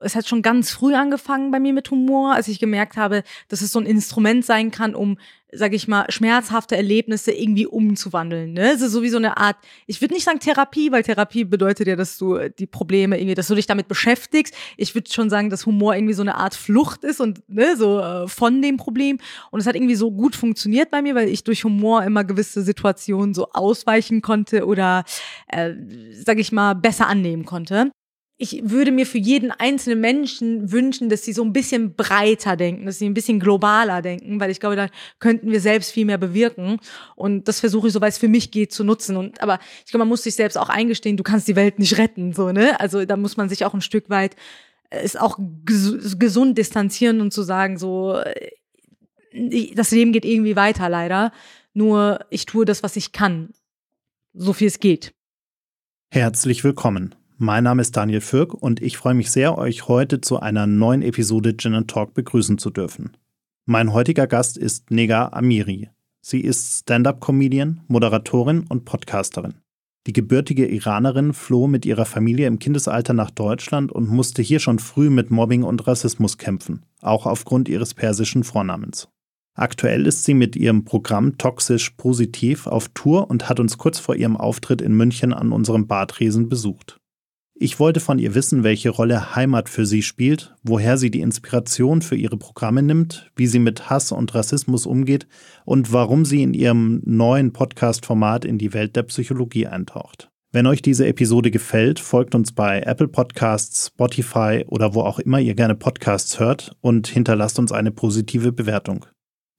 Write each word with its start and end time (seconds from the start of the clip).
es 0.00 0.16
hat 0.16 0.26
schon 0.26 0.42
ganz 0.42 0.70
früh 0.70 0.94
angefangen 0.94 1.50
bei 1.50 1.60
mir 1.60 1.72
mit 1.72 1.90
Humor, 1.90 2.34
als 2.34 2.48
ich 2.48 2.58
gemerkt 2.58 2.96
habe, 2.96 3.22
dass 3.48 3.60
es 3.60 3.72
so 3.72 3.78
ein 3.78 3.86
Instrument 3.86 4.44
sein 4.44 4.70
kann, 4.70 4.94
um, 4.94 5.18
sag 5.52 5.74
ich 5.74 5.88
mal, 5.88 6.06
schmerzhafte 6.08 6.76
Erlebnisse 6.76 7.32
irgendwie 7.32 7.66
umzuwandeln. 7.66 8.54
Ne? 8.54 8.72
Es 8.72 8.80
ist 8.80 8.92
so 8.92 9.16
eine 9.16 9.36
Art, 9.36 9.56
ich 9.86 10.00
würde 10.00 10.14
nicht 10.14 10.24
sagen 10.24 10.40
Therapie, 10.40 10.90
weil 10.90 11.02
Therapie 11.02 11.44
bedeutet 11.44 11.86
ja, 11.86 11.96
dass 11.96 12.16
du 12.16 12.38
die 12.48 12.66
Probleme 12.66 13.18
irgendwie, 13.18 13.34
dass 13.34 13.48
du 13.48 13.54
dich 13.54 13.66
damit 13.66 13.88
beschäftigst. 13.88 14.54
Ich 14.76 14.94
würde 14.94 15.12
schon 15.12 15.28
sagen, 15.28 15.50
dass 15.50 15.66
Humor 15.66 15.94
irgendwie 15.94 16.14
so 16.14 16.22
eine 16.22 16.36
Art 16.36 16.54
Flucht 16.54 17.04
ist 17.04 17.20
und 17.20 17.42
ne, 17.48 17.76
so 17.76 18.00
äh, 18.00 18.28
von 18.28 18.62
dem 18.62 18.78
Problem. 18.78 19.18
Und 19.50 19.60
es 19.60 19.66
hat 19.66 19.74
irgendwie 19.74 19.96
so 19.96 20.10
gut 20.10 20.34
funktioniert 20.34 20.90
bei 20.90 21.02
mir, 21.02 21.14
weil 21.14 21.28
ich 21.28 21.44
durch 21.44 21.64
Humor 21.64 22.04
immer 22.04 22.24
gewisse 22.24 22.62
Situationen 22.62 23.34
so 23.34 23.50
ausweichen 23.52 24.22
konnte 24.22 24.66
oder, 24.66 25.04
äh, 25.48 25.74
sag 26.24 26.38
ich 26.38 26.52
mal, 26.52 26.74
besser 26.74 27.06
annehmen 27.06 27.44
konnte 27.44 27.90
ich 28.42 28.62
würde 28.64 28.90
mir 28.90 29.04
für 29.04 29.18
jeden 29.18 29.50
einzelnen 29.50 30.00
Menschen 30.00 30.72
wünschen, 30.72 31.10
dass 31.10 31.22
sie 31.22 31.34
so 31.34 31.44
ein 31.44 31.52
bisschen 31.52 31.94
breiter 31.94 32.56
denken, 32.56 32.86
dass 32.86 32.98
sie 32.98 33.04
ein 33.04 33.12
bisschen 33.12 33.38
globaler 33.38 34.00
denken, 34.00 34.40
weil 34.40 34.50
ich 34.50 34.60
glaube, 34.60 34.76
da 34.76 34.88
könnten 35.18 35.50
wir 35.50 35.60
selbst 35.60 35.92
viel 35.92 36.06
mehr 36.06 36.16
bewirken. 36.16 36.78
Und 37.16 37.48
das 37.48 37.60
versuche 37.60 37.88
ich, 37.88 37.92
soweit 37.92 38.14
es 38.14 38.18
für 38.18 38.28
mich 38.28 38.50
geht, 38.50 38.72
zu 38.72 38.82
nutzen. 38.82 39.18
Und 39.18 39.42
aber 39.42 39.58
ich 39.84 39.90
glaube, 39.90 40.00
man 40.00 40.08
muss 40.08 40.22
sich 40.22 40.36
selbst 40.36 40.56
auch 40.56 40.70
eingestehen, 40.70 41.18
du 41.18 41.22
kannst 41.22 41.48
die 41.48 41.56
Welt 41.56 41.78
nicht 41.78 41.98
retten, 41.98 42.32
so 42.32 42.50
ne. 42.50 42.80
Also 42.80 43.04
da 43.04 43.18
muss 43.18 43.36
man 43.36 43.50
sich 43.50 43.66
auch 43.66 43.74
ein 43.74 43.82
Stück 43.82 44.08
weit 44.08 44.36
es 44.88 45.16
auch 45.16 45.38
gesund 45.64 46.56
distanzieren 46.56 47.20
und 47.20 47.32
zu 47.32 47.42
sagen, 47.42 47.78
so 47.78 48.16
äh, 48.16 49.74
das 49.74 49.90
Leben 49.90 50.12
geht 50.12 50.24
irgendwie 50.24 50.56
weiter, 50.56 50.88
leider. 50.88 51.30
Nur 51.74 52.24
ich 52.30 52.46
tue 52.46 52.64
das, 52.64 52.82
was 52.82 52.96
ich 52.96 53.12
kann, 53.12 53.50
so 54.32 54.54
viel 54.54 54.66
es 54.66 54.80
geht. 54.80 55.12
Herzlich 56.10 56.64
willkommen. 56.64 57.14
Mein 57.42 57.64
Name 57.64 57.80
ist 57.80 57.96
Daniel 57.96 58.20
Fürk 58.20 58.52
und 58.52 58.82
ich 58.82 58.98
freue 58.98 59.14
mich 59.14 59.30
sehr, 59.30 59.56
euch 59.56 59.88
heute 59.88 60.20
zu 60.20 60.40
einer 60.40 60.66
neuen 60.66 61.00
Episode 61.00 61.56
Gin 61.56 61.86
Talk 61.86 62.12
begrüßen 62.12 62.58
zu 62.58 62.68
dürfen. 62.68 63.16
Mein 63.64 63.94
heutiger 63.94 64.26
Gast 64.26 64.58
ist 64.58 64.90
Nega 64.90 65.30
Amiri. 65.32 65.88
Sie 66.20 66.42
ist 66.42 66.80
Stand-up-Comedian, 66.80 67.80
Moderatorin 67.88 68.66
und 68.68 68.84
Podcasterin. 68.84 69.54
Die 70.06 70.12
gebürtige 70.12 70.66
Iranerin 70.66 71.32
floh 71.32 71.66
mit 71.66 71.86
ihrer 71.86 72.04
Familie 72.04 72.46
im 72.46 72.58
Kindesalter 72.58 73.14
nach 73.14 73.30
Deutschland 73.30 73.90
und 73.90 74.10
musste 74.10 74.42
hier 74.42 74.60
schon 74.60 74.78
früh 74.78 75.08
mit 75.08 75.30
Mobbing 75.30 75.62
und 75.62 75.86
Rassismus 75.86 76.36
kämpfen, 76.36 76.84
auch 77.00 77.24
aufgrund 77.24 77.70
ihres 77.70 77.94
persischen 77.94 78.44
Vornamens. 78.44 79.08
Aktuell 79.54 80.06
ist 80.06 80.24
sie 80.24 80.34
mit 80.34 80.56
ihrem 80.56 80.84
Programm 80.84 81.38
Toxisch 81.38 81.88
Positiv 81.88 82.66
auf 82.66 82.88
Tour 82.88 83.30
und 83.30 83.48
hat 83.48 83.60
uns 83.60 83.78
kurz 83.78 83.98
vor 83.98 84.14
ihrem 84.14 84.36
Auftritt 84.36 84.82
in 84.82 84.92
München 84.92 85.32
an 85.32 85.52
unserem 85.52 85.86
Badresen 85.86 86.50
besucht. 86.50 86.99
Ich 87.62 87.78
wollte 87.78 88.00
von 88.00 88.18
ihr 88.18 88.34
wissen, 88.34 88.64
welche 88.64 88.88
Rolle 88.88 89.36
Heimat 89.36 89.68
für 89.68 89.84
sie 89.84 90.00
spielt, 90.00 90.54
woher 90.62 90.96
sie 90.96 91.10
die 91.10 91.20
Inspiration 91.20 92.00
für 92.00 92.16
ihre 92.16 92.38
Programme 92.38 92.82
nimmt, 92.82 93.30
wie 93.36 93.46
sie 93.46 93.58
mit 93.58 93.90
Hass 93.90 94.12
und 94.12 94.34
Rassismus 94.34 94.86
umgeht 94.86 95.26
und 95.66 95.92
warum 95.92 96.24
sie 96.24 96.42
in 96.42 96.54
ihrem 96.54 97.02
neuen 97.04 97.52
Podcast-Format 97.52 98.46
in 98.46 98.56
die 98.56 98.72
Welt 98.72 98.96
der 98.96 99.02
Psychologie 99.02 99.66
eintaucht. 99.66 100.30
Wenn 100.52 100.66
euch 100.66 100.80
diese 100.80 101.06
Episode 101.06 101.50
gefällt, 101.50 102.00
folgt 102.00 102.34
uns 102.34 102.52
bei 102.52 102.80
Apple 102.80 103.08
Podcasts, 103.08 103.88
Spotify 103.88 104.64
oder 104.66 104.94
wo 104.94 105.02
auch 105.02 105.18
immer 105.18 105.38
ihr 105.38 105.54
gerne 105.54 105.74
Podcasts 105.74 106.40
hört 106.40 106.74
und 106.80 107.08
hinterlasst 107.08 107.58
uns 107.58 107.72
eine 107.72 107.90
positive 107.90 108.52
Bewertung. 108.52 109.04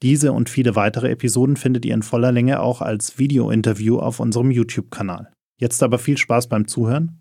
Diese 0.01 0.33
und 0.33 0.49
viele 0.49 0.75
weitere 0.75 1.11
Episoden 1.11 1.55
findet 1.55 1.85
ihr 1.85 1.93
in 1.93 2.01
voller 2.01 2.31
Länge 2.31 2.61
auch 2.61 2.81
als 2.81 3.19
Video-Interview 3.19 3.99
auf 3.99 4.19
unserem 4.19 4.49
YouTube-Kanal. 4.49 5.31
Jetzt 5.59 5.83
aber 5.83 5.99
viel 5.99 6.17
Spaß 6.17 6.49
beim 6.49 6.67
Zuhören 6.67 7.20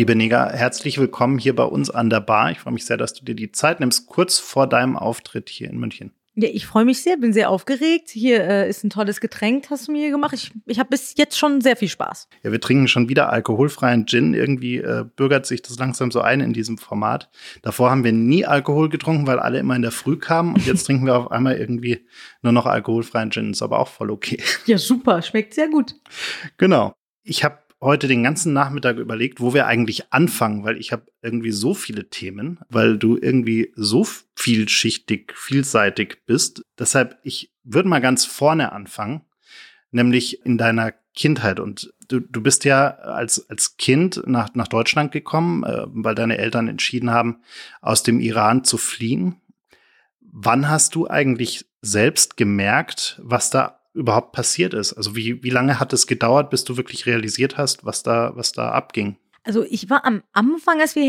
Liebe 0.00 0.16
Nega, 0.16 0.50
herzlich 0.50 0.96
willkommen 0.96 1.36
hier 1.36 1.54
bei 1.54 1.64
uns 1.64 1.90
an 1.90 2.08
der 2.08 2.20
Bar. 2.20 2.52
Ich 2.52 2.60
freue 2.60 2.72
mich 2.72 2.86
sehr, 2.86 2.96
dass 2.96 3.12
du 3.12 3.22
dir 3.22 3.34
die 3.34 3.52
Zeit 3.52 3.80
nimmst, 3.80 4.06
kurz 4.06 4.38
vor 4.38 4.66
deinem 4.66 4.96
Auftritt 4.96 5.50
hier 5.50 5.68
in 5.68 5.76
München. 5.76 6.12
Ja, 6.36 6.48
ich 6.50 6.64
freue 6.64 6.86
mich 6.86 7.02
sehr, 7.02 7.18
bin 7.18 7.34
sehr 7.34 7.50
aufgeregt. 7.50 8.08
Hier 8.08 8.42
äh, 8.42 8.70
ist 8.70 8.82
ein 8.82 8.88
tolles 8.88 9.20
Getränk, 9.20 9.68
hast 9.68 9.88
du 9.88 9.92
mir 9.92 9.98
hier 9.98 10.10
gemacht. 10.10 10.32
Ich, 10.32 10.52
ich 10.64 10.78
habe 10.78 10.88
bis 10.88 11.12
jetzt 11.18 11.36
schon 11.38 11.60
sehr 11.60 11.76
viel 11.76 11.90
Spaß. 11.90 12.28
Ja, 12.42 12.50
wir 12.50 12.62
trinken 12.62 12.88
schon 12.88 13.10
wieder 13.10 13.30
alkoholfreien 13.30 14.06
Gin. 14.06 14.32
Irgendwie 14.32 14.78
äh, 14.78 15.04
bürgert 15.16 15.44
sich 15.44 15.60
das 15.60 15.78
langsam 15.78 16.10
so 16.10 16.22
ein 16.22 16.40
in 16.40 16.54
diesem 16.54 16.78
Format. 16.78 17.28
Davor 17.60 17.90
haben 17.90 18.02
wir 18.02 18.12
nie 18.12 18.46
Alkohol 18.46 18.88
getrunken, 18.88 19.26
weil 19.26 19.38
alle 19.38 19.58
immer 19.58 19.76
in 19.76 19.82
der 19.82 19.90
Früh 19.90 20.16
kamen. 20.16 20.54
Und 20.54 20.66
jetzt 20.66 20.84
trinken 20.86 21.04
wir 21.04 21.18
auf 21.18 21.30
einmal 21.30 21.58
irgendwie 21.58 22.06
nur 22.40 22.54
noch 22.54 22.64
alkoholfreien 22.64 23.32
Gin. 23.32 23.50
Ist 23.50 23.60
aber 23.60 23.78
auch 23.78 23.88
voll 23.88 24.10
okay. 24.10 24.42
Ja, 24.64 24.78
super. 24.78 25.20
Schmeckt 25.20 25.52
sehr 25.52 25.68
gut. 25.68 25.94
Genau. 26.56 26.94
Ich 27.22 27.44
habe 27.44 27.58
heute 27.80 28.08
den 28.08 28.22
ganzen 28.22 28.52
Nachmittag 28.52 28.98
überlegt, 28.98 29.40
wo 29.40 29.54
wir 29.54 29.66
eigentlich 29.66 30.12
anfangen, 30.12 30.64
weil 30.64 30.76
ich 30.76 30.92
habe 30.92 31.06
irgendwie 31.22 31.50
so 31.50 31.74
viele 31.74 32.10
Themen, 32.10 32.60
weil 32.68 32.98
du 32.98 33.16
irgendwie 33.16 33.72
so 33.74 34.06
vielschichtig, 34.34 35.32
vielseitig 35.34 36.18
bist. 36.26 36.62
Deshalb, 36.78 37.18
ich 37.22 37.52
würde 37.64 37.88
mal 37.88 38.00
ganz 38.00 38.24
vorne 38.24 38.72
anfangen, 38.72 39.22
nämlich 39.90 40.44
in 40.44 40.58
deiner 40.58 40.92
Kindheit. 41.14 41.58
Und 41.58 41.92
du, 42.08 42.20
du 42.20 42.42
bist 42.42 42.64
ja 42.64 42.88
als, 42.88 43.48
als 43.48 43.76
Kind 43.76 44.22
nach, 44.26 44.54
nach 44.54 44.68
Deutschland 44.68 45.12
gekommen, 45.12 45.64
äh, 45.64 45.84
weil 45.86 46.14
deine 46.14 46.38
Eltern 46.38 46.68
entschieden 46.68 47.10
haben, 47.10 47.40
aus 47.80 48.02
dem 48.02 48.20
Iran 48.20 48.64
zu 48.64 48.76
fliehen. 48.76 49.36
Wann 50.20 50.68
hast 50.68 50.94
du 50.94 51.08
eigentlich 51.08 51.66
selbst 51.82 52.36
gemerkt, 52.36 53.20
was 53.22 53.50
da 53.50 53.79
überhaupt 53.92 54.32
passiert 54.32 54.74
ist. 54.74 54.92
Also 54.92 55.16
wie, 55.16 55.42
wie 55.42 55.50
lange 55.50 55.80
hat 55.80 55.92
es 55.92 56.06
gedauert, 56.06 56.50
bis 56.50 56.64
du 56.64 56.76
wirklich 56.76 57.06
realisiert 57.06 57.58
hast, 57.58 57.84
was 57.84 58.02
da, 58.02 58.32
was 58.34 58.52
da 58.52 58.70
abging? 58.70 59.16
Also 59.42 59.64
ich 59.64 59.88
war 59.90 60.04
am 60.04 60.22
Anfang, 60.32 60.80
als 60.80 60.94
wir 60.94 61.04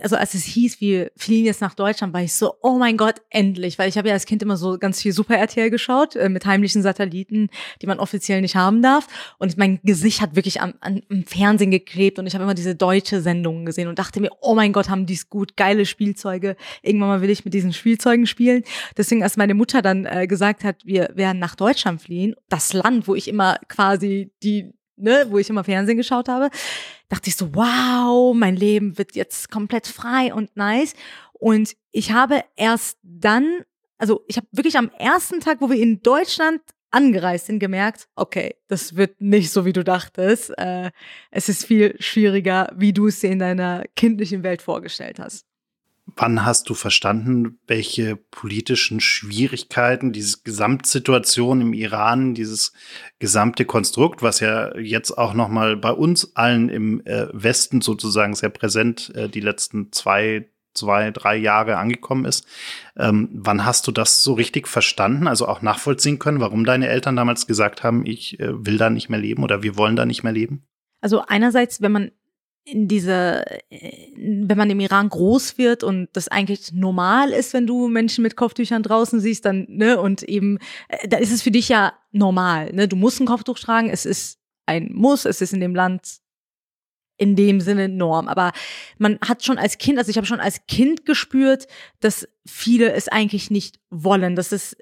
also 0.00 0.16
als 0.16 0.34
es 0.34 0.44
hieß, 0.44 0.80
wir 0.80 1.10
fliehen 1.16 1.44
jetzt 1.44 1.60
nach 1.60 1.74
Deutschland, 1.74 2.12
war 2.12 2.22
ich 2.22 2.34
so, 2.34 2.54
oh 2.62 2.78
mein 2.78 2.96
Gott, 2.96 3.16
endlich, 3.30 3.78
weil 3.78 3.88
ich 3.88 3.98
habe 3.98 4.08
ja 4.08 4.14
als 4.14 4.26
Kind 4.26 4.42
immer 4.42 4.56
so 4.56 4.78
ganz 4.78 5.00
viel 5.00 5.12
Super 5.12 5.36
RTL 5.36 5.70
geschaut 5.70 6.16
äh, 6.16 6.28
mit 6.28 6.46
heimlichen 6.46 6.82
Satelliten, 6.82 7.48
die 7.82 7.86
man 7.86 7.98
offiziell 7.98 8.40
nicht 8.40 8.56
haben 8.56 8.82
darf. 8.82 9.06
Und 9.38 9.56
mein 9.56 9.80
Gesicht 9.82 10.20
hat 10.20 10.36
wirklich 10.36 10.60
am, 10.60 10.74
am, 10.80 11.00
am 11.10 11.24
Fernsehen 11.24 11.70
geklebt 11.70 12.18
und 12.18 12.26
ich 12.26 12.34
habe 12.34 12.44
immer 12.44 12.54
diese 12.54 12.74
deutsche 12.74 13.20
Sendungen 13.20 13.66
gesehen 13.66 13.88
und 13.88 13.98
dachte 13.98 14.20
mir, 14.20 14.30
oh 14.40 14.54
mein 14.54 14.72
Gott, 14.72 14.88
haben 14.88 15.06
die 15.06 15.14
es 15.14 15.28
gut, 15.28 15.56
geile 15.56 15.86
Spielzeuge. 15.86 16.56
Irgendwann 16.82 17.08
mal 17.08 17.22
will 17.22 17.30
ich 17.30 17.44
mit 17.44 17.54
diesen 17.54 17.72
Spielzeugen 17.72 18.26
spielen. 18.26 18.64
Deswegen, 18.96 19.22
als 19.22 19.36
meine 19.36 19.54
Mutter 19.54 19.82
dann 19.82 20.06
äh, 20.06 20.26
gesagt 20.26 20.64
hat, 20.64 20.84
wir 20.84 21.10
werden 21.14 21.38
nach 21.38 21.54
Deutschland 21.54 22.02
fliehen, 22.02 22.34
das 22.48 22.72
Land, 22.72 23.08
wo 23.08 23.14
ich 23.14 23.28
immer 23.28 23.58
quasi 23.68 24.32
die 24.42 24.72
ne, 24.96 25.26
wo 25.28 25.38
ich 25.38 25.50
immer 25.50 25.64
Fernsehen 25.64 25.96
geschaut 25.96 26.28
habe, 26.28 26.50
dachte 27.08 27.28
ich 27.28 27.36
so, 27.36 27.54
wow, 27.54 28.34
mein 28.34 28.56
Leben 28.56 28.98
wird 28.98 29.14
jetzt 29.14 29.50
komplett 29.50 29.86
frei 29.86 30.32
und 30.32 30.56
nice. 30.56 30.94
Und 31.32 31.76
ich 31.92 32.12
habe 32.12 32.42
erst 32.56 32.98
dann, 33.02 33.64
also 33.98 34.24
ich 34.26 34.36
habe 34.36 34.46
wirklich 34.52 34.76
am 34.76 34.90
ersten 34.98 35.40
Tag, 35.40 35.60
wo 35.60 35.70
wir 35.70 35.80
in 35.80 36.02
Deutschland 36.02 36.60
angereist 36.90 37.46
sind, 37.46 37.58
gemerkt, 37.58 38.08
okay, 38.14 38.54
das 38.68 38.96
wird 38.96 39.20
nicht 39.20 39.50
so, 39.50 39.64
wie 39.64 39.72
du 39.72 39.82
dachtest. 39.82 40.56
Äh, 40.56 40.90
es 41.30 41.48
ist 41.48 41.66
viel 41.66 41.96
schwieriger, 41.98 42.72
wie 42.76 42.92
du 42.92 43.08
es 43.08 43.20
dir 43.20 43.30
in 43.30 43.40
deiner 43.40 43.84
kindlichen 43.96 44.42
Welt 44.42 44.62
vorgestellt 44.62 45.18
hast. 45.18 45.44
Wann 46.16 46.44
hast 46.44 46.68
du 46.68 46.74
verstanden, 46.74 47.58
welche 47.66 48.16
politischen 48.16 49.00
Schwierigkeiten, 49.00 50.12
diese 50.12 50.38
Gesamtsituation 50.44 51.62
im 51.62 51.72
Iran, 51.72 52.34
dieses 52.34 52.72
gesamte 53.18 53.64
Konstrukt, 53.64 54.22
was 54.22 54.40
ja 54.40 54.76
jetzt 54.76 55.16
auch 55.16 55.32
noch 55.32 55.48
mal 55.48 55.76
bei 55.76 55.90
uns 55.90 56.36
allen 56.36 56.68
im 56.68 57.04
äh, 57.06 57.28
Westen 57.32 57.80
sozusagen 57.80 58.34
sehr 58.34 58.50
präsent 58.50 59.14
äh, 59.14 59.30
die 59.30 59.40
letzten 59.40 59.92
zwei, 59.92 60.50
zwei, 60.74 61.10
drei 61.10 61.36
Jahre 61.36 61.78
angekommen 61.78 62.26
ist. 62.26 62.46
Ähm, 62.96 63.30
wann 63.32 63.64
hast 63.64 63.86
du 63.86 63.92
das 63.92 64.22
so 64.22 64.34
richtig 64.34 64.68
verstanden, 64.68 65.26
also 65.26 65.48
auch 65.48 65.62
nachvollziehen 65.62 66.18
können, 66.18 66.40
warum 66.40 66.66
deine 66.66 66.88
Eltern 66.88 67.16
damals 67.16 67.46
gesagt 67.46 67.82
haben, 67.82 68.04
ich 68.04 68.38
äh, 68.40 68.66
will 68.66 68.76
da 68.76 68.90
nicht 68.90 69.08
mehr 69.08 69.20
leben 69.20 69.42
oder 69.42 69.62
wir 69.62 69.78
wollen 69.78 69.96
da 69.96 70.04
nicht 70.04 70.22
mehr 70.22 70.32
leben? 70.32 70.66
Also 71.00 71.22
einerseits, 71.26 71.80
wenn 71.80 71.92
man 71.92 72.10
in 72.64 72.88
dieser, 72.88 73.50
äh, 73.70 74.12
wenn 74.16 74.56
man 74.56 74.70
im 74.70 74.80
Iran 74.80 75.08
groß 75.08 75.58
wird 75.58 75.84
und 75.84 76.08
das 76.14 76.28
eigentlich 76.28 76.72
normal 76.72 77.30
ist, 77.30 77.52
wenn 77.52 77.66
du 77.66 77.88
Menschen 77.88 78.22
mit 78.22 78.36
Kopftüchern 78.36 78.82
draußen 78.82 79.20
siehst, 79.20 79.44
dann, 79.44 79.66
ne, 79.68 80.00
und 80.00 80.22
eben, 80.22 80.58
äh, 80.88 81.08
da 81.08 81.18
ist 81.18 81.32
es 81.32 81.42
für 81.42 81.50
dich 81.50 81.68
ja 81.68 81.92
normal, 82.12 82.72
ne, 82.72 82.88
du 82.88 82.96
musst 82.96 83.20
ein 83.20 83.26
Kopftuch 83.26 83.58
tragen, 83.58 83.90
es 83.90 84.06
ist 84.06 84.38
ein 84.66 84.90
Muss, 84.94 85.26
es 85.26 85.40
ist 85.40 85.52
in 85.52 85.60
dem 85.60 85.74
Land 85.74 86.20
in 87.16 87.36
dem 87.36 87.60
Sinne 87.60 87.88
Norm. 87.88 88.28
Aber 88.28 88.52
man 88.98 89.18
hat 89.20 89.44
schon 89.44 89.58
als 89.58 89.78
Kind, 89.78 89.98
also 89.98 90.10
ich 90.10 90.16
habe 90.16 90.26
schon 90.26 90.40
als 90.40 90.66
Kind 90.66 91.06
gespürt, 91.06 91.66
dass 92.00 92.28
viele 92.46 92.92
es 92.92 93.08
eigentlich 93.08 93.50
nicht 93.50 93.78
wollen, 93.90 94.34
dass 94.34 94.52
es 94.52 94.76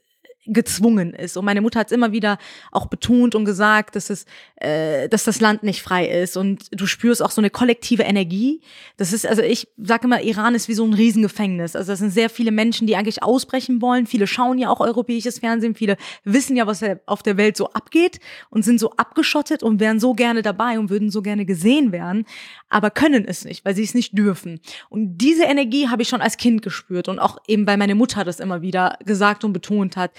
gezwungen 0.46 1.14
ist. 1.14 1.36
Und 1.36 1.44
meine 1.44 1.60
Mutter 1.60 1.80
hat 1.80 1.86
es 1.88 1.92
immer 1.92 2.12
wieder 2.12 2.38
auch 2.72 2.86
betont 2.86 3.34
und 3.34 3.44
gesagt, 3.44 3.96
dass 3.96 4.10
es, 4.10 4.26
äh, 4.56 5.08
dass 5.08 5.24
das 5.24 5.40
Land 5.40 5.62
nicht 5.62 5.82
frei 5.82 6.06
ist. 6.06 6.36
Und 6.36 6.66
du 6.72 6.86
spürst 6.86 7.22
auch 7.22 7.30
so 7.30 7.40
eine 7.40 7.50
kollektive 7.50 8.02
Energie. 8.02 8.60
Das 8.96 9.12
ist, 9.12 9.26
also 9.26 9.42
ich 9.42 9.68
sage 9.76 10.06
immer, 10.06 10.22
Iran 10.22 10.54
ist 10.54 10.68
wie 10.68 10.74
so 10.74 10.84
ein 10.84 10.94
Riesengefängnis. 10.94 11.76
Also 11.76 11.92
das 11.92 12.00
sind 12.00 12.10
sehr 12.10 12.30
viele 12.30 12.50
Menschen, 12.50 12.86
die 12.86 12.96
eigentlich 12.96 13.22
ausbrechen 13.22 13.80
wollen. 13.80 14.06
Viele 14.06 14.26
schauen 14.26 14.58
ja 14.58 14.68
auch 14.68 14.80
europäisches 14.80 15.38
Fernsehen. 15.38 15.74
Viele 15.74 15.96
wissen 16.24 16.56
ja, 16.56 16.66
was 16.66 16.82
auf 17.06 17.22
der 17.22 17.36
Welt 17.36 17.56
so 17.56 17.70
abgeht 17.70 18.18
und 18.50 18.64
sind 18.64 18.80
so 18.80 18.92
abgeschottet 18.92 19.62
und 19.62 19.80
wären 19.80 20.00
so 20.00 20.14
gerne 20.14 20.42
dabei 20.42 20.78
und 20.78 20.90
würden 20.90 21.10
so 21.10 21.22
gerne 21.22 21.46
gesehen 21.46 21.92
werden, 21.92 22.24
aber 22.68 22.90
können 22.90 23.24
es 23.26 23.44
nicht, 23.44 23.64
weil 23.64 23.74
sie 23.74 23.84
es 23.84 23.94
nicht 23.94 24.16
dürfen. 24.16 24.60
Und 24.88 25.18
diese 25.18 25.44
Energie 25.44 25.88
habe 25.88 26.02
ich 26.02 26.08
schon 26.08 26.20
als 26.20 26.36
Kind 26.36 26.62
gespürt 26.62 27.08
und 27.08 27.18
auch 27.18 27.38
eben, 27.46 27.66
weil 27.66 27.76
meine 27.76 27.94
Mutter 27.94 28.24
das 28.24 28.40
immer 28.40 28.62
wieder 28.62 28.98
gesagt 29.04 29.44
und 29.44 29.52
betont 29.52 29.96
hat 29.96 30.12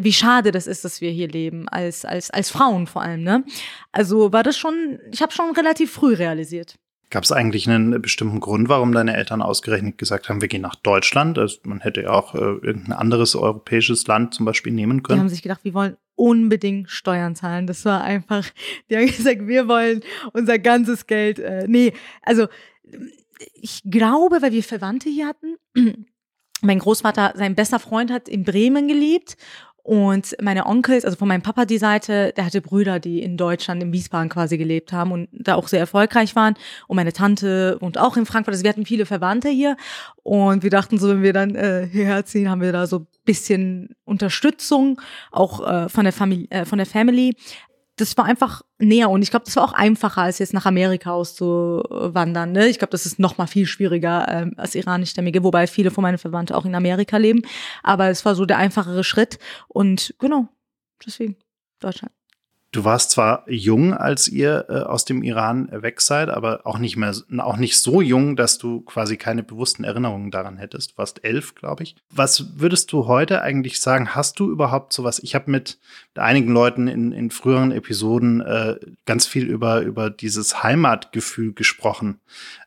wie 0.00 0.12
schade 0.12 0.50
das 0.50 0.66
ist, 0.66 0.84
dass 0.84 1.00
wir 1.00 1.10
hier 1.10 1.28
leben, 1.28 1.68
als, 1.68 2.04
als, 2.04 2.30
als 2.30 2.50
Frauen 2.50 2.86
vor 2.86 3.02
allem. 3.02 3.22
Ne? 3.22 3.44
Also 3.90 4.32
war 4.32 4.42
das 4.42 4.56
schon, 4.56 4.98
ich 5.12 5.22
habe 5.22 5.32
schon 5.32 5.54
relativ 5.54 5.92
früh 5.92 6.14
realisiert. 6.14 6.76
Gab 7.10 7.24
es 7.24 7.32
eigentlich 7.32 7.68
einen 7.68 8.00
bestimmten 8.00 8.40
Grund, 8.40 8.70
warum 8.70 8.92
deine 8.92 9.14
Eltern 9.14 9.42
ausgerechnet 9.42 9.98
gesagt 9.98 10.30
haben, 10.30 10.40
wir 10.40 10.48
gehen 10.48 10.62
nach 10.62 10.76
Deutschland? 10.76 11.38
Also 11.38 11.58
man 11.64 11.80
hätte 11.80 12.02
ja 12.02 12.10
auch 12.10 12.34
äh, 12.34 12.38
irgendein 12.38 12.94
anderes 12.94 13.36
europäisches 13.36 14.06
Land 14.06 14.32
zum 14.32 14.46
Beispiel 14.46 14.72
nehmen 14.72 15.02
können. 15.02 15.18
Die 15.18 15.20
haben 15.20 15.28
sich 15.28 15.42
gedacht, 15.42 15.60
wir 15.62 15.74
wollen 15.74 15.98
unbedingt 16.14 16.90
Steuern 16.90 17.36
zahlen. 17.36 17.66
Das 17.66 17.84
war 17.84 18.02
einfach, 18.02 18.48
die 18.88 18.96
haben 18.96 19.06
gesagt, 19.06 19.46
wir 19.46 19.68
wollen 19.68 20.00
unser 20.32 20.58
ganzes 20.58 21.06
Geld. 21.06 21.38
Äh, 21.38 21.66
nee, 21.68 21.92
also 22.22 22.46
ich 23.54 23.82
glaube, 23.84 24.40
weil 24.40 24.52
wir 24.52 24.62
Verwandte 24.62 25.10
hier 25.10 25.26
hatten, 25.26 26.06
mein 26.62 26.78
Großvater, 26.78 27.34
sein 27.36 27.54
bester 27.54 27.78
Freund 27.78 28.10
hat 28.10 28.28
in 28.28 28.44
Bremen 28.44 28.88
gelebt 28.88 29.36
und 29.84 30.36
meine 30.40 30.66
Onkels, 30.66 31.04
also 31.04 31.16
von 31.16 31.26
meinem 31.26 31.42
Papa 31.42 31.64
die 31.64 31.78
Seite, 31.78 32.32
der 32.36 32.46
hatte 32.46 32.60
Brüder, 32.60 33.00
die 33.00 33.20
in 33.20 33.36
Deutschland, 33.36 33.82
in 33.82 33.92
Wiesbaden 33.92 34.28
quasi 34.28 34.56
gelebt 34.56 34.92
haben 34.92 35.10
und 35.10 35.28
da 35.32 35.56
auch 35.56 35.66
sehr 35.66 35.80
erfolgreich 35.80 36.36
waren. 36.36 36.54
Und 36.86 36.96
meine 36.96 37.12
Tante 37.12 37.78
wohnt 37.80 37.98
auch 37.98 38.16
in 38.16 38.24
Frankfurt. 38.24 38.54
Also 38.54 38.62
wir 38.62 38.70
hatten 38.70 38.86
viele 38.86 39.06
Verwandte 39.06 39.48
hier. 39.48 39.76
Und 40.22 40.62
wir 40.62 40.70
dachten 40.70 40.98
so, 40.98 41.08
wenn 41.08 41.22
wir 41.22 41.32
dann 41.32 41.56
äh, 41.56 41.88
hierher 41.90 42.24
ziehen, 42.24 42.48
haben 42.48 42.60
wir 42.60 42.70
da 42.70 42.86
so 42.86 43.06
bisschen 43.24 43.96
Unterstützung, 44.04 45.00
auch 45.32 45.66
äh, 45.66 45.88
von 45.88 46.04
der 46.04 46.12
Familie, 46.12 46.48
äh, 46.50 46.64
von 46.64 46.78
der 46.78 46.86
Family 46.86 47.34
das 47.96 48.16
war 48.16 48.24
einfach 48.24 48.62
näher 48.78 49.10
und 49.10 49.22
ich 49.22 49.30
glaube, 49.30 49.44
das 49.44 49.56
war 49.56 49.64
auch 49.64 49.74
einfacher, 49.74 50.22
als 50.22 50.38
jetzt 50.38 50.54
nach 50.54 50.66
Amerika 50.66 51.12
auszuwandern. 51.12 52.52
Ne? 52.52 52.68
Ich 52.68 52.78
glaube, 52.78 52.90
das 52.90 53.04
ist 53.04 53.18
noch 53.18 53.38
mal 53.38 53.46
viel 53.46 53.66
schwieriger 53.66 54.26
ähm, 54.28 54.54
als 54.56 54.74
iranischstämmige, 54.74 55.44
wobei 55.44 55.66
viele 55.66 55.90
von 55.90 56.02
meinen 56.02 56.18
Verwandten 56.18 56.54
auch 56.54 56.64
in 56.64 56.74
Amerika 56.74 57.18
leben. 57.18 57.42
Aber 57.82 58.08
es 58.08 58.24
war 58.24 58.34
so 58.34 58.46
der 58.46 58.58
einfachere 58.58 59.04
Schritt 59.04 59.38
und 59.68 60.14
genau, 60.18 60.48
deswegen 61.04 61.36
Deutschland. 61.80 62.12
Du 62.72 62.84
warst 62.84 63.10
zwar 63.10 63.44
jung, 63.50 63.92
als 63.92 64.28
ihr 64.28 64.64
äh, 64.70 64.78
aus 64.78 65.04
dem 65.04 65.22
Iran 65.22 65.68
weg 65.70 66.00
seid, 66.00 66.30
aber 66.30 66.66
auch 66.66 66.78
nicht 66.78 66.96
mehr, 66.96 67.14
auch 67.36 67.58
nicht 67.58 67.76
so 67.76 68.00
jung, 68.00 68.34
dass 68.34 68.56
du 68.56 68.80
quasi 68.80 69.18
keine 69.18 69.42
bewussten 69.42 69.84
Erinnerungen 69.84 70.30
daran 70.30 70.56
hättest. 70.56 70.92
Du 70.92 70.98
warst 70.98 71.22
elf, 71.22 71.54
glaube 71.54 71.82
ich. 71.82 71.96
Was 72.08 72.58
würdest 72.58 72.90
du 72.92 73.06
heute 73.06 73.42
eigentlich 73.42 73.78
sagen? 73.78 74.14
Hast 74.14 74.40
du 74.40 74.50
überhaupt 74.50 74.94
sowas? 74.94 75.20
Ich 75.22 75.34
habe 75.34 75.50
mit 75.50 75.78
einigen 76.14 76.50
Leuten 76.50 76.88
in, 76.88 77.12
in 77.12 77.30
früheren 77.30 77.72
Episoden 77.72 78.40
äh, 78.40 78.76
ganz 79.04 79.26
viel 79.26 79.44
über, 79.44 79.82
über 79.82 80.08
dieses 80.08 80.62
Heimatgefühl 80.62 81.52
gesprochen 81.52 82.20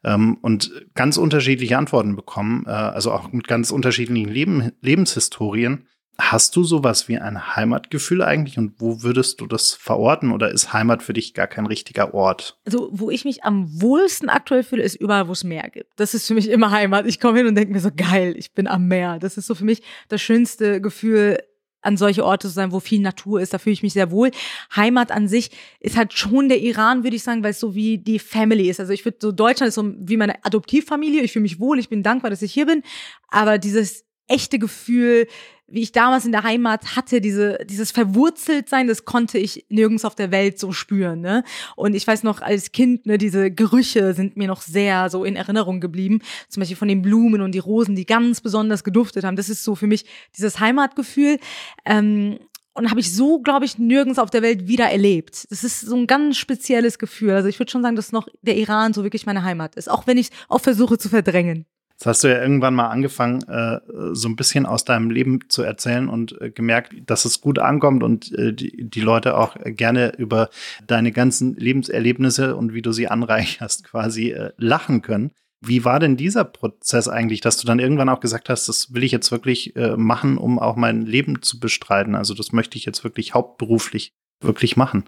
ähm, 0.04 0.38
und 0.40 0.72
ganz 0.94 1.18
unterschiedliche 1.18 1.80
Antworten 1.80 2.16
bekommen, 2.16 2.66
äh, 2.68 2.70
also 2.70 3.12
auch 3.12 3.32
mit 3.32 3.48
ganz 3.48 3.72
unterschiedlichen 3.72 4.30
Leben, 4.30 4.72
Lebenshistorien. 4.82 5.88
Hast 6.18 6.56
du 6.56 6.64
sowas 6.64 7.08
wie 7.08 7.18
ein 7.18 7.56
Heimatgefühl 7.56 8.22
eigentlich 8.22 8.58
und 8.58 8.76
wo 8.80 9.04
würdest 9.04 9.42
du 9.42 9.48
das 9.48 9.74
verorten 9.74 10.32
oder 10.32 10.50
ist 10.50 10.72
Heimat 10.72 11.04
für 11.04 11.14
dich 11.14 11.34
gar 11.34 11.48
kein 11.48 11.66
richtiger 11.66 12.14
Ort? 12.14 12.58
Also, 12.66 12.90
wo 12.92 13.10
ich 13.10 13.26
mich 13.26 13.44
am 13.44 13.82
wohlsten 13.82 14.30
aktuell 14.30 14.64
fühle, 14.64 14.84
ist 14.84 14.96
überall, 14.96 15.28
wo 15.28 15.34
es 15.34 15.44
Meer 15.44 15.70
gibt. 15.70 15.92
Das 15.98 16.14
ist 16.14 16.28
für 16.28 16.34
mich 16.34 16.50
immer 16.50 16.72
Heimat. 16.72 17.06
Ich 17.06 17.20
komme 17.20 17.40
hin 17.40 17.48
und 17.48 17.56
denke 17.56 17.74
mir 17.74 17.82
so, 17.82 17.90
geil, 17.96 18.36
ich 18.38 18.54
bin 18.54 18.68
am 18.68 18.88
Meer. 18.88 19.20
Das 19.20 19.38
ist 19.38 19.48
so 19.48 19.56
für 19.56 19.66
mich 19.66 19.82
das 20.08 20.22
schönste 20.22 20.80
Gefühl, 20.80 21.38
an 21.86 21.98
solche 21.98 22.26
Orte 22.26 22.48
zu 22.48 22.54
sein, 22.54 22.72
wo 22.72 22.80
viel 22.80 23.00
Natur 23.00 23.40
ist. 23.40 23.54
Da 23.54 23.60
fühle 23.60 23.74
ich 23.74 23.84
mich 23.84 23.94
sehr 23.94 24.12
wohl. 24.12 24.32
Heimat 24.76 25.12
an 25.12 25.28
sich 25.28 25.52
ist 25.80 25.96
halt 25.96 26.14
schon 26.14 26.50
der 26.50 26.60
Iran, 26.60 27.04
würde 27.04 27.16
ich 27.16 27.24
sagen, 27.24 27.44
weil 27.44 27.52
es 27.52 27.60
so 27.60 27.76
wie 27.76 27.98
die 27.98 28.20
Family 28.20 28.70
ist. 28.70 28.80
Also 28.80 28.92
ich 28.92 29.06
würde 29.06 29.18
so, 29.22 29.32
Deutschland 29.32 29.70
ist 29.70 29.76
so 29.76 29.94
wie 29.98 30.18
meine 30.18 30.44
Adoptivfamilie. 30.44 31.22
Ich 31.22 31.34
fühle 31.34 31.44
mich 31.44 31.60
wohl, 31.60 31.80
ich 31.80 31.90
bin 31.90 32.04
dankbar, 32.04 32.32
dass 32.32 32.42
ich 32.42 32.52
hier 32.52 32.66
bin. 32.66 32.82
Aber 33.30 33.58
dieses 33.58 34.05
echte 34.28 34.60
Gefühl, 34.60 35.28
wie 35.68 35.82
ich 35.82 35.92
damals 35.92 36.26
in 36.26 36.32
der 36.32 36.44
Heimat 36.44 36.96
hatte, 36.96 37.22
diese, 37.22 37.58
dieses 37.66 37.92
Verwurzeltsein, 37.92 38.88
das 38.88 39.06
konnte 39.06 39.40
ich 39.40 39.66
nirgends 39.70 40.06
auf 40.06 40.14
der 40.14 40.30
Welt 40.30 40.60
so 40.60 40.72
spüren. 40.72 41.22
Ne? 41.22 41.44
Und 41.76 41.96
ich 41.96 42.06
weiß 42.06 42.24
noch, 42.24 42.42
als 42.42 42.72
Kind, 42.72 43.06
ne, 43.08 43.18
diese 43.18 43.50
Gerüche 43.50 44.14
sind 44.14 44.38
mir 44.38 44.48
noch 44.48 44.62
sehr 44.62 45.10
so 45.10 45.24
in 45.24 45.36
Erinnerung 45.36 45.80
geblieben. 45.80 46.22
Zum 46.50 46.62
Beispiel 46.62 46.78
von 46.78 46.88
den 46.88 47.02
Blumen 47.02 47.42
und 47.42 47.54
die 47.54 47.60
Rosen, 47.60 47.96
die 47.96 48.06
ganz 48.06 48.42
besonders 48.42 48.84
geduftet 48.84 49.24
haben. 49.24 49.36
Das 49.36 49.50
ist 49.50 49.64
so 49.64 49.74
für 49.74 49.88
mich 49.88 50.06
dieses 50.36 50.60
Heimatgefühl. 50.60 51.40
Ähm, 51.84 52.38
und 52.76 52.90
habe 52.92 53.00
ich 53.00 53.16
so, 53.16 53.40
glaube 53.40 53.66
ich, 53.66 53.80
nirgends 53.80 54.20
auf 54.20 54.30
der 54.30 54.42
Welt 54.42 54.68
wieder 54.68 54.90
erlebt. 54.92 55.48
Das 55.50 55.64
ist 55.64 55.80
so 55.80 55.96
ein 55.96 56.08
ganz 56.08 56.38
spezielles 56.38 57.00
Gefühl. 57.00 57.32
Also 57.32 57.48
ich 57.48 57.58
würde 57.58 57.72
schon 57.72 57.82
sagen, 57.82 57.96
dass 57.96 58.12
noch 58.12 58.28
der 58.42 58.58
Iran 58.58 58.94
so 58.94 59.04
wirklich 59.04 59.26
meine 59.26 59.44
Heimat 59.44 59.76
ist, 59.76 59.90
auch 59.90 60.08
wenn 60.08 60.18
ich 60.18 60.30
auch 60.50 60.60
versuche 60.60 60.98
zu 60.98 61.08
verdrängen. 61.08 61.66
Jetzt 61.98 62.06
hast 62.08 62.24
du 62.26 62.28
ja 62.28 62.42
irgendwann 62.42 62.76
mal 62.76 62.90
angefangen, 62.90 63.42
äh, 63.44 63.80
so 64.12 64.28
ein 64.28 64.36
bisschen 64.36 64.66
aus 64.66 64.84
deinem 64.84 65.10
Leben 65.10 65.40
zu 65.48 65.64
erzählen 65.64 66.10
und 66.10 66.40
äh, 66.42 66.52
gemerkt, 66.52 66.94
dass 67.06 67.24
es 67.24 67.40
gut 67.40 67.58
ankommt 67.58 68.04
und 68.04 68.34
äh, 68.34 68.54
die, 68.54 68.90
die 68.90 69.00
Leute 69.00 69.38
auch 69.38 69.56
gerne 69.64 70.14
über 70.18 70.50
deine 70.86 71.14
ganzen 71.14 71.56
Lebenserlebnisse 71.56 72.58
und 72.58 72.74
wie 72.74 72.82
du 72.82 72.92
sie 72.92 73.08
anreicherst, 73.08 73.86
quasi 73.86 74.32
äh, 74.32 74.52
lachen 74.58 75.04
können. 75.04 75.32
Wie 75.62 75.86
war 75.86 76.02
denn 76.02 76.18
dieser 76.18 76.44
Prozess 76.44 77.08
eigentlich, 77.08 77.40
dass 77.40 77.58
du 77.58 77.66
dann 77.66 77.80
irgendwann 77.80 78.10
auch 78.10 78.20
gesagt 78.20 78.50
hast, 78.50 78.68
das 78.68 78.94
will 78.94 79.04
ich 79.04 79.14
jetzt 79.14 79.32
wirklich 79.32 79.76
äh, 79.78 79.96
machen, 79.96 80.38
um 80.38 80.60
auch 80.60 80.76
mein 80.76 81.04
Leben 81.04 81.42
zu 81.42 81.62
bestreiten? 81.62 82.14
Also 82.14 82.34
das 82.34 82.52
möchte 82.52 82.78
ich 82.78 82.84
jetzt 82.84 83.06
wirklich 83.06 83.34
hauptberuflich 83.34 84.12
wirklich 84.42 84.76
machen 84.76 85.06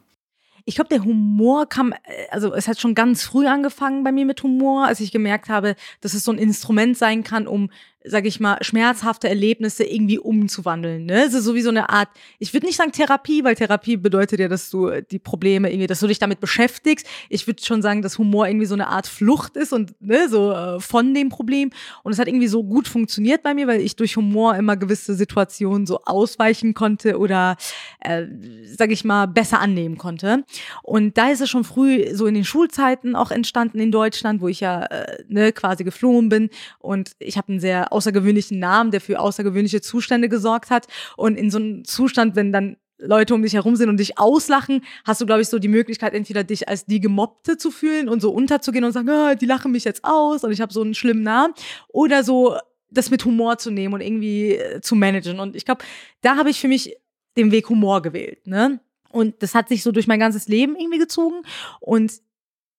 ich 0.67 0.75
glaube, 0.75 0.89
der 0.89 1.03
Humor 1.03 1.67
kam, 1.69 1.93
äh, 1.93 2.27
also 2.29 2.53
es 2.53 2.67
hat 2.67 2.79
schon 2.79 2.93
ganz 2.93 3.23
früh 3.23 3.47
angefangen 3.47 4.03
bei 4.03 4.11
mir 4.11 4.25
mit 4.25 4.43
Humor, 4.43 4.85
als 4.85 4.99
ich 4.99 5.13
gemerkt 5.13 5.47
habe, 5.47 5.75
dass 6.01 6.13
es 6.13 6.25
so 6.25 6.31
ein 6.31 6.37
Instrument 6.37 6.97
sein 6.97 7.23
kann, 7.23 7.47
um 7.47 7.71
sage 8.07 8.27
ich 8.27 8.39
mal, 8.39 8.57
schmerzhafte 8.61 9.29
Erlebnisse 9.29 9.83
irgendwie 9.83 10.19
umzuwandeln. 10.19 11.05
Ne? 11.05 11.25
Es 11.25 11.33
ist 11.33 11.43
so 11.43 11.55
wie 11.55 11.61
so 11.61 11.69
eine 11.69 11.89
Art, 11.89 12.09
ich 12.39 12.53
würde 12.53 12.65
nicht 12.65 12.77
sagen 12.77 12.91
Therapie, 12.91 13.43
weil 13.43 13.55
Therapie 13.55 13.97
bedeutet 13.97 14.39
ja, 14.39 14.47
dass 14.47 14.69
du 14.69 15.01
die 15.01 15.19
Probleme 15.19 15.71
irgendwie, 15.71 15.87
dass 15.87 15.99
du 15.99 16.07
dich 16.07 16.19
damit 16.19 16.39
beschäftigst. 16.39 17.07
Ich 17.29 17.47
würde 17.47 17.63
schon 17.63 17.81
sagen, 17.81 18.01
dass 18.01 18.17
Humor 18.17 18.47
irgendwie 18.47 18.65
so 18.65 18.75
eine 18.75 18.87
Art 18.87 19.07
Flucht 19.07 19.57
ist 19.57 19.73
und 19.73 19.99
ne, 20.01 20.29
so 20.29 20.51
äh, 20.51 20.79
von 20.79 21.13
dem 21.13 21.29
Problem. 21.29 21.71
Und 22.03 22.13
es 22.13 22.19
hat 22.19 22.27
irgendwie 22.27 22.47
so 22.47 22.63
gut 22.63 22.87
funktioniert 22.87 23.43
bei 23.43 23.53
mir, 23.53 23.67
weil 23.67 23.81
ich 23.81 23.95
durch 23.95 24.15
Humor 24.15 24.55
immer 24.55 24.77
gewisse 24.77 25.15
Situationen 25.15 25.85
so 25.85 26.01
ausweichen 26.05 26.73
konnte 26.73 27.17
oder, 27.17 27.57
äh, 27.99 28.25
sage 28.65 28.93
ich 28.93 29.03
mal, 29.03 29.27
besser 29.27 29.59
annehmen 29.59 29.97
konnte. 29.97 30.43
Und 30.83 31.17
da 31.17 31.29
ist 31.29 31.41
es 31.41 31.49
schon 31.49 31.63
früh 31.63 32.15
so 32.15 32.25
in 32.25 32.35
den 32.35 32.45
Schulzeiten 32.45 33.15
auch 33.15 33.31
entstanden 33.31 33.79
in 33.79 33.91
Deutschland, 33.91 34.41
wo 34.41 34.47
ich 34.47 34.59
ja 34.59 34.83
äh, 34.83 35.23
ne, 35.27 35.51
quasi 35.51 35.83
geflohen 35.83 36.29
bin. 36.29 36.49
Und 36.79 37.11
ich 37.19 37.37
habe 37.37 37.49
einen 37.49 37.59
sehr 37.59 37.91
außergewöhnlichen 37.97 38.59
Namen, 38.59 38.91
der 38.91 39.01
für 39.01 39.19
außergewöhnliche 39.19 39.81
Zustände 39.81 40.29
gesorgt 40.29 40.69
hat. 40.69 40.87
Und 41.15 41.37
in 41.37 41.51
so 41.51 41.57
einem 41.57 41.83
Zustand, 41.83 42.35
wenn 42.35 42.53
dann 42.53 42.77
Leute 42.99 43.35
um 43.35 43.41
dich 43.41 43.53
herum 43.53 43.75
sind 43.75 43.89
und 43.89 43.99
dich 43.99 44.17
auslachen, 44.17 44.83
hast 45.05 45.21
du, 45.21 45.25
glaube 45.25 45.41
ich, 45.41 45.49
so 45.49 45.59
die 45.59 45.67
Möglichkeit, 45.67 46.13
entweder 46.13 46.43
dich 46.43 46.67
als 46.67 46.85
die 46.85 46.99
Gemobbte 46.99 47.57
zu 47.57 47.69
fühlen 47.69 48.09
und 48.09 48.21
so 48.21 48.31
unterzugehen 48.31 48.85
und 48.85 48.91
sagen, 48.91 49.09
ah, 49.09 49.35
die 49.35 49.45
lachen 49.45 49.71
mich 49.71 49.83
jetzt 49.83 50.03
aus 50.03 50.43
und 50.43 50.51
ich 50.51 50.61
habe 50.61 50.73
so 50.73 50.81
einen 50.81 50.95
schlimmen 50.95 51.23
Namen. 51.23 51.53
Oder 51.89 52.23
so 52.23 52.57
das 52.89 53.11
mit 53.11 53.25
Humor 53.25 53.57
zu 53.57 53.69
nehmen 53.69 53.93
und 53.93 54.01
irgendwie 54.01 54.53
äh, 54.53 54.81
zu 54.81 54.95
managen. 54.95 55.39
Und 55.39 55.55
ich 55.55 55.65
glaube, 55.65 55.83
da 56.21 56.37
habe 56.37 56.49
ich 56.49 56.59
für 56.59 56.67
mich 56.67 56.95
den 57.35 57.51
Weg 57.51 57.69
Humor 57.69 58.01
gewählt. 58.01 58.47
Ne? 58.47 58.79
Und 59.09 59.41
das 59.43 59.53
hat 59.53 59.69
sich 59.69 59.83
so 59.83 59.91
durch 59.91 60.07
mein 60.07 60.19
ganzes 60.19 60.47
Leben 60.47 60.75
irgendwie 60.75 60.99
gezogen. 60.99 61.41
Und 61.79 62.13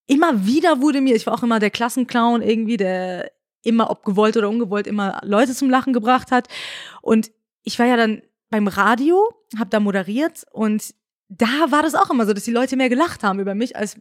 immer 0.07 0.47
wieder 0.47 0.81
wurde 0.81 1.01
mir, 1.01 1.15
ich 1.15 1.27
war 1.27 1.35
auch 1.35 1.43
immer 1.43 1.61
der 1.61 1.71
Klassenclown 1.71 2.43
irgendwie, 2.43 2.77
der 2.77 3.31
immer, 3.69 3.91
ob 3.91 4.05
gewollt 4.05 4.37
oder 4.37 4.49
ungewollt, 4.49 4.87
immer 4.87 5.21
Leute 5.23 5.55
zum 5.55 5.71
Lachen 5.71 5.93
gebracht 5.93 6.31
hat. 6.31 6.49
Und 7.03 7.31
ich 7.63 7.79
war 7.79 7.87
ja 7.87 7.97
dann 7.97 8.23
beim 8.51 8.67
Radio, 8.67 9.29
habe 9.59 9.71
da 9.71 9.81
moderiert 9.81 10.45
und 10.53 10.95
da 11.29 11.71
war 11.71 11.83
das 11.83 11.95
auch 11.95 12.11
immer 12.11 12.27
so, 12.27 12.33
dass 12.33 12.45
die 12.45 12.51
Leute 12.51 12.77
mehr 12.77 12.89
gelacht 12.89 13.23
haben 13.23 13.41
über 13.41 13.55
mich 13.55 13.77
als 13.77 14.01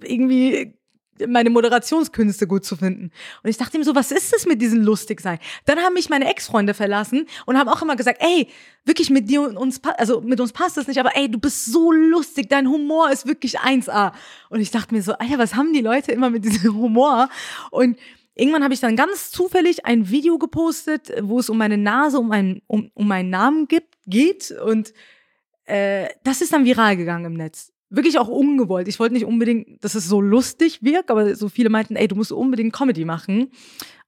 irgendwie 0.00 0.78
meine 1.26 1.50
Moderationskünste 1.50 2.46
gut 2.46 2.64
zu 2.64 2.76
finden. 2.76 3.10
Und 3.42 3.50
ich 3.50 3.56
dachte 3.56 3.76
ihm 3.76 3.82
so, 3.82 3.94
was 3.94 4.12
ist 4.12 4.32
das 4.32 4.46
mit 4.46 4.62
diesem 4.62 4.82
lustig 4.82 5.20
sein? 5.20 5.38
Dann 5.64 5.80
haben 5.80 5.94
mich 5.94 6.08
meine 6.08 6.30
Ex-Freunde 6.30 6.74
verlassen 6.74 7.26
und 7.46 7.58
haben 7.58 7.68
auch 7.68 7.82
immer 7.82 7.96
gesagt, 7.96 8.22
ey, 8.22 8.48
wirklich 8.84 9.10
mit 9.10 9.28
dir 9.28 9.42
und 9.42 9.56
uns, 9.56 9.80
also 9.96 10.20
mit 10.20 10.40
uns 10.40 10.52
passt 10.52 10.76
das 10.76 10.86
nicht, 10.86 11.00
aber 11.00 11.16
ey, 11.16 11.28
du 11.28 11.38
bist 11.38 11.66
so 11.66 11.90
lustig, 11.90 12.48
dein 12.48 12.68
Humor 12.68 13.10
ist 13.10 13.26
wirklich 13.26 13.58
1A. 13.58 14.12
Und 14.48 14.60
ich 14.60 14.70
dachte 14.70 14.94
mir 14.94 15.02
so, 15.02 15.14
Alter, 15.14 15.38
was 15.38 15.54
haben 15.54 15.72
die 15.72 15.80
Leute 15.80 16.12
immer 16.12 16.30
mit 16.30 16.44
diesem 16.44 16.74
Humor? 16.74 17.28
Und 17.70 17.98
irgendwann 18.38 18.64
habe 18.64 18.74
ich 18.74 18.80
dann 18.80 18.96
ganz 18.96 19.30
zufällig 19.30 19.84
ein 19.84 20.08
Video 20.08 20.38
gepostet, 20.38 21.12
wo 21.22 21.38
es 21.38 21.50
um 21.50 21.58
meine 21.58 21.76
Nase, 21.76 22.18
um, 22.18 22.30
einen, 22.30 22.62
um, 22.66 22.90
um 22.94 23.08
meinen 23.08 23.30
Namen 23.30 23.68
gibt, 23.68 23.94
geht 24.06 24.50
und 24.50 24.92
äh, 25.64 26.08
das 26.24 26.40
ist 26.40 26.52
dann 26.52 26.64
viral 26.64 26.96
gegangen 26.96 27.26
im 27.26 27.34
Netz 27.34 27.72
wirklich 27.90 28.18
auch 28.18 28.28
ungewollt. 28.28 28.88
Ich 28.88 28.98
wollte 28.98 29.14
nicht 29.14 29.24
unbedingt, 29.24 29.82
dass 29.82 29.94
es 29.94 30.06
so 30.06 30.20
lustig 30.20 30.82
wirkt, 30.82 31.10
aber 31.10 31.34
so 31.34 31.48
viele 31.48 31.70
meinten, 31.70 31.96
ey, 31.96 32.08
du 32.08 32.16
musst 32.16 32.32
unbedingt 32.32 32.74
Comedy 32.74 33.04
machen. 33.04 33.50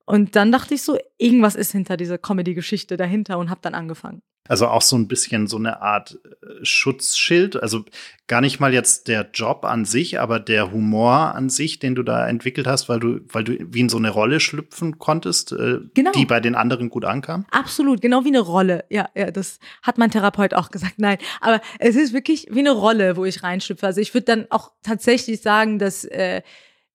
Und 0.04 0.36
dann 0.36 0.52
dachte 0.52 0.74
ich 0.74 0.82
so, 0.82 0.98
irgendwas 1.18 1.54
ist 1.54 1.72
hinter 1.72 1.96
dieser 1.96 2.18
Comedy-Geschichte 2.18 2.96
dahinter 2.96 3.38
und 3.38 3.48
habe 3.48 3.60
dann 3.62 3.74
angefangen. 3.74 4.22
Also 4.48 4.66
auch 4.66 4.82
so 4.82 4.96
ein 4.96 5.06
bisschen 5.06 5.46
so 5.46 5.58
eine 5.58 5.80
Art 5.80 6.18
äh, 6.24 6.64
Schutzschild. 6.64 7.62
Also 7.62 7.84
gar 8.26 8.40
nicht 8.40 8.58
mal 8.58 8.72
jetzt 8.72 9.06
der 9.06 9.30
Job 9.32 9.64
an 9.64 9.84
sich, 9.84 10.18
aber 10.18 10.40
der 10.40 10.72
Humor 10.72 11.34
an 11.34 11.50
sich, 11.50 11.78
den 11.78 11.94
du 11.94 12.02
da 12.02 12.26
entwickelt 12.26 12.66
hast, 12.66 12.88
weil 12.88 12.98
du, 13.00 13.20
weil 13.28 13.44
du 13.44 13.56
wie 13.60 13.80
in 13.80 13.88
so 13.88 13.98
eine 13.98 14.10
Rolle 14.10 14.40
schlüpfen 14.40 14.98
konntest, 14.98 15.52
äh, 15.52 15.78
genau. 15.94 16.12
die 16.12 16.24
bei 16.24 16.40
den 16.40 16.54
anderen 16.54 16.90
gut 16.90 17.04
ankam? 17.04 17.46
Absolut, 17.50 18.00
genau 18.00 18.24
wie 18.24 18.28
eine 18.28 18.40
Rolle. 18.40 18.84
Ja, 18.88 19.08
ja, 19.14 19.30
das 19.30 19.60
hat 19.82 19.98
mein 19.98 20.10
Therapeut 20.10 20.54
auch 20.54 20.70
gesagt. 20.70 20.94
Nein, 20.96 21.18
aber 21.40 21.60
es 21.78 21.94
ist 21.94 22.12
wirklich 22.12 22.48
wie 22.50 22.60
eine 22.60 22.72
Rolle, 22.72 23.16
wo 23.16 23.24
ich 23.24 23.42
reinschlüpfe. 23.42 23.86
Also 23.86 24.00
ich 24.00 24.14
würde 24.14 24.24
dann 24.24 24.46
auch 24.50 24.72
tatsächlich 24.82 25.42
sagen, 25.42 25.78
dass 25.78 26.04
äh, 26.04 26.42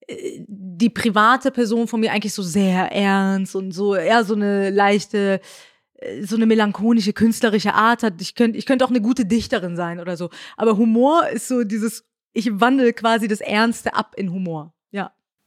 die 0.07 0.89
private 0.89 1.51
Person 1.51 1.87
von 1.87 1.99
mir 1.99 2.11
eigentlich 2.11 2.33
so 2.33 2.43
sehr 2.43 2.91
ernst 2.91 3.55
und 3.55 3.71
so 3.71 3.95
eher 3.95 4.23
so 4.23 4.35
eine 4.35 4.69
leichte 4.71 5.35
äh, 5.35 5.39
so 6.21 6.35
eine 6.35 6.45
melancholische, 6.45 7.13
künstlerische 7.13 7.73
Art 7.73 8.03
hat. 8.03 8.21
Ich 8.21 8.35
könnte 8.35 8.57
ich 8.57 8.65
könnte 8.65 8.85
auch 8.85 8.89
eine 8.89 9.01
gute 9.01 9.25
Dichterin 9.25 9.75
sein 9.75 9.99
oder 9.99 10.17
so. 10.17 10.29
Aber 10.57 10.77
Humor 10.77 11.27
ist 11.29 11.47
so 11.47 11.63
dieses, 11.63 12.05
ich 12.33 12.59
wandle 12.59 12.93
quasi 12.93 13.27
das 13.27 13.41
Ernste 13.41 13.93
ab 13.93 14.13
in 14.17 14.31
Humor. 14.31 14.74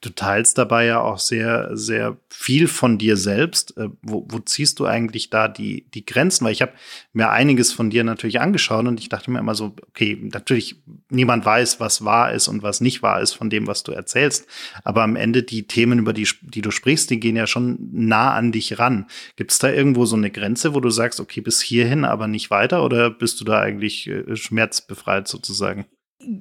Du 0.00 0.10
teilst 0.10 0.56
dabei 0.58 0.84
ja 0.84 1.00
auch 1.00 1.18
sehr, 1.18 1.76
sehr 1.76 2.18
viel 2.30 2.68
von 2.68 2.98
dir 2.98 3.16
selbst. 3.16 3.76
Äh, 3.76 3.88
wo, 4.00 4.24
wo 4.28 4.38
ziehst 4.38 4.78
du 4.78 4.86
eigentlich 4.86 5.28
da 5.28 5.48
die, 5.48 5.90
die 5.90 6.06
Grenzen? 6.06 6.44
Weil 6.44 6.52
ich 6.52 6.62
habe 6.62 6.72
mir 7.12 7.30
einiges 7.30 7.72
von 7.72 7.90
dir 7.90 8.04
natürlich 8.04 8.40
angeschaut 8.40 8.86
und 8.86 9.00
ich 9.00 9.08
dachte 9.08 9.32
mir 9.32 9.40
immer 9.40 9.56
so, 9.56 9.74
okay, 9.88 10.16
natürlich, 10.20 10.80
niemand 11.10 11.44
weiß, 11.44 11.80
was 11.80 12.04
wahr 12.04 12.32
ist 12.32 12.46
und 12.46 12.62
was 12.62 12.80
nicht 12.80 13.02
wahr 13.02 13.20
ist 13.20 13.32
von 13.32 13.50
dem, 13.50 13.66
was 13.66 13.82
du 13.82 13.90
erzählst. 13.90 14.46
Aber 14.84 15.02
am 15.02 15.16
Ende 15.16 15.42
die 15.42 15.66
Themen, 15.66 15.98
über 15.98 16.12
die, 16.12 16.28
die 16.42 16.62
du 16.62 16.70
sprichst, 16.70 17.10
die 17.10 17.18
gehen 17.18 17.34
ja 17.34 17.48
schon 17.48 17.78
nah 17.90 18.34
an 18.34 18.52
dich 18.52 18.78
ran. 18.78 19.06
Gibt 19.34 19.50
es 19.50 19.58
da 19.58 19.68
irgendwo 19.68 20.04
so 20.04 20.14
eine 20.14 20.30
Grenze, 20.30 20.74
wo 20.74 20.80
du 20.80 20.90
sagst, 20.90 21.18
okay, 21.18 21.40
bis 21.40 21.60
hierhin, 21.60 22.04
aber 22.04 22.28
nicht 22.28 22.50
weiter? 22.50 22.84
Oder 22.84 23.10
bist 23.10 23.40
du 23.40 23.44
da 23.44 23.58
eigentlich 23.58 24.06
äh, 24.06 24.36
schmerzbefreit 24.36 25.26
sozusagen? 25.26 25.86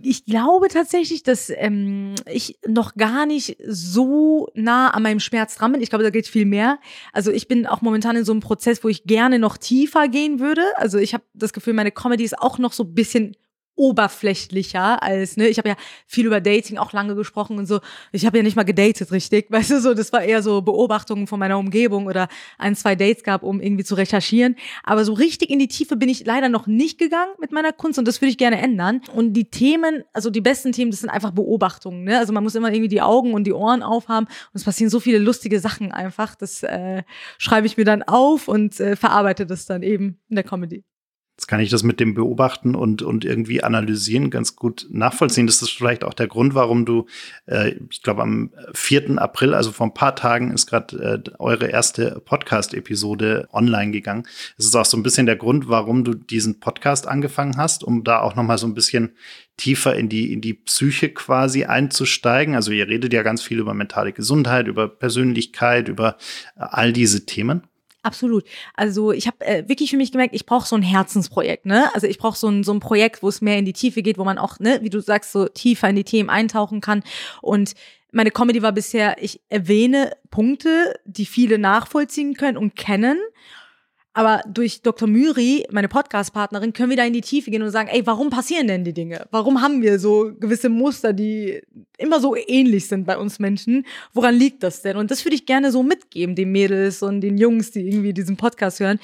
Ich 0.01 0.25
glaube 0.25 0.67
tatsächlich, 0.67 1.24
dass 1.24 1.51
ähm, 1.56 2.15
ich 2.25 2.60
noch 2.67 2.96
gar 2.96 3.25
nicht 3.25 3.58
so 3.65 4.50
nah 4.53 4.89
an 4.89 5.03
meinem 5.03 5.20
Schmerz 5.20 5.56
dran 5.56 5.72
bin. 5.72 5.82
Ich 5.82 5.89
glaube, 5.89 6.03
da 6.03 6.10
geht 6.10 6.27
viel 6.27 6.46
mehr. 6.46 6.79
Also 7.13 7.32
ich 7.32 7.48
bin 7.48 7.65
auch 7.65 7.82
momentan 7.82 8.15
in 8.15 8.25
so 8.25 8.32
einem 8.32 8.41
Prozess, 8.41 8.84
wo 8.84 8.89
ich 8.89 9.06
gerne 9.06 9.39
noch 9.39 9.58
tiefer 9.58 10.08
gehen 10.08 10.39
würde. 10.39 10.63
Also 10.75 10.98
ich 10.98 11.13
habe 11.13 11.24
das 11.34 11.53
Gefühl, 11.53 11.74
meine 11.74 11.91
Comedy 11.91 12.24
ist 12.24 12.38
auch 12.38 12.58
noch 12.58 12.74
so 12.74 12.84
ein 12.84 12.94
bisschen 12.94 13.36
oberflächlicher 13.77 15.01
als, 15.01 15.38
ne, 15.38 15.48
ich 15.48 15.57
habe 15.57 15.69
ja 15.69 15.75
viel 16.05 16.25
über 16.25 16.41
Dating 16.41 16.77
auch 16.77 16.91
lange 16.93 17.15
gesprochen 17.15 17.57
und 17.57 17.67
so. 17.67 17.79
Ich 18.12 18.25
habe 18.25 18.38
ja 18.38 18.43
nicht 18.43 18.55
mal 18.55 18.63
gedatet, 18.63 19.12
richtig. 19.12 19.46
Weißt 19.51 19.72
du, 19.72 19.79
so, 19.79 19.93
das 19.93 20.12
war 20.12 20.24
eher 20.24 20.41
so 20.41 20.62
Beobachtungen 20.62 21.27
von 21.27 21.39
meiner 21.39 21.57
Umgebung 21.57 22.07
oder 22.07 22.27
ein, 22.57 22.75
zwei 22.75 22.96
Dates 22.96 23.24
gab, 23.24 23.43
um 23.43 23.62
irgendwie 23.62 23.84
zu 23.84 23.96
recherchieren. 23.96 24.55
Aber 24.84 25.05
so 25.05 25.13
richtig 25.13 25.50
in 25.50 25.60
die 25.60 25.67
Tiefe 25.67 25.96
bin 25.96 26.10
ich 26.10 26.25
leider 26.25 26.50
noch 26.50 26.67
nicht 26.67 26.98
gegangen 26.98 27.31
mit 27.39 27.51
meiner 27.51 27.72
Kunst 27.72 28.00
und 28.00 28.07
das 28.07 28.19
würde 28.19 28.31
ich 28.31 28.38
gerne 28.38 28.60
ändern. 28.60 29.01
Und 29.13 29.34
die 29.34 29.50
Themen, 29.50 30.03
also 30.12 30.29
die 30.29 30.41
besten 30.41 30.72
Themen, 30.72 30.91
das 30.91 31.01
sind 31.01 31.10
einfach 31.10 31.31
Beobachtungen, 31.31 32.03
ne? 32.03 32.17
Also 32.17 32.34
man 32.34 32.43
muss 32.43 32.55
immer 32.55 32.72
irgendwie 32.72 32.89
die 32.89 33.01
Augen 33.01 33.34
und 33.34 33.46
die 33.46 33.53
Ohren 33.53 33.84
aufhaben 33.84 34.25
und 34.25 34.55
es 34.55 34.63
passieren 34.63 34.89
so 34.89 35.00
viele 35.00 35.19
lustige 35.19 35.60
Sachen 35.60 35.91
einfach. 35.91 36.36
Das 36.36 36.63
äh, 36.63 37.03
schreibe 37.38 37.67
ich 37.67 37.77
mir 37.77 37.86
dann 37.86 38.03
auf 38.03 38.48
und 38.48 38.79
äh, 38.79 38.96
verarbeite 38.96 39.46
das 39.46 39.65
dann 39.65 39.84
eben 39.84 40.19
in 40.29 40.36
der 40.36 40.43
Comedy. 40.43 40.84
Jetzt 41.38 41.46
kann 41.46 41.60
ich 41.60 41.70
das 41.70 41.84
mit 41.84 42.00
dem 42.00 42.15
Beobachten 42.15 42.74
und, 42.74 43.03
und 43.03 43.24
irgendwie 43.24 43.63
analysieren 43.63 44.32
ganz 44.32 44.56
gut 44.56 44.88
nachvollziehen. 44.89 45.46
Das 45.46 45.62
ist 45.62 45.70
vielleicht 45.70 46.03
auch 46.03 46.15
der 46.15 46.27
Grund, 46.27 46.56
warum 46.56 46.84
du, 46.84 47.06
äh, 47.46 47.75
ich 47.91 48.01
glaube, 48.01 48.24
am 48.24 48.50
4. 48.74 49.22
April, 49.22 49.53
also 49.53 49.72
vor 49.72 49.86
ein 49.86 49.94
paar 49.94 50.15
Tagen, 50.15 50.50
ist 50.50 50.65
gerade 50.65 51.24
äh, 51.27 51.29
eure 51.38 51.67
erste 51.67 52.24
Podcast-Episode 52.25 53.50
online 53.53 53.91
gegangen. 53.91 54.24
Es 54.58 54.65
ist 54.65 54.75
auch 54.75 54.86
so 54.86 54.98
ein 54.98 55.03
bisschen 55.03 55.27
der 55.27 55.36
Grund, 55.36 55.70
warum 55.70 56.03
du 56.03 56.15
diesen 56.15 56.60
Podcast 56.60 57.08
angefangen 57.08 57.56
hast, 57.56 57.84
um 57.84 58.03
da 58.03 58.22
auch 58.22 58.36
noch 58.36 58.44
mal 58.44 58.58
so 58.58 58.65
ein 58.65 58.74
bisschen 58.74 59.12
tiefer 59.58 59.96
in 59.96 60.10
die, 60.10 60.34
in 60.34 60.41
die 60.41 60.56
Psyche 60.56 61.10
quasi 61.10 61.65
einzusteigen. 61.65 62.56
Also 62.56 62.72
ihr 62.72 62.88
redet 62.88 63.13
ja 63.13 63.22
ganz 63.22 63.44
viel 63.44 63.60
über 63.60 63.75
mentale 63.75 64.12
Gesundheit, 64.12 64.67
über 64.67 64.88
Persönlichkeit, 64.88 65.88
über 65.88 66.17
äh, 66.56 66.62
all 66.62 66.94
diese 66.94 67.27
Themen. 67.27 67.62
Absolut. 68.04 68.46
Also 68.74 69.12
ich 69.12 69.27
habe 69.27 69.46
äh, 69.46 69.68
wirklich 69.68 69.89
für 69.89 69.98
mich 69.98 70.12
gemerkt, 70.12 70.34
ich 70.34 70.46
brauche 70.46 70.68
so 70.68 70.75
ein 70.75 70.82
Herzensprojekt, 70.82 71.66
ne? 71.66 71.94
Also 71.94 72.08
ich 72.08 72.18
brauche 72.18 72.38
so 72.38 72.48
ein, 72.48 72.63
so 72.63 72.72
ein 72.74 72.80
Projekt, 72.80 73.22
wo 73.22 73.27
es 73.27 73.42
mehr 73.42 73.58
in 73.58 73.66
die 73.66 73.74
Tiefe 73.74 74.01
geht, 74.01 74.18
wo 74.18 74.24
man 74.24 74.38
auch, 74.38 74.60
ne, 74.60 74.80
wie 74.82 74.89
du 74.89 75.01
sagst, 75.01 75.32
so 75.32 75.48
tiefer 75.48 75.89
in 75.89 75.96
die 75.96 76.04
Themen 76.04 76.30
eintauchen 76.30 76.80
kann. 76.80 77.04
Und 77.42 77.74
meine 78.12 78.32
Comedy 78.32 78.62
war 78.62 78.72
bisher, 78.72 79.22
ich 79.22 79.42
erwähne 79.50 80.12
Punkte, 80.32 80.96
die 81.06 81.25
viele 81.25 81.58
nachvollziehen 81.58 82.36
können 82.36 82.58
und 82.58 82.75
kennen. 82.75 83.18
Aber 84.18 84.42
durch 84.52 84.82
Dr. 84.82 85.08
Myri, 85.08 85.68
meine 85.70 85.88
Podcast-Partnerin, 85.88 86.74
können 86.74 86.90
wir 86.90 86.98
da 86.98 87.06
in 87.06 87.14
die 87.14 87.22
Tiefe 87.22 87.52
gehen 87.52 87.62
und 87.62 87.70
sagen, 87.70 87.88
ey, 87.88 88.04
warum 88.08 88.32
passieren 88.32 88.66
denn 88.66 88.84
die 88.84 88.92
Dinge? 88.92 89.28
Warum 89.30 89.62
haben 89.62 89.84
wir 89.84 90.00
so 90.00 90.32
gewisse 90.40 90.70
Muster, 90.70 91.14
die 91.14 91.62
immer 92.00 92.20
so 92.20 92.36
ähnlich 92.36 92.88
sind 92.88 93.06
bei 93.06 93.16
uns 93.16 93.38
Menschen? 93.38 93.86
Woran 94.14 94.34
liegt 94.34 94.64
das 94.64 94.82
denn? 94.82 94.98
Und 94.98 95.12
das 95.12 95.24
würde 95.24 95.36
ich 95.36 95.46
gerne 95.46 95.72
so 95.72 95.84
mitgeben, 95.84 96.34
den 96.34 96.52
Mädels 96.52 97.04
und 97.04 97.22
den 97.22 97.38
Jungs, 97.38 97.70
die 97.70 97.88
irgendwie 97.88 98.12
diesen 98.12 98.38
Podcast 98.38 98.80
hören, 98.80 99.00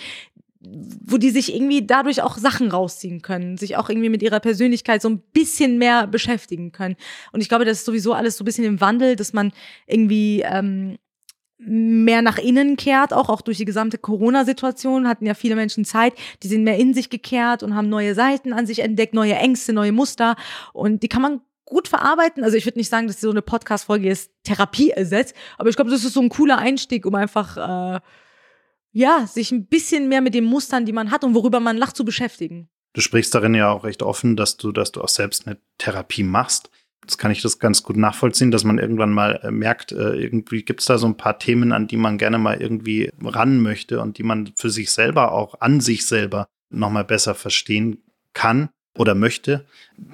wo 0.62 1.18
die 1.18 1.30
sich 1.30 1.54
irgendwie 1.54 1.86
dadurch 1.86 2.24
auch 2.24 2.36
Sachen 2.40 2.72
rausziehen 2.72 3.22
können, 3.22 3.58
sich 3.58 3.78
auch 3.78 3.90
irgendwie 3.90 4.10
mit 4.10 4.24
ihrer 4.24 4.40
Persönlichkeit 4.40 5.04
so 5.04 5.10
ein 5.10 5.22
bisschen 5.32 5.78
mehr 5.78 6.08
beschäftigen 6.08 6.72
können. 6.72 6.96
Und 7.32 7.42
ich 7.42 7.50
glaube, 7.50 7.66
das 7.66 7.78
ist 7.78 7.86
sowieso 7.86 8.14
alles 8.14 8.38
so 8.38 8.44
ein 8.44 8.46
bisschen 8.46 8.66
im 8.66 8.82
Wandel, 8.82 9.16
dass 9.16 9.32
man 9.32 9.52
irgendwie 9.86 10.42
ähm, 10.44 10.98
mehr 11.66 12.22
nach 12.22 12.38
innen 12.38 12.78
kehrt, 12.78 13.14
auch, 13.14 13.30
auch 13.30 13.42
durch 13.42 13.58
die 13.58 13.66
gesamte 13.66 13.98
Corona-Situation 13.98 15.08
hatten 15.08 15.26
ja 15.26 15.34
viele 15.34 15.56
Menschen 15.56 15.86
Zeit, 15.86 16.14
die 16.42 16.48
sind 16.48 16.64
mehr 16.64 16.78
in 16.78 16.94
sich 16.94 17.10
gekehrt 17.10 17.64
und 17.64 17.76
haben 17.76 17.90
neue 17.90 18.16
Seiten 18.16 18.54
an 18.54 18.66
sich 18.66 18.80
entdeckt, 18.80 19.14
neue 19.14 19.36
Ängste, 19.36 19.74
neue 19.74 19.92
Muster 19.92 20.36
und 20.74 21.04
die 21.04 21.08
kann 21.08 21.22
man 21.22 21.42
gut 21.66 21.88
verarbeiten. 21.88 22.44
Also 22.44 22.58
ich 22.58 22.66
würde 22.66 22.80
nicht 22.80 22.90
sagen, 22.90 23.08
dass 23.08 23.22
so 23.22 23.30
eine 23.30 23.42
Podcast-Folge 23.42 24.08
jetzt 24.08 24.32
Therapie 24.44 24.92
ersetzt, 24.92 25.36
aber 25.58 25.70
ich 25.70 25.76
glaube, 25.76 25.92
das 25.92 26.04
ist 26.04 26.14
so 26.14 26.22
ein 26.22 26.30
cooler 26.30 26.58
Einstieg, 26.58 27.06
um 27.06 27.16
einfach 27.16 27.58
äh, 27.58 28.00
ja 28.92 29.28
sich 29.28 29.52
ein 29.52 29.68
bisschen 29.68 30.10
mehr 30.10 30.22
mit 30.22 30.34
den 30.34 30.46
Mustern, 30.46 30.86
die 30.86 30.94
man 30.94 31.12
hat 31.12 31.24
und 31.24 31.36
worüber 31.36 31.60
man 31.60 31.78
lacht, 31.78 31.98
zu 31.98 32.06
beschäftigen. 32.06 32.70
Du 32.94 33.02
sprichst 33.02 33.34
darin 33.34 33.56
ja 33.56 33.72
auch 33.72 33.84
recht 33.84 34.04
offen, 34.04 34.36
dass 34.36 34.58
du, 34.58 34.72
dass 34.72 34.92
du 34.92 35.02
auch 35.02 35.10
selbst 35.10 35.48
eine 35.48 35.58
Therapie 35.80 36.24
machst. 36.24 36.70
Jetzt 37.04 37.18
kann 37.18 37.32
ich 37.32 37.42
das 37.42 37.60
ganz 37.60 37.84
gut 37.84 37.98
nachvollziehen, 37.98 38.52
dass 38.52 38.64
man 38.64 38.80
irgendwann 38.80 39.12
mal 39.12 39.40
äh, 39.44 39.52
merkt, 39.52 39.92
äh, 39.92 40.16
irgendwie 40.16 40.64
gibt 40.64 40.80
es 40.80 40.86
da 40.86 40.98
so 40.98 41.06
ein 41.06 41.18
paar 41.18 41.38
Themen, 41.38 41.72
an 41.72 41.88
die 41.88 41.98
man 41.98 42.18
gerne 42.18 42.38
mal 42.38 42.62
irgendwie 42.62 43.12
ran 43.22 43.62
möchte 43.62 44.00
und 44.00 44.18
die 44.18 44.24
man 44.24 44.54
für 44.56 44.70
sich 44.70 44.92
selber 44.92 45.34
auch 45.34 45.60
an 45.60 45.82
sich 45.82 46.06
selber 46.06 46.48
nochmal 46.70 47.04
besser 47.04 47.36
verstehen 47.36 48.04
kann 48.34 48.70
oder 48.98 49.16
möchte. 49.16 49.66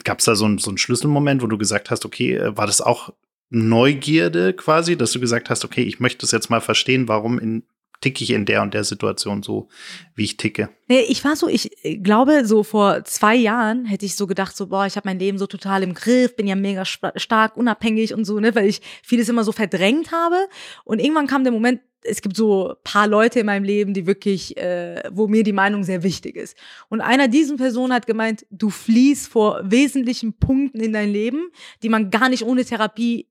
Gab 0.03 0.19
es 0.19 0.25
da 0.25 0.35
so, 0.35 0.45
ein, 0.45 0.57
so 0.57 0.71
einen 0.71 0.77
Schlüsselmoment, 0.77 1.41
wo 1.41 1.47
du 1.47 1.57
gesagt 1.57 1.91
hast, 1.91 2.05
okay, 2.05 2.35
äh, 2.35 2.57
war 2.57 2.65
das 2.65 2.81
auch 2.81 3.13
Neugierde 3.51 4.53
quasi, 4.53 4.95
dass 4.95 5.11
du 5.11 5.19
gesagt 5.19 5.49
hast, 5.49 5.65
okay, 5.65 5.81
ich 5.81 5.99
möchte 5.99 6.21
das 6.21 6.31
jetzt 6.31 6.49
mal 6.49 6.61
verstehen, 6.61 7.07
warum 7.07 7.39
in 7.39 7.63
ticke 8.01 8.23
ich 8.23 8.31
in 8.31 8.45
der 8.45 8.61
und 8.61 8.73
der 8.73 8.83
Situation 8.83 9.43
so, 9.43 9.67
wie 10.15 10.23
ich 10.23 10.37
ticke. 10.37 10.69
Nee, 10.87 11.01
ich 11.01 11.23
war 11.23 11.35
so, 11.35 11.47
ich 11.47 11.71
glaube, 12.01 12.45
so 12.45 12.63
vor 12.63 13.03
zwei 13.03 13.35
Jahren 13.35 13.85
hätte 13.85 14.05
ich 14.05 14.15
so 14.15 14.27
gedacht, 14.27 14.55
so, 14.55 14.67
boah, 14.67 14.85
ich 14.85 14.95
habe 14.95 15.07
mein 15.07 15.19
Leben 15.19 15.37
so 15.37 15.47
total 15.47 15.83
im 15.83 15.93
Griff, 15.93 16.35
bin 16.35 16.47
ja 16.47 16.55
mega 16.55 16.85
stark, 16.85 17.57
unabhängig 17.57 18.13
und 18.13 18.25
so, 18.25 18.39
ne, 18.39 18.55
weil 18.55 18.67
ich 18.67 18.81
vieles 19.03 19.29
immer 19.29 19.43
so 19.43 19.51
verdrängt 19.51 20.11
habe. 20.11 20.37
Und 20.85 20.99
irgendwann 20.99 21.27
kam 21.27 21.43
der 21.43 21.53
Moment, 21.53 21.81
es 22.01 22.21
gibt 22.21 22.37
so 22.37 22.75
paar 22.83 23.07
Leute 23.07 23.41
in 23.41 23.45
meinem 23.45 23.63
Leben, 23.63 23.93
die 23.93 24.07
wirklich, 24.07 24.55
äh, 24.57 25.03
wo 25.11 25.27
mir 25.27 25.43
die 25.43 25.51
Meinung 25.51 25.83
sehr 25.83 26.03
wichtig 26.03 26.37
ist. 26.37 26.55
Und 26.87 27.01
einer 27.01 27.27
diesen 27.27 27.57
Personen 27.57 27.93
hat 27.93 28.07
gemeint, 28.07 28.45
du 28.49 28.69
fliehst 28.69 29.27
vor 29.27 29.59
wesentlichen 29.63 30.33
Punkten 30.33 30.79
in 30.79 30.93
dein 30.93 31.09
Leben, 31.09 31.51
die 31.83 31.89
man 31.89 32.09
gar 32.09 32.29
nicht 32.29 32.43
ohne 32.43 32.63
Therapie 32.63 33.27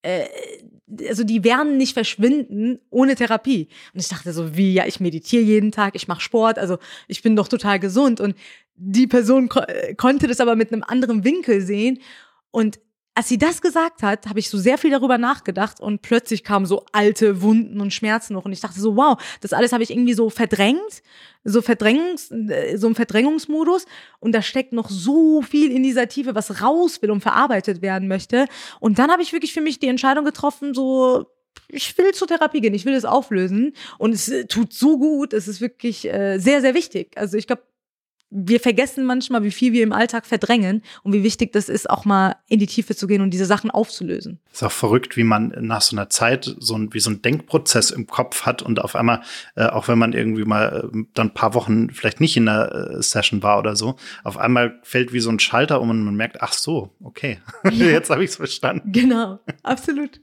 äh, 0.00 0.24
also 1.08 1.24
die 1.24 1.44
werden 1.44 1.76
nicht 1.76 1.94
verschwinden 1.94 2.78
ohne 2.90 3.14
Therapie. 3.14 3.68
Und 3.92 4.00
ich 4.00 4.08
dachte 4.08 4.32
so, 4.32 4.56
wie, 4.56 4.72
ja, 4.72 4.86
ich 4.86 5.00
meditiere 5.00 5.42
jeden 5.42 5.72
Tag, 5.72 5.94
ich 5.94 6.08
mache 6.08 6.20
Sport, 6.20 6.58
also 6.58 6.78
ich 7.06 7.22
bin 7.22 7.36
doch 7.36 7.48
total 7.48 7.78
gesund. 7.78 8.20
Und 8.20 8.36
die 8.76 9.06
Person 9.06 9.48
ko 9.48 9.60
konnte 9.96 10.26
das 10.26 10.40
aber 10.40 10.56
mit 10.56 10.72
einem 10.72 10.82
anderen 10.82 11.24
Winkel 11.24 11.60
sehen. 11.60 11.98
Und 12.50 12.80
als 13.18 13.26
sie 13.26 13.36
das 13.36 13.60
gesagt 13.60 14.04
hat, 14.04 14.28
habe 14.28 14.38
ich 14.38 14.48
so 14.48 14.56
sehr 14.56 14.78
viel 14.78 14.92
darüber 14.92 15.18
nachgedacht 15.18 15.80
und 15.80 16.02
plötzlich 16.02 16.44
kamen 16.44 16.66
so 16.66 16.86
alte 16.92 17.42
Wunden 17.42 17.80
und 17.80 17.92
Schmerzen 17.92 18.34
noch 18.34 18.44
und 18.44 18.52
ich 18.52 18.60
dachte 18.60 18.78
so, 18.78 18.94
wow, 18.94 19.20
das 19.40 19.52
alles 19.52 19.72
habe 19.72 19.82
ich 19.82 19.90
irgendwie 19.90 20.14
so 20.14 20.30
verdrängt, 20.30 21.02
so 21.42 21.60
Verdrängungs, 21.60 22.30
äh, 22.30 22.76
so 22.76 22.86
ein 22.86 22.94
Verdrängungsmodus 22.94 23.86
und 24.20 24.30
da 24.30 24.40
steckt 24.40 24.72
noch 24.72 24.88
so 24.88 25.42
viel 25.42 25.72
in 25.72 25.82
dieser 25.82 26.06
Tiefe, 26.06 26.36
was 26.36 26.62
raus 26.62 27.02
will 27.02 27.10
und 27.10 27.20
verarbeitet 27.20 27.82
werden 27.82 28.06
möchte. 28.06 28.46
Und 28.78 29.00
dann 29.00 29.10
habe 29.10 29.20
ich 29.20 29.32
wirklich 29.32 29.52
für 29.52 29.62
mich 29.62 29.80
die 29.80 29.88
Entscheidung 29.88 30.24
getroffen, 30.24 30.72
so 30.72 31.26
ich 31.66 31.98
will 31.98 32.12
zur 32.12 32.28
Therapie 32.28 32.60
gehen, 32.60 32.72
ich 32.72 32.84
will 32.84 32.94
das 32.94 33.04
auflösen 33.04 33.72
und 33.98 34.14
es 34.14 34.28
äh, 34.28 34.46
tut 34.46 34.72
so 34.72 34.96
gut, 34.96 35.32
es 35.32 35.48
ist 35.48 35.60
wirklich 35.60 36.04
äh, 36.04 36.38
sehr, 36.38 36.60
sehr 36.60 36.74
wichtig. 36.74 37.16
Also 37.16 37.36
ich 37.36 37.48
glaube, 37.48 37.62
wir 38.30 38.60
vergessen 38.60 39.06
manchmal, 39.06 39.42
wie 39.42 39.50
viel 39.50 39.72
wir 39.72 39.82
im 39.82 39.92
Alltag 39.92 40.26
verdrängen 40.26 40.82
und 41.02 41.12
wie 41.12 41.22
wichtig 41.22 41.52
das 41.52 41.68
ist, 41.68 41.88
auch 41.88 42.04
mal 42.04 42.36
in 42.46 42.58
die 42.58 42.66
Tiefe 42.66 42.94
zu 42.94 43.06
gehen 43.06 43.22
und 43.22 43.30
diese 43.30 43.46
Sachen 43.46 43.70
aufzulösen. 43.70 44.38
Ist 44.52 44.62
auch 44.62 44.72
verrückt, 44.72 45.16
wie 45.16 45.24
man 45.24 45.54
nach 45.60 45.80
so 45.80 45.96
einer 45.96 46.10
Zeit 46.10 46.54
so 46.58 46.76
ein, 46.76 46.92
wie 46.92 47.00
so 47.00 47.10
ein 47.10 47.22
Denkprozess 47.22 47.90
im 47.90 48.06
Kopf 48.06 48.42
hat 48.42 48.60
und 48.60 48.80
auf 48.80 48.96
einmal, 48.96 49.22
äh, 49.56 49.64
auch 49.64 49.88
wenn 49.88 49.98
man 49.98 50.12
irgendwie 50.12 50.44
mal 50.44 50.90
äh, 50.92 50.98
dann 51.14 51.28
ein 51.28 51.34
paar 51.34 51.54
Wochen 51.54 51.90
vielleicht 51.90 52.20
nicht 52.20 52.36
in 52.36 52.46
der 52.46 52.96
äh, 52.98 53.02
Session 53.02 53.42
war 53.42 53.58
oder 53.58 53.76
so, 53.76 53.96
auf 54.24 54.36
einmal 54.36 54.78
fällt 54.82 55.12
wie 55.12 55.20
so 55.20 55.30
ein 55.30 55.38
Schalter 55.38 55.80
um 55.80 55.88
und 55.88 56.04
man 56.04 56.14
merkt, 56.14 56.42
ach 56.42 56.52
so, 56.52 56.90
okay, 57.02 57.38
ja. 57.64 57.86
jetzt 57.86 58.10
habe 58.10 58.24
ich 58.24 58.30
es 58.30 58.36
verstanden. 58.36 58.92
Genau, 58.92 59.38
absolut. 59.62 60.20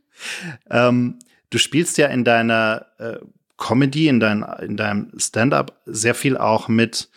ähm, 0.70 1.18
du 1.50 1.58
spielst 1.58 1.98
ja 1.98 2.08
in 2.08 2.24
deiner 2.24 2.86
äh, 3.00 3.18
Comedy, 3.58 4.10
in, 4.10 4.20
dein, 4.20 4.44
in 4.62 4.78
deinem 4.78 5.12
Stand-up 5.18 5.80
sehr 5.86 6.14
viel 6.14 6.38
auch 6.38 6.68
mit 6.68 7.10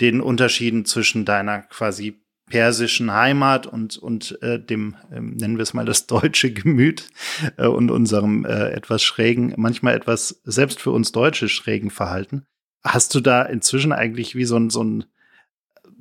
den 0.00 0.20
Unterschieden 0.20 0.84
zwischen 0.84 1.24
deiner 1.24 1.60
quasi 1.60 2.20
persischen 2.46 3.12
Heimat 3.12 3.66
und, 3.66 3.96
und 3.96 4.38
äh, 4.42 4.60
dem, 4.60 4.96
ähm, 5.12 5.30
nennen 5.36 5.56
wir 5.56 5.62
es 5.62 5.74
mal, 5.74 5.86
das 5.86 6.06
deutsche 6.06 6.52
Gemüt 6.52 7.08
äh, 7.56 7.66
und 7.66 7.90
unserem 7.90 8.44
äh, 8.44 8.70
etwas 8.70 9.02
schrägen, 9.02 9.54
manchmal 9.56 9.94
etwas 9.94 10.40
selbst 10.44 10.80
für 10.80 10.90
uns 10.90 11.12
Deutsche 11.12 11.48
schrägen 11.48 11.90
Verhalten. 11.90 12.46
Hast 12.82 13.14
du 13.14 13.20
da 13.20 13.42
inzwischen 13.42 13.92
eigentlich 13.92 14.34
wie 14.34 14.44
so 14.44 14.56
ein, 14.56 14.68
so 14.68 14.84
ein 14.84 15.04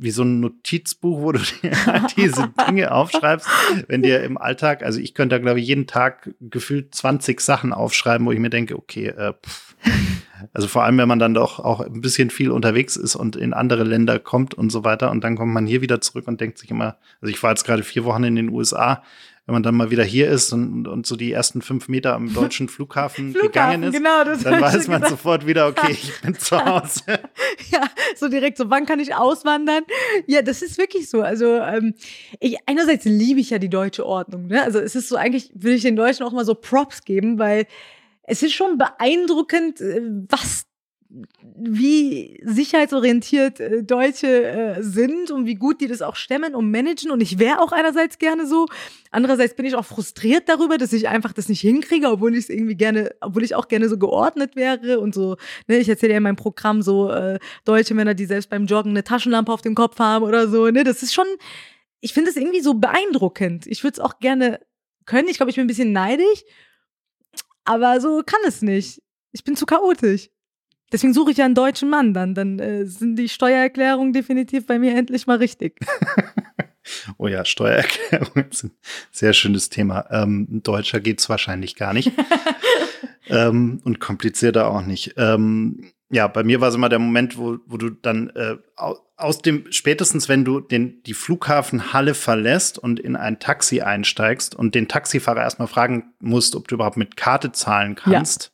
wie 0.04 0.12
so 0.12 0.24
ein 0.24 0.40
Notizbuch, 0.42 1.22
wo 1.22 1.32
du 1.32 1.40
dir 1.62 1.72
diese 2.18 2.52
Dinge 2.68 2.92
aufschreibst, 2.92 3.48
wenn 3.88 4.04
dir 4.04 4.24
im 4.24 4.38
Alltag, 4.38 4.84
also 4.84 5.00
ich 5.00 5.14
könnte 5.14 5.36
da 5.36 5.40
glaube 5.42 5.60
ich 5.60 5.68
jeden 5.68 5.88
Tag 5.88 6.32
gefühlt 6.42 6.94
20 6.94 7.40
Sachen 7.40 7.74
aufschreiben, 7.74 8.28
wo 8.28 8.32
ich 8.32 8.40
mir 8.40 8.50
denke, 8.50 8.78
okay, 8.78 9.08
äh, 9.08 9.34
pff, 9.34 9.76
also 10.54 10.68
vor 10.68 10.84
allem, 10.84 10.98
wenn 10.98 11.08
man 11.08 11.20
dann 11.20 11.34
doch 11.34 11.60
auch 11.60 11.80
ein 11.80 12.02
bisschen 12.02 12.30
viel 12.30 12.52
unterwegs 12.52 12.96
ist 12.96 13.16
und 13.16 13.36
in 13.36 13.54
andere 13.54 13.84
Länder 13.84 14.20
kommt 14.20 14.54
und 14.54 14.72
so 14.72 14.84
weiter. 14.84 15.12
Und 15.12 15.24
dann 15.24 15.38
kommt 15.38 15.54
man 15.54 15.66
hier 15.66 15.82
wieder 15.82 16.02
zurück 16.02 16.28
und 16.28 16.42
denkt 16.42 16.58
sich 16.58 16.70
immer, 16.70 16.98
also 17.22 17.34
ich 17.34 17.42
war 17.42 17.52
jetzt 17.52 17.64
gerade 17.64 17.84
vier 17.84 18.04
Wochen 18.04 18.24
in 18.24 18.36
den 18.36 18.50
USA, 18.50 19.04
wenn 19.46 19.54
man 19.54 19.64
dann 19.64 19.76
mal 19.76 19.92
wieder 19.92 20.06
hier 20.06 20.30
ist 20.30 20.54
und, 20.54 20.88
und 20.88 21.06
so 21.06 21.18
die 21.18 21.32
ersten 21.32 21.62
fünf 21.62 21.90
Meter 21.90 22.14
am 22.14 22.34
deutschen 22.34 22.70
Flughafen, 22.70 23.32
Flughafen 23.32 23.52
gegangen 23.52 23.84
ist, 23.84 23.94
genau, 23.94 24.24
dann 24.24 24.62
weiß 24.62 24.88
man 24.88 25.02
gesagt. 25.02 25.10
sofort 25.10 25.46
wieder, 25.46 25.68
okay, 25.68 25.92
ich 25.92 26.22
bin 26.22 26.36
zu 26.36 26.64
Hause. 26.64 27.02
ja, 27.72 27.90
so 28.16 28.30
direkt 28.30 28.58
so, 28.58 28.70
wann 28.70 28.86
kann 28.86 29.00
ich 29.00 29.16
auswandern? 29.16 29.84
Ja, 30.28 30.42
das 30.42 30.62
ist 30.62 30.78
wirklich 30.78 31.10
so. 31.10 31.22
Also 31.22 31.58
ähm, 31.58 31.94
ich, 32.40 32.58
einerseits 32.68 33.04
liebe 33.04 33.42
ich 33.42 33.50
ja 33.50 33.60
die 33.60 33.70
deutsche 33.70 34.06
Ordnung. 34.06 34.48
Ne? 34.48 34.64
Also 34.64 34.80
es 34.80 34.96
ist 34.96 35.10
so, 35.10 35.18
eigentlich 35.18 35.52
will 35.54 35.74
ich 35.74 35.82
den 35.82 35.98
Deutschen 35.98 36.26
auch 36.26 36.32
mal 36.32 36.46
so 36.46 36.56
Props 36.56 37.04
geben, 37.04 37.38
weil 37.38 37.68
es 38.24 38.44
ist 38.44 38.54
schon 38.54 38.78
beeindruckend, 38.78 39.82
äh, 39.82 40.02
was 40.30 40.66
wie 41.56 42.40
sicherheitsorientiert 42.44 43.60
äh, 43.60 43.84
Deutsche 43.84 44.28
äh, 44.28 44.82
sind 44.82 45.32
und 45.32 45.46
wie 45.46 45.56
gut 45.56 45.82
die 45.82 45.88
das 45.88 46.02
auch 46.02 46.16
stemmen 46.16 46.56
und 46.56 46.72
managen. 46.72 47.12
Und 47.12 47.22
ich 47.22 47.40
wäre 47.40 47.60
auch 47.60 47.72
einerseits 47.72 48.18
gerne 48.18 48.48
so. 48.48 48.68
Andererseits 49.12 49.56
bin 49.56 49.66
ich 49.66 49.76
auch 49.76 49.86
frustriert 49.86 50.50
darüber, 50.50 50.78
dass 50.78 50.94
ich 50.94 51.08
einfach 51.08 51.34
das 51.34 51.50
nicht 51.50 51.62
hinkriege, 51.62 52.10
obwohl 52.10 52.34
ich 52.34 52.46
es 52.46 52.50
irgendwie 52.50 52.76
gerne, 52.76 53.12
obwohl 53.22 53.44
ich 53.44 53.56
auch 53.56 53.68
gerne 53.68 53.90
so 53.90 53.98
geordnet 53.98 54.56
wäre 54.56 55.00
und 55.00 55.14
so. 55.14 55.38
Ne, 55.68 55.78
ich 55.78 55.90
erzähle 55.90 56.14
ja 56.14 56.18
in 56.18 56.24
meinem 56.24 56.36
Programm 56.36 56.82
so 56.82 57.10
äh, 57.10 57.40
deutsche 57.66 57.94
Männer, 57.94 58.14
die 58.14 58.26
selbst 58.26 58.50
beim 58.50 58.66
Joggen 58.66 58.92
eine 58.92 59.04
Taschenlampe 59.04 59.52
auf 59.52 59.62
dem 59.62 59.76
Kopf 59.76 60.00
haben 60.00 60.26
oder 60.26 60.48
so. 60.48 60.70
Ne, 60.70 60.84
das 60.84 61.04
ist 61.04 61.14
schon, 61.14 61.28
ich 62.02 62.14
finde 62.14 62.32
es 62.32 62.38
irgendwie 62.38 62.62
so 62.62 62.74
beeindruckend. 62.74 63.68
Ich 63.68 63.84
würde 63.84 63.94
es 63.94 64.00
auch 64.00 64.20
gerne 64.20 64.60
können. 65.06 65.28
Ich 65.28 65.38
glaube, 65.38 65.50
ich 65.50 65.58
bin 65.58 65.66
ein 65.66 65.68
bisschen 65.68 65.92
neidisch 65.92 66.44
aber 67.66 68.00
so 68.02 68.24
kann 68.26 68.42
es 68.46 68.62
nicht. 68.62 69.02
Ich 69.32 69.44
bin 69.44 69.56
zu 69.56 69.66
chaotisch. 69.66 70.30
Deswegen 70.94 71.14
suche 71.14 71.32
ich 71.32 71.38
ja 71.38 71.46
einen 71.46 71.56
deutschen 71.56 71.90
Mann 71.90 72.14
dann. 72.14 72.36
Dann 72.36 72.60
äh, 72.60 72.86
sind 72.86 73.18
die 73.18 73.28
Steuererklärungen 73.28 74.14
definitiv 74.14 74.68
bei 74.68 74.78
mir 74.78 74.96
endlich 74.96 75.26
mal 75.26 75.38
richtig. 75.38 75.80
oh 77.18 77.28
ja, 77.28 77.44
Steuererklärungen 77.44 78.52
sind 78.52 78.74
ein 78.74 78.78
sehr 79.12 79.34
schönes 79.34 79.70
Thema. 79.70 80.06
Ähm, 80.12 80.62
Deutscher 80.64 81.00
geht's 81.00 81.28
wahrscheinlich 81.30 81.76
gar 81.76 81.94
nicht. 81.94 82.12
ähm, 83.28 83.82
und 83.84 84.00
komplizierter 84.00 84.68
auch 84.68 84.86
nicht. 84.86 85.16
Ähm, 85.18 85.92
ja, 86.12 86.28
bei 86.28 86.44
mir 86.44 86.62
war 86.62 86.70
es 86.70 86.76
immer 86.76 86.90
der 86.90 87.00
Moment, 87.00 87.40
wo, 87.40 87.58
wo 87.66 87.78
du 87.78 87.90
dann 87.90 88.30
äh, 88.36 88.58
aus 89.18 89.42
dem, 89.42 89.72
spätestens 89.72 90.30
wenn 90.30 90.46
du 90.46 90.60
den, 90.60 91.02
die 91.04 91.16
Flughafenhalle 91.16 92.14
verlässt 92.14 92.78
und 92.78 93.00
in 93.00 93.16
ein 93.16 93.40
Taxi 93.40 93.82
einsteigst 93.82 94.54
und 94.54 94.76
den 94.76 94.88
Taxifahrer 94.88 95.42
erstmal 95.42 95.68
fragen 95.68 96.14
musst, 96.20 96.56
ob 96.56 96.68
du 96.68 96.76
überhaupt 96.76 96.98
mit 96.98 97.18
Karte 97.18 97.52
zahlen 97.52 97.96
kannst, 97.96 98.44
ja. 98.44 98.53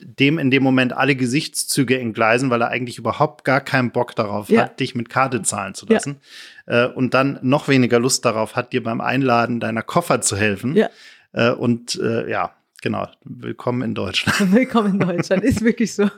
Dem 0.00 0.38
in 0.38 0.50
dem 0.50 0.62
Moment 0.62 0.92
alle 0.92 1.16
Gesichtszüge 1.16 1.98
entgleisen, 1.98 2.50
weil 2.50 2.62
er 2.62 2.68
eigentlich 2.68 2.98
überhaupt 2.98 3.44
gar 3.44 3.60
keinen 3.60 3.90
Bock 3.90 4.14
darauf 4.16 4.48
ja. 4.48 4.62
hat, 4.62 4.80
dich 4.80 4.94
mit 4.94 5.08
Karte 5.08 5.42
zahlen 5.42 5.74
zu 5.74 5.86
lassen. 5.86 6.20
Ja. 6.66 6.86
Äh, 6.86 6.92
und 6.92 7.14
dann 7.14 7.38
noch 7.42 7.68
weniger 7.68 7.98
Lust 7.98 8.24
darauf 8.24 8.56
hat, 8.56 8.72
dir 8.72 8.82
beim 8.82 9.00
Einladen 9.00 9.60
deiner 9.60 9.82
Koffer 9.82 10.20
zu 10.20 10.36
helfen. 10.36 10.76
Ja. 10.76 10.88
Äh, 11.32 11.50
und 11.50 11.98
äh, 12.00 12.28
ja, 12.30 12.52
Genau, 12.84 13.08
willkommen 13.24 13.80
in 13.80 13.94
Deutschland. 13.94 14.52
Willkommen 14.52 15.00
in 15.00 15.08
Deutschland, 15.08 15.42
ist 15.42 15.62
wirklich 15.62 15.94
so. 15.94 16.10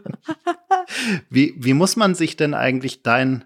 wie, 1.31 1.55
wie 1.57 1.75
muss 1.75 1.95
man 1.95 2.17
sich 2.17 2.37
denn 2.37 2.55
eigentlich 2.55 3.05
dein 3.05 3.45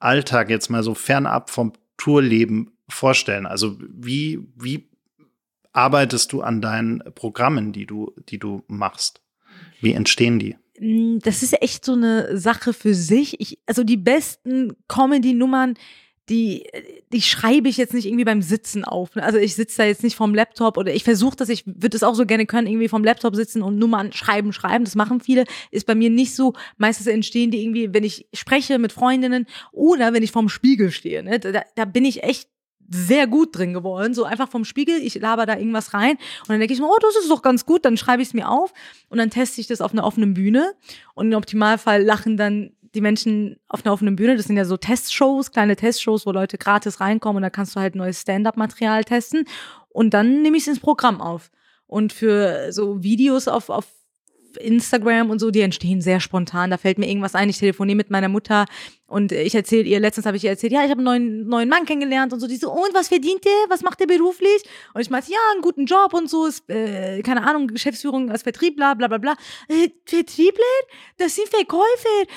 Alltag 0.00 0.50
jetzt 0.50 0.68
mal 0.68 0.82
so 0.82 0.94
fernab 0.94 1.48
vom 1.48 1.74
Tourleben 1.96 2.72
vorstellen? 2.88 3.46
Also 3.46 3.78
wie, 3.80 4.40
wie 4.56 4.88
arbeitest 5.72 6.32
du 6.32 6.42
an 6.42 6.60
deinen 6.60 7.04
Programmen, 7.14 7.70
die 7.70 7.86
du, 7.86 8.12
die 8.28 8.40
du 8.40 8.64
machst? 8.66 9.22
Wie 9.80 9.92
entstehen 9.92 10.38
die? 10.38 10.56
Mm, 10.78 11.18
das 11.20 11.42
ist 11.42 11.60
echt 11.62 11.84
so 11.84 11.92
eine 11.92 12.38
Sache 12.38 12.72
für 12.72 12.94
sich. 12.94 13.40
Ich, 13.40 13.58
also 13.66 13.84
die 13.84 13.96
besten 13.96 14.74
Comedy-Nummern, 14.88 15.74
die, 16.30 16.64
die 17.12 17.22
schreibe 17.22 17.68
ich 17.68 17.76
jetzt 17.76 17.92
nicht 17.92 18.06
irgendwie 18.06 18.24
beim 18.24 18.40
Sitzen 18.40 18.84
auf. 18.84 19.16
Ne? 19.16 19.22
Also 19.22 19.38
ich 19.38 19.56
sitze 19.56 19.78
da 19.78 19.84
jetzt 19.84 20.04
nicht 20.04 20.14
vorm 20.14 20.32
Laptop 20.32 20.76
oder 20.76 20.94
ich 20.94 21.02
versuche 21.02 21.34
das, 21.34 21.48
ich 21.48 21.64
würde 21.66 21.96
es 21.96 22.04
auch 22.04 22.14
so 22.14 22.24
gerne 22.24 22.46
können, 22.46 22.68
irgendwie 22.68 22.88
vorm 22.88 23.02
Laptop 23.02 23.34
sitzen 23.34 23.62
und 23.62 23.78
Nummern 23.78 24.12
schreiben, 24.12 24.52
schreiben. 24.52 24.84
Das 24.84 24.94
machen 24.94 25.20
viele. 25.20 25.44
Ist 25.72 25.86
bei 25.86 25.96
mir 25.96 26.08
nicht 26.08 26.34
so. 26.34 26.54
Meistens 26.78 27.08
entstehen 27.08 27.50
die 27.50 27.62
irgendwie, 27.62 27.92
wenn 27.92 28.04
ich 28.04 28.28
spreche 28.32 28.78
mit 28.78 28.92
Freundinnen 28.92 29.46
oder 29.72 30.12
wenn 30.12 30.22
ich 30.22 30.30
vorm 30.30 30.48
Spiegel 30.48 30.92
stehe. 30.92 31.24
Ne? 31.24 31.40
Da, 31.40 31.62
da 31.74 31.84
bin 31.84 32.04
ich 32.04 32.22
echt 32.22 32.48
sehr 32.90 33.26
gut 33.26 33.56
drin 33.56 33.72
geworden. 33.72 34.12
So 34.12 34.24
einfach 34.24 34.48
vom 34.48 34.64
Spiegel, 34.64 34.96
ich 34.96 35.14
laber 35.14 35.46
da 35.46 35.56
irgendwas 35.56 35.94
rein 35.94 36.16
und 36.42 36.48
dann 36.48 36.58
denke 36.58 36.74
ich 36.74 36.80
mir, 36.80 36.86
oh, 36.86 36.98
das 37.00 37.16
ist 37.16 37.30
doch 37.30 37.42
ganz 37.42 37.64
gut, 37.64 37.84
dann 37.84 37.96
schreibe 37.96 38.20
ich 38.20 38.28
es 38.28 38.34
mir 38.34 38.50
auf 38.50 38.72
und 39.08 39.18
dann 39.18 39.30
teste 39.30 39.60
ich 39.60 39.68
das 39.68 39.80
auf 39.80 39.92
einer 39.92 40.04
offenen 40.04 40.34
Bühne 40.34 40.74
und 41.14 41.30
im 41.30 41.38
Optimalfall 41.38 42.02
lachen 42.02 42.36
dann 42.36 42.72
die 42.94 43.00
Menschen 43.00 43.56
auf 43.68 43.84
einer 43.84 43.92
offenen 43.92 44.16
Bühne, 44.16 44.36
das 44.36 44.46
sind 44.46 44.56
ja 44.56 44.64
so 44.64 44.76
Testshows, 44.76 45.52
kleine 45.52 45.76
Testshows, 45.76 46.26
wo 46.26 46.32
Leute 46.32 46.58
gratis 46.58 47.00
reinkommen 47.00 47.36
und 47.36 47.42
da 47.42 47.50
kannst 47.50 47.76
du 47.76 47.80
halt 47.80 47.94
neues 47.94 48.20
Stand-up-Material 48.20 49.04
testen 49.04 49.44
und 49.88 50.12
dann 50.12 50.42
nehme 50.42 50.56
ich 50.56 50.64
es 50.64 50.68
ins 50.68 50.80
Programm 50.80 51.20
auf. 51.20 51.50
Und 51.86 52.12
für 52.12 52.72
so 52.72 53.02
Videos 53.02 53.48
auf, 53.48 53.68
auf 53.68 53.86
Instagram 54.58 55.30
und 55.30 55.38
so, 55.38 55.50
die 55.50 55.60
entstehen 55.60 56.00
sehr 56.00 56.20
spontan. 56.20 56.70
Da 56.70 56.76
fällt 56.76 56.98
mir 56.98 57.08
irgendwas 57.08 57.34
ein. 57.34 57.48
Ich 57.48 57.58
telefoniere 57.58 57.96
mit 57.96 58.10
meiner 58.10 58.28
Mutter 58.28 58.66
und 59.10 59.32
ich 59.32 59.56
erzähle 59.56 59.88
ihr, 59.88 59.98
letztens 59.98 60.24
habe 60.24 60.36
ich 60.36 60.44
ihr 60.44 60.50
erzählt, 60.50 60.72
ja, 60.72 60.84
ich 60.84 60.90
habe 60.90 61.00
einen 61.00 61.04
neuen, 61.04 61.48
neuen 61.48 61.68
Mann 61.68 61.84
kennengelernt 61.84 62.32
und 62.32 62.38
so. 62.38 62.46
Die 62.46 62.54
so, 62.54 62.70
und 62.70 62.94
was 62.94 63.08
verdient 63.08 63.44
der? 63.44 63.52
Was 63.68 63.82
macht 63.82 63.98
der 63.98 64.06
beruflich? 64.06 64.62
Und 64.94 65.00
ich 65.00 65.10
meinte, 65.10 65.32
ja, 65.32 65.38
einen 65.52 65.62
guten 65.62 65.84
Job 65.84 66.14
und 66.14 66.30
so, 66.30 66.46
ist, 66.46 66.70
äh, 66.70 67.20
keine 67.22 67.44
Ahnung, 67.44 67.66
Geschäftsführung 67.66 68.30
als 68.30 68.44
Vertriebler, 68.44 68.94
bla 68.94 69.08
bla 69.08 69.18
bla. 69.18 69.34
Äh, 69.66 69.88
Vertriebler? 70.06 70.62
Das 71.16 71.34
sind 71.34 71.48
Verkäufer. 71.48 71.82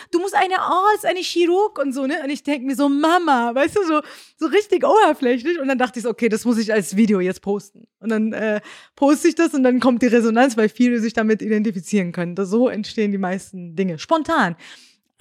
Du 0.09 0.17
musst 0.17 0.33
eine 0.33 0.59
Arzt, 0.59 1.05
eine 1.05 1.19
Chirurg 1.19 1.77
und 1.77 1.93
so, 1.93 2.07
ne? 2.07 2.15
Und 2.23 2.31
ich 2.31 2.41
denke 2.41 2.65
mir 2.65 2.75
so, 2.75 2.89
Mama, 2.89 3.53
weißt 3.53 3.77
du, 3.77 3.83
so, 3.83 4.01
so 4.37 4.47
richtig 4.47 4.83
oberflächlich. 4.83 5.59
Und 5.59 5.67
dann 5.67 5.77
dachte 5.77 5.99
ich 5.99 6.03
so, 6.03 6.09
okay, 6.09 6.27
das 6.27 6.43
muss 6.43 6.57
ich 6.57 6.73
als 6.73 6.95
Video 6.95 7.19
jetzt 7.19 7.43
posten. 7.43 7.85
Und 7.99 8.09
dann 8.09 8.33
äh, 8.33 8.61
poste 8.95 9.27
ich 9.27 9.35
das 9.35 9.53
und 9.53 9.61
dann 9.61 9.79
kommt 9.79 10.01
die 10.01 10.07
Resonanz, 10.07 10.57
weil 10.57 10.69
viele 10.69 10.99
sich 10.99 11.13
damit 11.13 11.43
identifizieren 11.43 12.11
können. 12.11 12.33
Das, 12.33 12.49
so 12.49 12.67
entstehen 12.67 13.11
die 13.11 13.19
meisten 13.19 13.75
Dinge. 13.75 13.99
Spontan. 13.99 14.55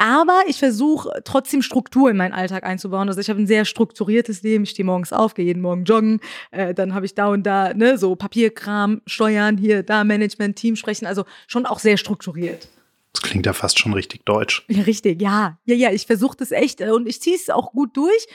Aber 0.03 0.43
ich 0.49 0.59
versuche 0.59 1.23
trotzdem 1.25 1.63
Struktur 1.63 2.11
in 2.11 2.17
meinen 2.17 2.33
Alltag 2.33 2.65
einzubauen. 2.65 3.07
Also 3.07 3.21
ich 3.21 3.31
habe 3.31 3.41
ein 3.41 3.47
sehr 3.47 3.65
strukturiertes 3.65 4.43
Leben. 4.43 4.65
Ich 4.65 4.71
stehe 4.71 4.85
morgens 4.85 5.13
auf, 5.13 5.35
gehe 5.35 5.45
jeden 5.45 5.63
Morgen 5.63 5.85
joggen. 5.85 6.19
Äh, 6.51 6.75
dann 6.75 6.93
habe 6.93 7.07
ich 7.07 7.15
da 7.15 7.29
und 7.29 7.45
da 7.45 7.73
ne, 7.73 7.97
so 7.97 8.17
Papierkram, 8.17 9.03
Steuern, 9.07 9.57
hier, 9.59 9.85
da 9.85 10.03
Management, 10.03 10.57
Team 10.57 10.75
sprechen. 10.75 11.07
Also 11.07 11.25
schon 11.47 11.67
auch 11.67 11.79
sehr 11.79 11.99
strukturiert. 11.99 12.67
Das 13.13 13.23
klingt 13.23 13.47
ja 13.47 13.53
fast 13.53 13.79
schon 13.79 13.93
richtig 13.93 14.25
deutsch. 14.25 14.65
Ja, 14.67 14.83
richtig, 14.83 15.23
ja. 15.23 15.61
Ja, 15.67 15.75
ja, 15.77 15.93
ich 15.93 16.07
versuche 16.07 16.37
das 16.37 16.51
echt 16.51 16.81
äh, 16.81 16.91
und 16.91 17.07
ich 17.07 17.23
ziehe 17.23 17.37
es 17.37 17.49
auch 17.49 17.71
gut 17.71 17.97
durch. 17.97 18.27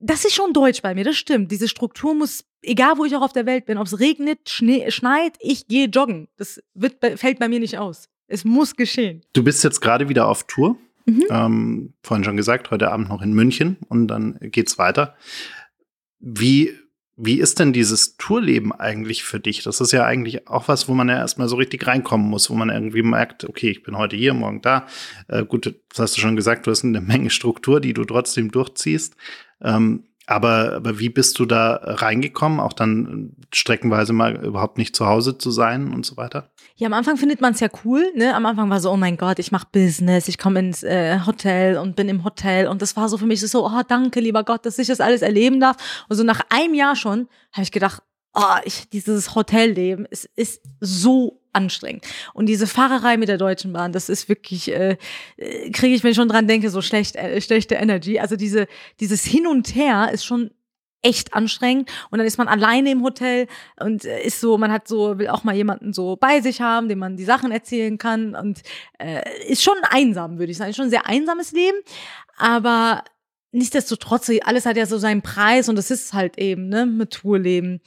das 0.00 0.24
ist 0.24 0.34
schon 0.34 0.54
deutsch 0.54 0.80
bei 0.80 0.94
mir, 0.94 1.04
das 1.04 1.16
stimmt. 1.16 1.52
Diese 1.52 1.68
Struktur 1.68 2.14
muss, 2.14 2.46
egal 2.62 2.96
wo 2.96 3.04
ich 3.04 3.14
auch 3.14 3.20
auf 3.20 3.34
der 3.34 3.44
Welt 3.44 3.66
bin, 3.66 3.76
ob 3.76 3.88
es 3.88 4.00
regnet, 4.00 4.48
Schnee, 4.48 4.90
schneit, 4.90 5.36
ich 5.40 5.68
gehe 5.68 5.86
joggen. 5.86 6.28
Das 6.38 6.62
wird, 6.72 6.96
fällt 7.16 7.38
bei 7.38 7.48
mir 7.48 7.60
nicht 7.60 7.76
aus. 7.76 8.08
Es 8.26 8.42
muss 8.46 8.74
geschehen. 8.74 9.20
Du 9.34 9.44
bist 9.44 9.62
jetzt 9.62 9.82
gerade 9.82 10.08
wieder 10.08 10.28
auf 10.28 10.44
Tour. 10.44 10.78
Mhm. 11.06 11.24
Ähm, 11.30 11.94
vorhin 12.02 12.24
schon 12.24 12.36
gesagt, 12.36 12.70
heute 12.70 12.90
Abend 12.90 13.08
noch 13.08 13.22
in 13.22 13.32
München 13.32 13.76
und 13.88 14.08
dann 14.08 14.38
geht's 14.40 14.78
weiter. 14.78 15.14
Wie 16.18 16.72
wie 17.16 17.38
ist 17.38 17.60
denn 17.60 17.72
dieses 17.72 18.16
Tourleben 18.16 18.72
eigentlich 18.72 19.22
für 19.22 19.38
dich? 19.38 19.62
Das 19.62 19.80
ist 19.80 19.92
ja 19.92 20.04
eigentlich 20.04 20.48
auch 20.48 20.66
was, 20.66 20.88
wo 20.88 20.94
man 20.94 21.08
ja 21.08 21.16
erstmal 21.16 21.48
so 21.48 21.56
richtig 21.56 21.86
reinkommen 21.86 22.28
muss, 22.28 22.50
wo 22.50 22.54
man 22.54 22.70
irgendwie 22.70 23.02
merkt, 23.02 23.44
okay, 23.44 23.70
ich 23.70 23.82
bin 23.84 23.96
heute 23.96 24.16
hier, 24.16 24.34
morgen 24.34 24.62
da. 24.62 24.86
Äh, 25.28 25.44
gut, 25.44 25.66
das 25.90 25.98
hast 25.98 26.16
du 26.16 26.20
schon 26.20 26.34
gesagt, 26.34 26.66
du 26.66 26.72
hast 26.72 26.84
eine 26.84 27.00
Menge 27.00 27.30
Struktur, 27.30 27.80
die 27.80 27.94
du 27.94 28.04
trotzdem 28.04 28.50
durchziehst. 28.50 29.16
Ähm, 29.62 30.04
aber, 30.26 30.72
aber 30.74 30.98
wie 30.98 31.10
bist 31.10 31.38
du 31.38 31.44
da 31.44 31.80
reingekommen, 31.82 32.60
auch 32.60 32.72
dann 32.72 33.32
streckenweise 33.52 34.12
mal 34.12 34.36
überhaupt 34.44 34.78
nicht 34.78 34.96
zu 34.96 35.06
Hause 35.06 35.36
zu 35.36 35.50
sein 35.50 35.92
und 35.92 36.06
so 36.06 36.16
weiter? 36.16 36.50
Ja, 36.76 36.86
am 36.86 36.94
Anfang 36.94 37.16
findet 37.16 37.40
man 37.40 37.52
es 37.52 37.60
ja 37.60 37.68
cool. 37.84 38.10
Ne? 38.16 38.34
Am 38.34 38.46
Anfang 38.46 38.70
war 38.70 38.80
so, 38.80 38.90
oh 38.90 38.96
mein 38.96 39.16
Gott, 39.16 39.38
ich 39.38 39.52
mache 39.52 39.66
Business, 39.70 40.28
ich 40.28 40.38
komme 40.38 40.60
ins 40.60 40.82
äh, 40.82 41.20
Hotel 41.26 41.76
und 41.76 41.94
bin 41.94 42.08
im 42.08 42.24
Hotel. 42.24 42.68
Und 42.68 42.80
das 42.80 42.96
war 42.96 43.08
so 43.08 43.18
für 43.18 43.26
mich 43.26 43.40
so, 43.40 43.66
oh 43.66 43.82
danke, 43.86 44.20
lieber 44.20 44.44
Gott, 44.44 44.64
dass 44.64 44.78
ich 44.78 44.88
das 44.88 45.00
alles 45.00 45.22
erleben 45.22 45.60
darf. 45.60 45.76
Und 46.08 46.16
so 46.16 46.24
nach 46.24 46.40
einem 46.48 46.74
Jahr 46.74 46.96
schon 46.96 47.28
habe 47.52 47.62
ich 47.62 47.70
gedacht, 47.70 48.02
oh, 48.34 48.56
ich, 48.64 48.88
dieses 48.88 49.34
Hotelleben, 49.34 50.06
es 50.10 50.24
ist 50.36 50.62
so 50.80 51.43
anstrengend. 51.54 52.04
Und 52.32 52.46
diese 52.46 52.66
Fahrerei 52.66 53.16
mit 53.16 53.28
der 53.28 53.38
Deutschen 53.38 53.72
Bahn, 53.72 53.92
das 53.92 54.08
ist 54.08 54.28
wirklich, 54.28 54.70
äh, 54.72 54.96
kriege 55.72 55.94
ich, 55.94 56.02
wenn 56.02 56.10
ich 56.10 56.16
schon 56.16 56.28
dran 56.28 56.46
denke, 56.46 56.70
so 56.70 56.82
schlecht, 56.82 57.16
äh, 57.16 57.40
schlechte 57.40 57.76
Energy. 57.76 58.18
Also 58.18 58.36
diese, 58.36 58.66
dieses 59.00 59.24
Hin 59.24 59.46
und 59.46 59.74
Her 59.74 60.10
ist 60.12 60.24
schon 60.24 60.50
echt 61.04 61.34
anstrengend 61.34 61.90
und 62.10 62.18
dann 62.18 62.26
ist 62.26 62.38
man 62.38 62.48
alleine 62.48 62.90
im 62.90 63.02
Hotel 63.02 63.46
und 63.78 64.04
äh, 64.04 64.22
ist 64.22 64.40
so, 64.40 64.56
man 64.58 64.72
hat 64.72 64.88
so, 64.88 65.18
will 65.18 65.28
auch 65.28 65.44
mal 65.44 65.54
jemanden 65.54 65.92
so 65.92 66.16
bei 66.16 66.40
sich 66.40 66.60
haben, 66.60 66.88
dem 66.88 66.98
man 66.98 67.16
die 67.16 67.24
Sachen 67.24 67.52
erzählen 67.52 67.98
kann 67.98 68.34
und 68.34 68.62
äh, 68.98 69.22
ist 69.46 69.62
schon 69.62 69.76
einsam, 69.90 70.38
würde 70.38 70.50
ich 70.50 70.56
sagen. 70.56 70.70
Ist 70.70 70.76
schon 70.76 70.86
ein 70.86 70.90
sehr 70.90 71.06
einsames 71.06 71.52
Leben, 71.52 71.76
aber 72.38 73.04
nichtsdestotrotz, 73.52 74.30
alles 74.44 74.66
hat 74.66 74.76
ja 74.76 74.86
so 74.86 74.98
seinen 74.98 75.22
Preis 75.22 75.68
und 75.68 75.76
das 75.76 75.90
ist 75.90 76.14
halt 76.14 76.38
eben, 76.38 76.68
ne, 76.68 76.86
mit 76.86 77.12
Tourleben 77.12 77.80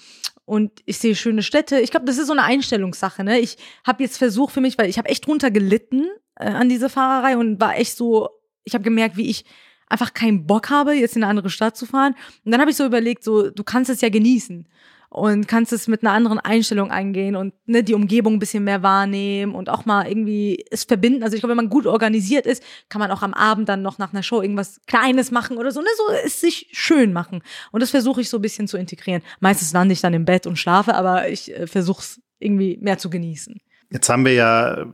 und 0.48 0.72
ich 0.86 0.98
sehe 0.98 1.14
schöne 1.14 1.44
Städte. 1.44 1.82
Ich 1.82 1.92
glaube, 1.92 2.06
das 2.06 2.18
ist 2.18 2.28
so 2.28 2.32
eine 2.32 2.44
Einstellungssache. 2.44 3.22
Ne? 3.22 3.38
Ich 3.40 3.58
habe 3.86 4.02
jetzt 4.02 4.18
versucht 4.18 4.54
für 4.54 4.62
mich, 4.62 4.78
weil 4.78 4.90
ich 4.90 4.98
habe 4.98 5.10
echt 5.10 5.28
drunter 5.28 5.52
gelitten 5.52 6.08
äh, 6.38 6.50
an 6.50 6.70
diese 6.70 6.88
Fahrerei 6.88 7.36
und 7.36 7.60
war 7.60 7.76
echt 7.76 7.98
so, 7.98 8.30
ich 8.64 8.74
habe 8.74 8.84
gemerkt, 8.86 9.18
wie 9.18 9.30
ich 9.30 9.44
einfach 9.90 10.14
keinen 10.14 10.48
Bock 10.48 10.70
habe, 10.70 10.94
jetzt 10.94 11.18
in 11.18 11.24
eine 11.24 11.30
andere 11.30 11.50
Stadt 11.50 11.76
zu 11.76 11.86
fahren. 11.86 12.16
Und 12.46 12.52
dann 12.54 12.62
habe 12.62 12.72
ich 12.72 12.78
so 12.78 12.86
überlegt, 12.86 13.26
so 13.26 13.50
du 13.50 13.64
kannst 13.66 13.90
es 13.90 14.00
ja 14.00 14.08
genießen 14.08 14.66
und 15.10 15.48
kannst 15.48 15.72
es 15.72 15.88
mit 15.88 16.04
einer 16.04 16.12
anderen 16.12 16.39
Einstellung 16.39 16.91
eingehen 16.91 17.36
und 17.36 17.54
ne, 17.65 17.84
die 17.84 17.93
Umgebung 17.93 18.34
ein 18.34 18.39
bisschen 18.39 18.63
mehr 18.63 18.84
wahrnehmen 18.84 19.56
und 19.56 19.70
auch 19.70 19.86
mal 19.86 20.08
irgendwie 20.08 20.65
es 20.70 20.84
verbinden. 20.84 21.24
Also 21.24 21.36
ich 21.36 21.41
glaube, 21.41 21.52
wenn 21.52 21.63
man 21.63 21.70
gut 21.70 21.86
organisiert 21.86 22.46
ist, 22.46 22.62
kann 22.89 23.00
man 23.00 23.12
auch 23.12 23.22
am 23.22 23.34
Abend 23.34 23.70
dann 23.70 23.82
noch 23.82 23.98
nach 23.98 24.13
einer 24.13 24.24
Show 24.24 24.41
irgendwas 24.41 24.82
Kleines 24.86 25.32
machen 25.32 25.58
oder 25.58 25.72
so, 25.72 25.82
ne, 25.82 25.88
so 25.96 26.13
es 26.26 26.41
sich 26.41 26.70
schön 26.72 27.13
machen. 27.13 27.41
Und 27.72 27.82
das 27.82 27.91
versuche 27.91 28.22
ich 28.22 28.30
so 28.30 28.38
ein 28.38 28.41
bisschen 28.41 28.67
zu 28.67 28.78
integrieren. 28.78 29.22
Meistens 29.39 29.74
lande 29.74 29.93
ich 29.93 30.02
dann 30.02 30.13
im 30.13 30.26
Bett 30.26 30.46
und 30.46 30.58
schlafe, 30.58 30.93
aber 30.93 31.30
ich 31.30 31.56
äh, 31.56 31.67
versuche 31.67 32.02
es 32.02 32.22
irgendwie 32.39 32.78
mehr 32.82 32.98
zu 32.98 33.10
genießen. 33.10 33.60
Jetzt 33.89 34.10
haben 34.10 34.26
wir 34.26 34.34
ja 34.34 34.86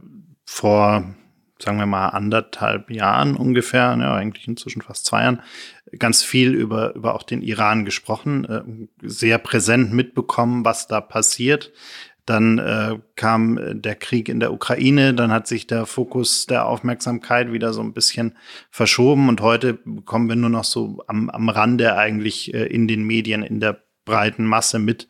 vor 0.45 1.15
sagen 1.63 1.78
wir 1.78 1.86
mal, 1.86 2.10
anderthalb 2.10 2.91
Jahren 2.91 3.36
ungefähr, 3.36 3.95
ja, 3.99 4.15
eigentlich 4.15 4.47
inzwischen 4.47 4.82
fast 4.82 5.06
zwei 5.06 5.23
Jahren, 5.23 5.41
ganz 5.99 6.23
viel 6.23 6.53
über, 6.53 6.95
über 6.95 7.15
auch 7.15 7.23
den 7.23 7.41
Iran 7.41 7.86
gesprochen, 7.86 8.45
äh, 8.45 9.08
sehr 9.08 9.38
präsent 9.38 9.93
mitbekommen, 9.93 10.65
was 10.65 10.88
da 10.88 11.01
passiert. 11.01 11.71
Dann 12.25 12.58
äh, 12.58 12.99
kam 13.15 13.60
der 13.82 13.95
Krieg 13.95 14.29
in 14.29 14.39
der 14.39 14.53
Ukraine, 14.53 15.13
dann 15.13 15.32
hat 15.32 15.45
sich 15.45 15.67
der 15.67 15.86
Fokus 15.86 16.45
der 16.45 16.67
Aufmerksamkeit 16.67 17.51
wieder 17.51 17.73
so 17.73 17.82
ein 17.82 17.91
bisschen 17.91 18.38
verschoben 18.69 19.27
und 19.27 19.41
heute 19.41 19.79
kommen 20.06 20.29
wir 20.29 20.38
nur 20.38 20.49
noch 20.49 20.63
so 20.63 21.03
am, 21.08 21.29
am 21.29 21.49
Rande 21.49 21.97
eigentlich 21.97 22.53
äh, 22.53 22.65
in 22.65 22.88
den 22.88 23.03
Medien, 23.03 23.43
in 23.43 23.60
der 23.60 23.84
breiten 24.06 24.46
Masse 24.46 24.80
mit, 24.80 25.08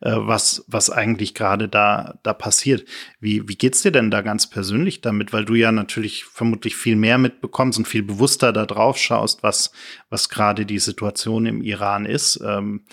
äh, 0.00 0.12
was, 0.14 0.64
was 0.66 0.90
eigentlich 0.90 1.34
gerade 1.34 1.68
da, 1.68 2.18
da 2.22 2.34
passiert. 2.34 2.84
Wie, 3.20 3.48
wie 3.48 3.56
geht's 3.56 3.82
dir 3.82 3.92
denn 3.92 4.10
da 4.10 4.20
ganz 4.22 4.48
persönlich 4.48 5.00
damit? 5.00 5.32
Weil 5.32 5.44
du 5.44 5.54
ja 5.54 5.72
natürlich 5.72 6.24
vermutlich 6.24 6.76
viel 6.76 6.96
mehr 6.96 7.18
mitbekommst 7.18 7.78
und 7.78 7.88
viel 7.88 8.02
bewusster 8.02 8.52
da 8.52 8.66
drauf 8.66 8.98
schaust, 8.98 9.42
was, 9.42 9.72
was 10.10 10.28
gerade 10.28 10.66
die 10.66 10.78
Situation 10.78 11.46
im 11.46 11.62
Iran 11.62 12.06
ist. 12.06 12.40
Ähm, 12.44 12.84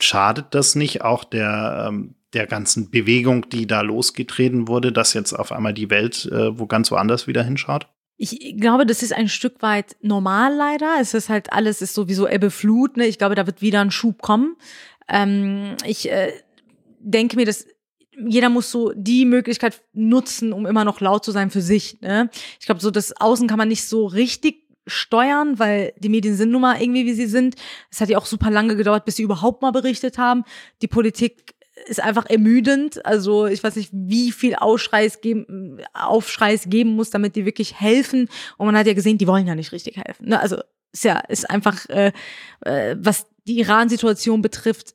schadet 0.00 0.46
das 0.54 0.74
nicht 0.74 1.02
auch 1.02 1.24
der, 1.24 1.86
ähm, 1.88 2.14
der 2.32 2.46
ganzen 2.46 2.90
Bewegung, 2.90 3.48
die 3.48 3.66
da 3.66 3.80
losgetreten 3.80 4.68
wurde, 4.68 4.92
dass 4.92 5.14
jetzt 5.14 5.32
auf 5.32 5.52
einmal 5.52 5.74
die 5.74 5.90
Welt 5.90 6.26
äh, 6.26 6.58
wo 6.58 6.66
ganz 6.66 6.90
woanders 6.90 7.26
wieder 7.26 7.42
hinschaut? 7.42 7.88
Ich 8.22 8.54
glaube, 8.60 8.84
das 8.84 9.02
ist 9.02 9.14
ein 9.14 9.28
Stück 9.28 9.62
weit 9.62 9.96
normal 10.02 10.54
leider. 10.54 10.96
Es 11.00 11.14
ist 11.14 11.30
halt 11.30 11.54
alles 11.54 11.80
ist 11.80 11.94
sowieso 11.94 12.28
Ebbe 12.28 12.50
Flut. 12.50 12.98
Ne? 12.98 13.06
Ich 13.06 13.16
glaube, 13.16 13.34
da 13.34 13.46
wird 13.46 13.62
wieder 13.62 13.80
ein 13.80 13.90
Schub 13.90 14.20
kommen. 14.20 14.56
Ähm, 15.10 15.76
ich 15.84 16.10
äh, 16.10 16.32
denke 17.00 17.36
mir, 17.36 17.46
dass 17.46 17.66
jeder 18.16 18.48
muss 18.48 18.70
so 18.70 18.92
die 18.94 19.24
Möglichkeit 19.24 19.82
nutzen, 19.92 20.52
um 20.52 20.66
immer 20.66 20.84
noch 20.84 21.00
laut 21.00 21.24
zu 21.24 21.32
sein 21.32 21.50
für 21.50 21.62
sich. 21.62 22.00
Ne? 22.00 22.30
Ich 22.58 22.66
glaube, 22.66 22.80
so 22.80 22.90
das 22.90 23.18
Außen 23.18 23.48
kann 23.48 23.58
man 23.58 23.68
nicht 23.68 23.86
so 23.86 24.06
richtig 24.06 24.68
steuern, 24.86 25.58
weil 25.58 25.92
die 25.98 26.08
Medien 26.08 26.34
sind 26.34 26.50
nun 26.50 26.62
mal 26.62 26.80
irgendwie, 26.80 27.06
wie 27.06 27.14
sie 27.14 27.26
sind. 27.26 27.54
Es 27.90 28.00
hat 28.00 28.08
ja 28.08 28.18
auch 28.18 28.26
super 28.26 28.50
lange 28.50 28.76
gedauert, 28.76 29.04
bis 29.04 29.16
sie 29.16 29.22
überhaupt 29.22 29.62
mal 29.62 29.70
berichtet 29.70 30.18
haben. 30.18 30.44
Die 30.82 30.88
Politik 30.88 31.54
ist 31.86 32.00
einfach 32.00 32.26
ermüdend. 32.26 33.04
Also 33.06 33.46
ich 33.46 33.62
weiß 33.62 33.76
nicht, 33.76 33.90
wie 33.92 34.32
viel 34.32 34.54
Aufschreis 34.54 35.20
geben, 35.20 35.80
Aufschreis 35.94 36.64
geben 36.68 36.96
muss, 36.96 37.10
damit 37.10 37.36
die 37.36 37.46
wirklich 37.46 37.80
helfen. 37.80 38.28
Und 38.58 38.66
man 38.66 38.76
hat 38.76 38.86
ja 38.86 38.94
gesehen, 38.94 39.18
die 39.18 39.26
wollen 39.26 39.46
ja 39.46 39.54
nicht 39.54 39.72
richtig 39.72 39.96
helfen. 39.96 40.28
Ne? 40.28 40.40
Also 40.40 40.56
ist 40.92 41.04
ja 41.04 41.20
ist 41.20 41.48
einfach, 41.48 41.88
äh, 41.88 42.12
äh, 42.62 42.96
was 42.98 43.26
die 43.46 43.60
Iran-Situation 43.60 44.42
betrifft, 44.42 44.94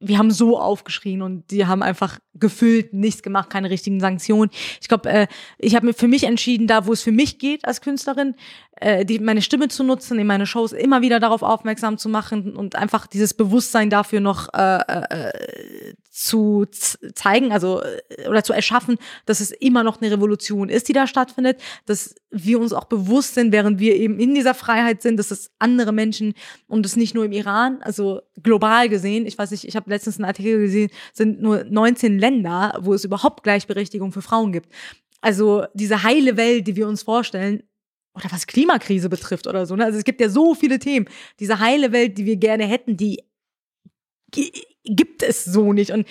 wir 0.00 0.18
haben 0.18 0.30
so 0.30 0.58
aufgeschrien 0.60 1.22
und 1.22 1.50
die 1.50 1.66
haben 1.66 1.82
einfach 1.82 2.18
gefühlt 2.38 2.92
nichts 2.92 3.22
gemacht, 3.22 3.50
keine 3.50 3.70
richtigen 3.70 4.00
Sanktionen. 4.00 4.50
Ich 4.80 4.88
glaube, 4.88 5.08
äh, 5.08 5.26
ich 5.58 5.74
habe 5.74 5.86
mir 5.86 5.94
für 5.94 6.08
mich 6.08 6.24
entschieden, 6.24 6.66
da 6.66 6.86
wo 6.86 6.92
es 6.92 7.02
für 7.02 7.12
mich 7.12 7.38
geht 7.38 7.64
als 7.64 7.80
Künstlerin, 7.80 8.34
äh, 8.80 9.04
die, 9.04 9.18
meine 9.18 9.42
Stimme 9.42 9.68
zu 9.68 9.84
nutzen, 9.84 10.18
in 10.18 10.26
meine 10.26 10.46
Shows 10.46 10.72
immer 10.72 11.00
wieder 11.00 11.18
darauf 11.18 11.42
aufmerksam 11.42 11.96
zu 11.96 12.08
machen 12.08 12.54
und 12.54 12.76
einfach 12.76 13.06
dieses 13.06 13.32
Bewusstsein 13.32 13.88
dafür 13.88 14.20
noch 14.20 14.52
äh, 14.52 14.80
äh, 14.80 15.94
zu 16.10 16.66
zeigen, 17.14 17.52
also 17.52 17.82
äh, 17.82 18.28
oder 18.28 18.42
zu 18.42 18.52
erschaffen, 18.52 18.96
dass 19.24 19.40
es 19.40 19.50
immer 19.50 19.82
noch 19.82 20.00
eine 20.00 20.10
Revolution 20.10 20.68
ist, 20.68 20.88
die 20.88 20.92
da 20.92 21.06
stattfindet, 21.06 21.60
dass 21.86 22.14
wir 22.30 22.60
uns 22.60 22.72
auch 22.72 22.84
bewusst 22.84 23.34
sind, 23.34 23.52
während 23.52 23.80
wir 23.80 23.96
eben 23.96 24.18
in 24.18 24.34
dieser 24.34 24.54
Freiheit 24.54 25.00
sind, 25.00 25.18
dass 25.18 25.30
es 25.30 25.50
andere 25.58 25.92
Menschen 25.92 26.34
und 26.68 26.84
es 26.84 26.96
nicht 26.96 27.14
nur 27.14 27.24
im 27.24 27.32
Iran, 27.32 27.78
also 27.82 28.20
global 28.42 28.88
gesehen, 28.88 29.26
ich 29.26 29.38
weiß 29.38 29.50
nicht, 29.50 29.64
ich 29.64 29.76
habe 29.76 29.88
letztens 29.88 30.16
einen 30.16 30.26
Artikel 30.26 30.58
gesehen, 30.58 30.90
sind 31.12 31.40
nur 31.40 31.64
19 31.64 32.18
Länder, 32.18 32.25
wo 32.80 32.94
es 32.94 33.04
überhaupt 33.04 33.42
Gleichberechtigung 33.42 34.12
für 34.12 34.22
Frauen 34.22 34.52
gibt. 34.52 34.72
Also 35.20 35.64
diese 35.74 36.02
heile 36.02 36.36
Welt, 36.36 36.66
die 36.66 36.76
wir 36.76 36.88
uns 36.88 37.02
vorstellen, 37.02 37.62
oder 38.14 38.30
was 38.30 38.46
Klimakrise 38.46 39.08
betrifft 39.08 39.46
oder 39.46 39.66
so. 39.66 39.76
Ne? 39.76 39.84
Also 39.84 39.98
es 39.98 40.04
gibt 40.04 40.20
ja 40.20 40.28
so 40.28 40.54
viele 40.54 40.78
Themen. 40.78 41.06
Diese 41.38 41.60
heile 41.60 41.92
Welt, 41.92 42.16
die 42.16 42.24
wir 42.24 42.36
gerne 42.36 42.64
hätten, 42.64 42.96
die 42.96 43.22
gibt 44.84 45.22
es 45.22 45.44
so 45.44 45.72
nicht. 45.72 45.90
Und 45.90 46.06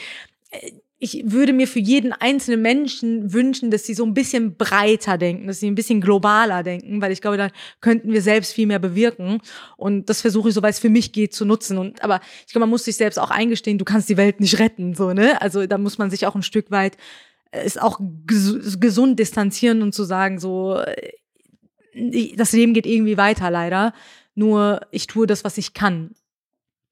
äh, 0.52 0.72
ich 1.06 1.32
würde 1.32 1.54
mir 1.54 1.68
für 1.68 1.80
jeden 1.80 2.14
einzelnen 2.14 2.64
Menschen 2.64 3.32
wünschen, 3.32 3.70
dass 3.70 3.86
sie 3.86 3.94
so 3.94 4.04
ein 4.04 4.16
bisschen 4.16 4.58
breiter 4.58 5.20
denken, 5.20 5.46
dass 5.46 5.60
sie 5.60 5.70
ein 5.70 5.76
bisschen 5.76 6.02
globaler 6.02 6.64
denken, 6.64 7.00
weil 7.00 7.12
ich 7.12 7.22
glaube, 7.22 7.38
dann 7.38 7.52
könnten 7.80 8.12
wir 8.12 8.24
selbst 8.24 8.54
viel 8.54 8.66
mehr 8.66 8.80
bewirken. 8.80 9.40
Und 9.78 10.10
das 10.10 10.22
versuche 10.22 10.50
ich, 10.50 10.56
soweit 10.56 10.74
es 10.74 10.80
für 10.80 10.90
mich 10.90 11.12
geht, 11.12 11.36
zu 11.36 11.46
nutzen. 11.46 11.78
Und 11.78 12.04
aber 12.04 12.22
ich 12.48 12.52
glaube, 12.52 12.62
man 12.62 12.72
muss 12.72 12.86
sich 12.86 12.98
selbst 12.98 13.20
auch 13.20 13.30
eingestehen, 13.30 13.78
du 13.78 13.86
kannst 13.86 14.10
die 14.10 14.18
Welt 14.18 14.40
nicht 14.40 14.58
retten, 14.58 14.96
so 14.96 15.14
ne. 15.14 15.40
Also 15.42 15.68
da 15.68 15.78
muss 15.78 16.00
man 16.00 16.10
sich 16.10 16.26
auch 16.26 16.34
ein 16.34 16.44
Stück 16.44 16.72
weit 16.72 16.98
äh, 17.52 17.64
ist 17.66 17.80
auch 17.80 18.00
gesund 18.26 19.20
distanzieren 19.20 19.84
und 19.84 19.94
zu 19.94 20.06
sagen, 20.06 20.40
so 20.40 20.80
äh, 20.80 21.12
das 22.36 22.52
Leben 22.52 22.74
geht 22.74 22.88
irgendwie 22.88 23.18
weiter, 23.18 23.52
leider. 23.52 23.94
Nur 24.34 24.82
ich 24.90 25.06
tue 25.06 25.28
das, 25.28 25.44
was 25.44 25.60
ich 25.60 25.74
kann. 25.74 26.16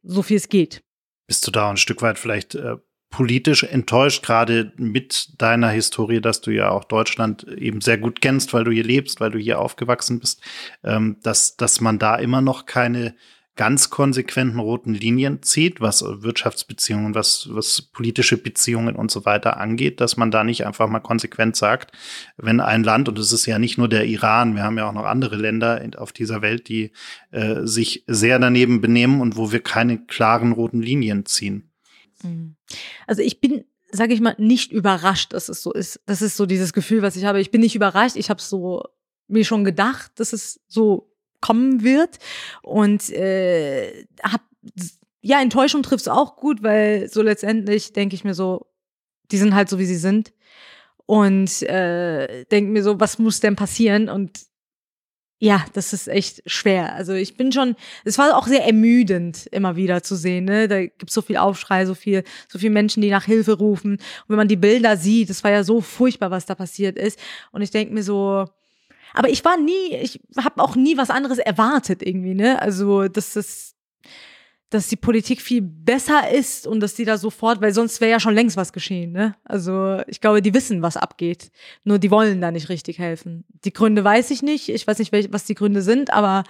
So 0.04 0.22
viel 0.22 0.38
es 0.38 0.50
geht. 0.50 0.84
Bist 1.26 1.48
du 1.48 1.52
da 1.52 1.72
ein 1.72 1.78
Stück 1.78 2.02
weit 2.04 2.20
vielleicht 2.20 2.54
äh, 2.56 2.78
politisch 3.14 3.64
enttäuscht, 3.64 4.26
gerade 4.26 4.74
mit 4.76 5.40
deiner 5.40 5.70
Historie, 5.70 6.20
dass 6.20 6.42
du 6.42 6.50
ja 6.50 6.72
auch 6.72 6.84
Deutschland 6.84 7.44
eben 7.44 7.80
sehr 7.80 8.00
gut 8.00 8.22
kennst, 8.22 8.54
weil 8.54 8.64
du 8.64 8.72
hier 8.72 8.84
lebst, 8.84 9.22
weil 9.22 9.30
du 9.30 9.38
hier 9.38 9.60
aufgewachsen 9.60 10.20
bist, 10.20 10.42
ähm, 10.84 11.18
dass, 11.22 11.56
dass 11.56 11.80
man 11.80 12.00
da 12.00 12.16
immer 12.16 12.42
noch 12.42 12.66
keine 12.66 13.14
ganz 13.56 13.92
konsequenten 13.92 14.58
roten 14.58 14.96
Linien 14.96 15.44
zieht, 15.44 15.80
was 15.80 16.02
Wirtschaftsbeziehungen, 16.04 17.14
was, 17.14 17.50
was 17.52 17.84
politische 17.84 18.38
Beziehungen 18.38 18.96
und 18.96 19.12
so 19.12 19.26
weiter 19.26 19.58
angeht, 19.58 20.02
dass 20.02 20.18
man 20.18 20.32
da 20.32 20.44
nicht 20.44 20.66
einfach 20.66 20.90
mal 20.90 21.00
konsequent 21.00 21.56
sagt, 21.56 21.96
wenn 22.38 22.60
ein 22.60 22.84
Land, 22.84 23.10
und 23.10 23.20
es 23.20 23.32
ist 23.32 23.46
ja 23.46 23.60
nicht 23.60 23.78
nur 23.78 23.88
der 23.88 24.08
Iran, 24.08 24.56
wir 24.56 24.64
haben 24.64 24.80
ja 24.80 24.90
auch 24.90 24.94
noch 24.94 25.06
andere 25.06 25.36
Länder 25.36 25.88
auf 25.98 26.12
dieser 26.14 26.42
Welt, 26.42 26.68
die 26.68 26.94
äh, 27.30 27.62
sich 27.62 28.04
sehr 28.08 28.40
daneben 28.40 28.82
benehmen 28.82 29.22
und 29.22 29.38
wo 29.38 29.52
wir 29.52 29.60
keine 29.60 30.00
klaren 30.00 30.52
roten 30.52 30.82
Linien 30.82 31.28
ziehen. 31.28 31.70
Mhm. 32.24 32.56
Also 33.08 33.22
ich 33.22 33.40
bin 33.42 33.66
sage 33.94 34.16
ich 34.16 34.22
mal, 34.22 34.36
nicht 34.40 34.72
überrascht, 34.72 35.34
dass 35.34 35.50
es 35.50 35.62
so 35.62 35.72
ist. 35.72 36.02
Das 36.08 36.24
ist 36.24 36.36
so 36.36 36.48
dieses 36.48 36.74
Gefühl, 36.74 37.04
was 37.04 37.16
ich 37.16 37.26
habe. 37.26 37.40
Ich 37.40 37.52
bin 37.52 37.62
nicht 37.62 37.76
überrascht. 37.76 38.16
Ich 38.16 38.32
habe 38.32 38.42
so 38.42 38.84
mir 39.28 39.46
schon 39.46 39.64
gedacht, 39.64 40.12
dass 40.16 40.34
es 40.34 40.60
so 40.68 41.14
kommen 41.42 41.84
wird 41.84 42.18
und 42.64 43.10
äh, 43.12 44.06
hab 44.24 44.42
ja 45.22 45.42
Enttäuschung 45.42 45.84
trifft 45.84 46.04
es 46.04 46.08
auch 46.08 46.38
gut, 46.38 46.64
weil 46.64 47.10
so 47.10 47.22
letztendlich 47.22 47.94
denke 47.94 48.16
ich 48.16 48.24
mir 48.24 48.34
so, 48.34 48.66
die 49.32 49.38
sind 49.38 49.54
halt 49.54 49.70
so 49.70 49.78
wie 49.78 49.86
sie 49.86 49.96
sind 49.96 50.34
und 51.06 51.62
äh, 51.64 52.46
denke 52.46 52.72
mir 52.72 52.84
so, 52.84 53.00
was 53.00 53.20
muss 53.20 53.40
denn 53.40 53.56
passieren 53.56 54.10
und 54.10 54.40
ja, 55.44 55.66
das 55.74 55.92
ist 55.92 56.08
echt 56.08 56.42
schwer. 56.46 56.94
Also 56.94 57.12
ich 57.12 57.36
bin 57.36 57.52
schon, 57.52 57.76
es 58.06 58.18
war 58.18 58.38
auch 58.38 58.48
sehr 58.48 58.66
ermüdend, 58.66 59.46
immer 59.48 59.76
wieder 59.76 60.02
zu 60.02 60.16
sehen. 60.16 60.46
Ne? 60.46 60.70
Da 60.70 60.86
gibt's 60.86 61.14
so 61.14 61.22
viel 61.22 61.36
Aufschrei, 61.36 61.86
so 61.86 61.96
viel, 61.96 62.24
so 62.48 62.60
viele 62.60 62.72
Menschen, 62.72 63.02
die 63.02 63.10
nach 63.10 63.26
Hilfe 63.26 63.58
rufen. 63.58 63.96
Und 63.96 64.30
wenn 64.30 64.38
man 64.38 64.48
die 64.48 64.56
Bilder 64.56 64.96
sieht, 64.96 65.30
das 65.30 65.44
war 65.44 65.52
ja 65.52 65.66
so 65.66 65.82
furchtbar, 65.82 66.32
was 66.32 66.46
da 66.46 66.56
passiert 66.56 66.98
ist. 66.98 67.20
Und 67.52 67.62
ich 67.62 67.72
denke 67.72 67.94
mir 67.94 68.04
so, 68.04 68.46
aber 69.14 69.28
ich 69.28 69.44
war 69.44 69.58
nie, 69.58 69.94
ich 70.02 70.22
habe 70.38 70.64
auch 70.64 70.78
nie 70.78 70.96
was 70.96 71.10
anderes 71.10 71.40
erwartet 71.40 72.04
irgendwie, 72.04 72.36
ne? 72.36 72.62
Also, 72.62 73.10
dass 73.10 73.34
das, 73.34 73.76
dass 74.74 74.88
die 74.88 74.96
Politik 74.96 75.42
viel 75.42 75.62
besser 75.62 76.32
ist 76.32 76.66
und 76.66 76.80
dass 76.80 76.96
die 76.96 77.06
da 77.06 77.18
sofort, 77.18 77.62
weil 77.62 77.74
sonst 77.74 78.02
wäre 78.02 78.12
ja 78.12 78.20
schon 78.20 78.34
längst 78.34 78.58
was 78.58 78.74
geschehen, 78.74 79.12
ne? 79.12 79.36
Also, 79.44 80.02
ich 80.08 80.20
glaube, 80.20 80.42
die 80.42 80.54
wissen, 80.54 80.82
was 80.82 80.98
abgeht. 80.98 81.52
Nur 81.84 82.00
die 82.00 82.10
wollen 82.10 82.42
da 82.42 82.52
nicht 82.52 82.70
richtig 82.70 82.98
helfen. 82.98 83.46
Die 83.64 83.74
Gründe 83.74 84.04
weiß 84.04 84.32
ich 84.32 84.42
nicht. 84.42 84.70
Ich 84.70 84.88
weiß 84.88 84.98
nicht, 84.98 85.14
was 85.32 85.46
die 85.46 85.54
Gründe 85.54 85.82
sind, 85.82 86.12
aber 86.12 86.44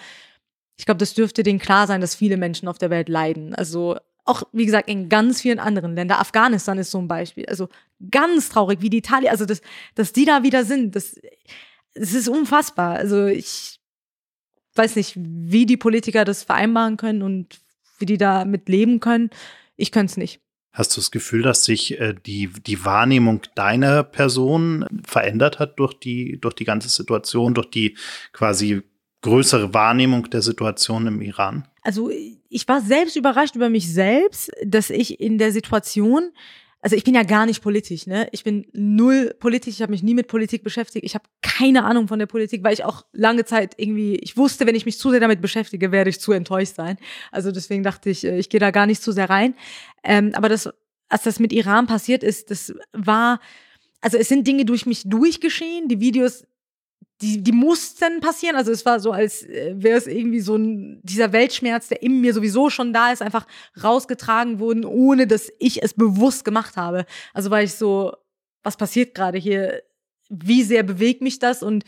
ich 0.77 0.86
glaube, 0.86 0.99
das 0.99 1.13
dürfte 1.13 1.43
denen 1.43 1.59
klar 1.59 1.86
sein, 1.86 2.01
dass 2.01 2.15
viele 2.15 2.38
Menschen 2.38 2.67
auf 2.67 2.77
der 2.77 2.89
Welt 2.89 3.09
leiden. 3.09 3.53
Also, 3.53 3.97
auch, 4.25 4.43
wie 4.53 4.65
gesagt, 4.65 4.89
in 4.89 5.09
ganz 5.09 5.41
vielen 5.41 5.59
anderen 5.59 5.95
Ländern. 5.95 6.19
Afghanistan 6.19 6.77
ist 6.77 6.91
so 6.91 6.99
ein 6.99 7.09
Beispiel. 7.09 7.45
Also 7.47 7.67
ganz 8.09 8.49
traurig, 8.49 8.81
wie 8.81 8.89
die 8.89 8.99
Italien, 8.99 9.31
also 9.31 9.45
das, 9.45 9.62
dass 9.95 10.13
die 10.13 10.23
da 10.23 10.43
wieder 10.43 10.63
sind, 10.63 10.95
das, 10.95 11.19
es 11.93 12.13
ist 12.13 12.29
unfassbar. 12.29 12.95
Also 12.95 13.25
ich 13.25 13.81
weiß 14.75 14.95
nicht, 14.95 15.13
wie 15.17 15.65
die 15.65 15.77
Politiker 15.77 16.23
das 16.25 16.43
vereinbaren 16.43 16.95
können 16.95 17.21
und 17.21 17.62
wie 18.04 18.06
die 18.06 18.18
damit 18.18 18.68
leben 18.68 19.00
können. 19.00 19.30
Ich 19.78 19.94
könnte 19.94 20.12
es 20.12 20.18
nicht. 20.18 20.42
Hast 20.74 20.98
du 20.98 21.02
das 21.02 21.12
Gefühl, 21.12 21.42
dass 21.44 21.63
sich 21.63 22.00
äh, 22.02 22.16
die, 22.26 22.48
die 22.48 22.84
Wahrnehmung 22.84 23.42
deiner 23.56 24.04
Person 24.04 24.86
verändert 25.06 25.60
hat 25.60 25.80
durch 25.80 25.94
die, 25.94 26.39
durch 26.42 26.56
die 26.56 26.66
ganze 26.66 26.89
Situation, 26.89 27.54
durch 27.54 27.70
die 27.70 27.96
quasi 28.34 28.82
größere 29.22 29.74
Wahrnehmung 29.74 30.30
der 30.30 30.42
Situation 30.42 31.08
im 31.08 31.22
Iran? 31.22 31.68
Also 31.84 32.12
ich 32.50 32.68
war 32.68 32.82
selbst 32.82 33.16
überrascht 33.16 33.56
über 33.56 33.70
mich 33.70 33.92
selbst, 33.92 34.52
dass 34.66 34.89
ich 34.89 35.20
in 35.22 35.38
der 35.38 35.52
Situation 35.54 36.32
also 36.84 36.98
ich 36.98 37.06
bin 37.06 37.15
ja 37.15 37.24
gar 37.24 37.46
nicht 37.46 37.63
politisch, 37.63 38.08
ne? 38.08 38.28
Ich 38.34 38.43
bin 38.43 38.65
null 38.74 39.34
politisch, 39.39 39.76
ich 39.76 39.82
habe 39.82 39.91
mich 39.91 40.04
nie 40.04 40.13
mit 40.13 40.28
Politik 40.28 40.65
beschäftigt. 40.65 41.06
Ich 41.06 41.15
habe 41.15 41.24
keine 41.41 41.86
Ahnung 41.86 42.10
von 42.10 42.19
der 42.19 42.26
Politik, 42.26 42.62
weil 42.62 42.74
ich 42.74 42.84
auch 42.84 43.06
lange 43.13 43.46
Zeit 43.46 43.76
irgendwie, 43.78 44.17
ich 44.17 44.36
wusste, 44.36 44.67
wenn 44.67 44.76
ich 44.76 44.86
mich 44.86 45.00
zu 45.00 45.10
sehr 45.10 45.22
damit 45.22 45.39
beschäftige, 45.39 45.93
werde 45.93 46.10
ich 46.10 46.19
zu 46.19 46.34
enttäuscht 46.34 46.76
sein. 46.76 46.98
Also 47.32 47.54
deswegen 47.54 47.84
dachte 47.84 48.10
ich, 48.10 48.26
äh, 48.26 48.38
ich 48.38 48.50
gehe 48.50 48.60
da 48.60 48.72
gar 48.72 48.86
nicht 48.86 49.02
zu 49.02 49.13
sehr 49.13 49.30
rein. 49.30 49.56
Ähm, 50.04 50.32
aber 50.34 50.50
das, 50.50 50.69
als 51.08 51.24
das 51.24 51.39
mit 51.39 51.54
Iran 51.54 51.88
passiert 51.88 52.22
ist, 52.22 52.52
das 52.52 52.74
war, 52.91 53.39
also 54.02 54.17
es 54.17 54.28
sind 54.28 54.46
Dinge 54.46 54.65
durch 54.65 54.86
mich 54.86 55.04
durchgeschehen. 55.06 55.88
Die 55.88 56.02
Videos 56.02 56.43
die, 57.23 57.41
die 57.41 57.51
mussten 57.53 58.19
passieren. 58.19 58.57
Also 58.57 58.71
es 58.71 58.86
war 58.86 58.99
so, 58.99 59.12
als 59.12 59.43
äh, 59.43 59.73
wäre 59.77 59.97
es 59.97 60.07
irgendwie 60.07 60.41
so 60.41 60.55
ein, 60.55 60.99
dieser 61.03 61.31
Weltschmerz, 61.31 61.88
der 61.88 62.03
in 62.03 62.19
mir 62.19 62.33
sowieso 62.33 62.69
schon 62.69 62.91
da 62.91 63.12
ist, 63.12 63.21
einfach 63.21 63.47
rausgetragen 63.81 64.59
wurden, 64.59 64.83
ohne 64.83 65.25
dass 65.25 65.51
ich 65.57 65.81
es 65.81 65.93
bewusst 65.93 66.43
gemacht 66.43 66.75
habe. 66.75 67.05
Also 67.33 67.49
war 67.49 67.63
ich 67.63 67.73
so, 67.73 68.13
was 68.62 68.75
passiert 68.75 69.15
gerade 69.15 69.38
hier? 69.38 69.83
Wie 70.29 70.63
sehr 70.63 70.83
bewegt 70.83 71.21
mich 71.21 71.38
das? 71.39 71.63
Und 71.63 71.83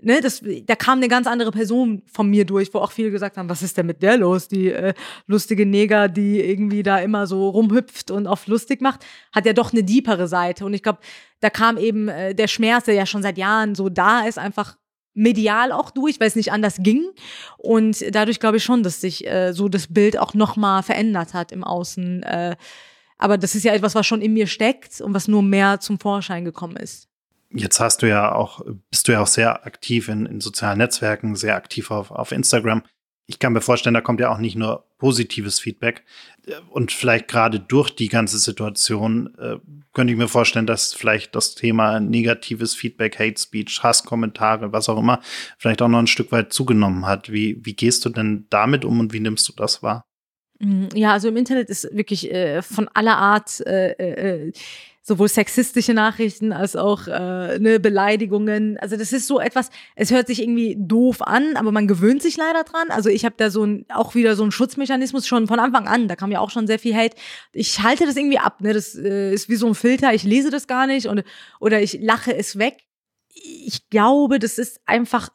ne, 0.00 0.20
das, 0.20 0.42
da 0.64 0.74
kam 0.74 0.98
eine 0.98 1.08
ganz 1.08 1.26
andere 1.26 1.50
Person 1.50 2.02
von 2.10 2.28
mir 2.28 2.44
durch, 2.46 2.72
wo 2.72 2.78
auch 2.78 2.92
viele 2.92 3.10
gesagt 3.10 3.36
haben, 3.36 3.48
was 3.48 3.62
ist 3.62 3.76
denn 3.76 3.86
mit 3.86 4.02
der 4.02 4.16
los? 4.16 4.48
Die 4.48 4.70
äh, 4.70 4.94
lustige 5.26 5.66
Neger, 5.66 6.08
die 6.08 6.40
irgendwie 6.40 6.82
da 6.82 6.98
immer 6.98 7.26
so 7.26 7.50
rumhüpft 7.50 8.10
und 8.10 8.26
auf 8.26 8.46
lustig 8.46 8.80
macht, 8.80 9.04
hat 9.32 9.44
ja 9.44 9.52
doch 9.52 9.72
eine 9.72 9.84
deepere 9.84 10.28
Seite. 10.28 10.64
Und 10.64 10.72
ich 10.72 10.82
glaube, 10.82 11.00
da 11.40 11.50
kam 11.50 11.76
eben 11.76 12.08
äh, 12.08 12.34
der 12.34 12.48
Schmerz, 12.48 12.84
der 12.84 12.94
ja 12.94 13.06
schon 13.06 13.22
seit 13.22 13.38
Jahren 13.38 13.74
so 13.74 13.88
da 13.88 14.26
ist, 14.26 14.38
einfach 14.38 14.76
medial 15.20 15.70
auch 15.72 15.90
durch, 15.90 16.18
weil 16.18 16.28
es 16.28 16.36
nicht 16.36 16.52
anders 16.52 16.76
ging. 16.80 17.04
Und 17.58 18.04
dadurch 18.14 18.40
glaube 18.40 18.56
ich 18.56 18.64
schon, 18.64 18.82
dass 18.82 19.00
sich 19.00 19.26
äh, 19.26 19.52
so 19.52 19.68
das 19.68 19.92
Bild 19.92 20.18
auch 20.18 20.34
nochmal 20.34 20.82
verändert 20.82 21.34
hat 21.34 21.52
im 21.52 21.62
Außen. 21.62 22.22
Äh, 22.22 22.56
aber 23.18 23.36
das 23.36 23.54
ist 23.54 23.64
ja 23.64 23.74
etwas, 23.74 23.94
was 23.94 24.06
schon 24.06 24.22
in 24.22 24.32
mir 24.32 24.46
steckt 24.46 25.00
und 25.00 25.12
was 25.14 25.28
nur 25.28 25.42
mehr 25.42 25.80
zum 25.80 26.00
Vorschein 26.00 26.44
gekommen 26.44 26.76
ist. 26.76 27.08
Jetzt 27.52 27.80
hast 27.80 28.02
du 28.02 28.08
ja 28.08 28.32
auch, 28.32 28.60
bist 28.90 29.08
du 29.08 29.12
ja 29.12 29.20
auch 29.20 29.26
sehr 29.26 29.66
aktiv 29.66 30.08
in, 30.08 30.24
in 30.24 30.40
sozialen 30.40 30.78
Netzwerken, 30.78 31.36
sehr 31.36 31.56
aktiv 31.56 31.90
auf, 31.90 32.10
auf 32.10 32.32
Instagram 32.32 32.82
ich 33.30 33.38
kann 33.38 33.52
mir 33.52 33.60
vorstellen, 33.60 33.94
da 33.94 34.00
kommt 34.00 34.18
ja 34.18 34.32
auch 34.32 34.38
nicht 34.38 34.56
nur 34.56 34.84
positives 34.98 35.60
Feedback. 35.60 36.02
Und 36.70 36.90
vielleicht 36.90 37.28
gerade 37.28 37.60
durch 37.60 37.90
die 37.90 38.08
ganze 38.08 38.38
Situation 38.38 39.32
äh, 39.38 39.56
könnte 39.92 40.12
ich 40.12 40.18
mir 40.18 40.26
vorstellen, 40.26 40.66
dass 40.66 40.92
vielleicht 40.92 41.36
das 41.36 41.54
Thema 41.54 42.00
negatives 42.00 42.74
Feedback, 42.74 43.20
Hate 43.20 43.40
Speech, 43.40 43.84
Hasskommentare, 43.84 44.72
was 44.72 44.88
auch 44.88 44.98
immer, 44.98 45.20
vielleicht 45.58 45.80
auch 45.80 45.88
noch 45.88 46.00
ein 46.00 46.08
Stück 46.08 46.32
weit 46.32 46.52
zugenommen 46.52 47.06
hat. 47.06 47.30
Wie, 47.30 47.64
wie 47.64 47.74
gehst 47.74 48.04
du 48.04 48.08
denn 48.08 48.46
damit 48.50 48.84
um 48.84 48.98
und 48.98 49.12
wie 49.12 49.20
nimmst 49.20 49.48
du 49.48 49.52
das 49.52 49.80
wahr? 49.80 50.04
Mm, 50.58 50.88
ja, 50.94 51.12
also 51.12 51.28
im 51.28 51.36
Internet 51.36 51.70
ist 51.70 51.88
wirklich 51.92 52.32
äh, 52.32 52.62
von 52.62 52.88
aller 52.88 53.16
Art 53.16 53.60
äh, 53.64 53.92
äh, 53.92 54.48
äh 54.48 54.52
sowohl 55.10 55.28
sexistische 55.28 55.92
Nachrichten 55.92 56.52
als 56.52 56.76
auch 56.76 57.08
äh, 57.08 57.58
ne, 57.58 57.80
Beleidigungen. 57.80 58.78
Also 58.78 58.96
das 58.96 59.12
ist 59.12 59.26
so 59.26 59.40
etwas, 59.40 59.70
es 59.96 60.12
hört 60.12 60.28
sich 60.28 60.40
irgendwie 60.40 60.76
doof 60.78 61.20
an, 61.20 61.56
aber 61.56 61.72
man 61.72 61.88
gewöhnt 61.88 62.22
sich 62.22 62.36
leider 62.36 62.62
dran. 62.62 62.90
Also 62.90 63.08
ich 63.08 63.24
habe 63.24 63.34
da 63.36 63.50
so 63.50 63.64
ein, 63.64 63.86
auch 63.88 64.14
wieder 64.14 64.36
so 64.36 64.44
einen 64.44 64.52
Schutzmechanismus 64.52 65.26
schon 65.26 65.48
von 65.48 65.58
Anfang 65.58 65.88
an. 65.88 66.06
Da 66.06 66.14
kam 66.14 66.30
ja 66.30 66.38
auch 66.38 66.50
schon 66.50 66.68
sehr 66.68 66.78
viel 66.78 66.94
Hate. 66.94 67.16
Ich 67.52 67.82
halte 67.82 68.06
das 68.06 68.14
irgendwie 68.14 68.38
ab. 68.38 68.60
Ne? 68.60 68.72
Das 68.72 68.94
äh, 68.94 69.34
ist 69.34 69.48
wie 69.48 69.56
so 69.56 69.66
ein 69.66 69.74
Filter. 69.74 70.14
Ich 70.14 70.22
lese 70.22 70.50
das 70.50 70.68
gar 70.68 70.86
nicht 70.86 71.08
und, 71.08 71.24
oder 71.58 71.82
ich 71.82 71.98
lache 72.00 72.32
es 72.32 72.56
weg. 72.56 72.76
Ich 73.34 73.90
glaube, 73.90 74.38
das 74.38 74.58
ist 74.58 74.80
einfach 74.86 75.30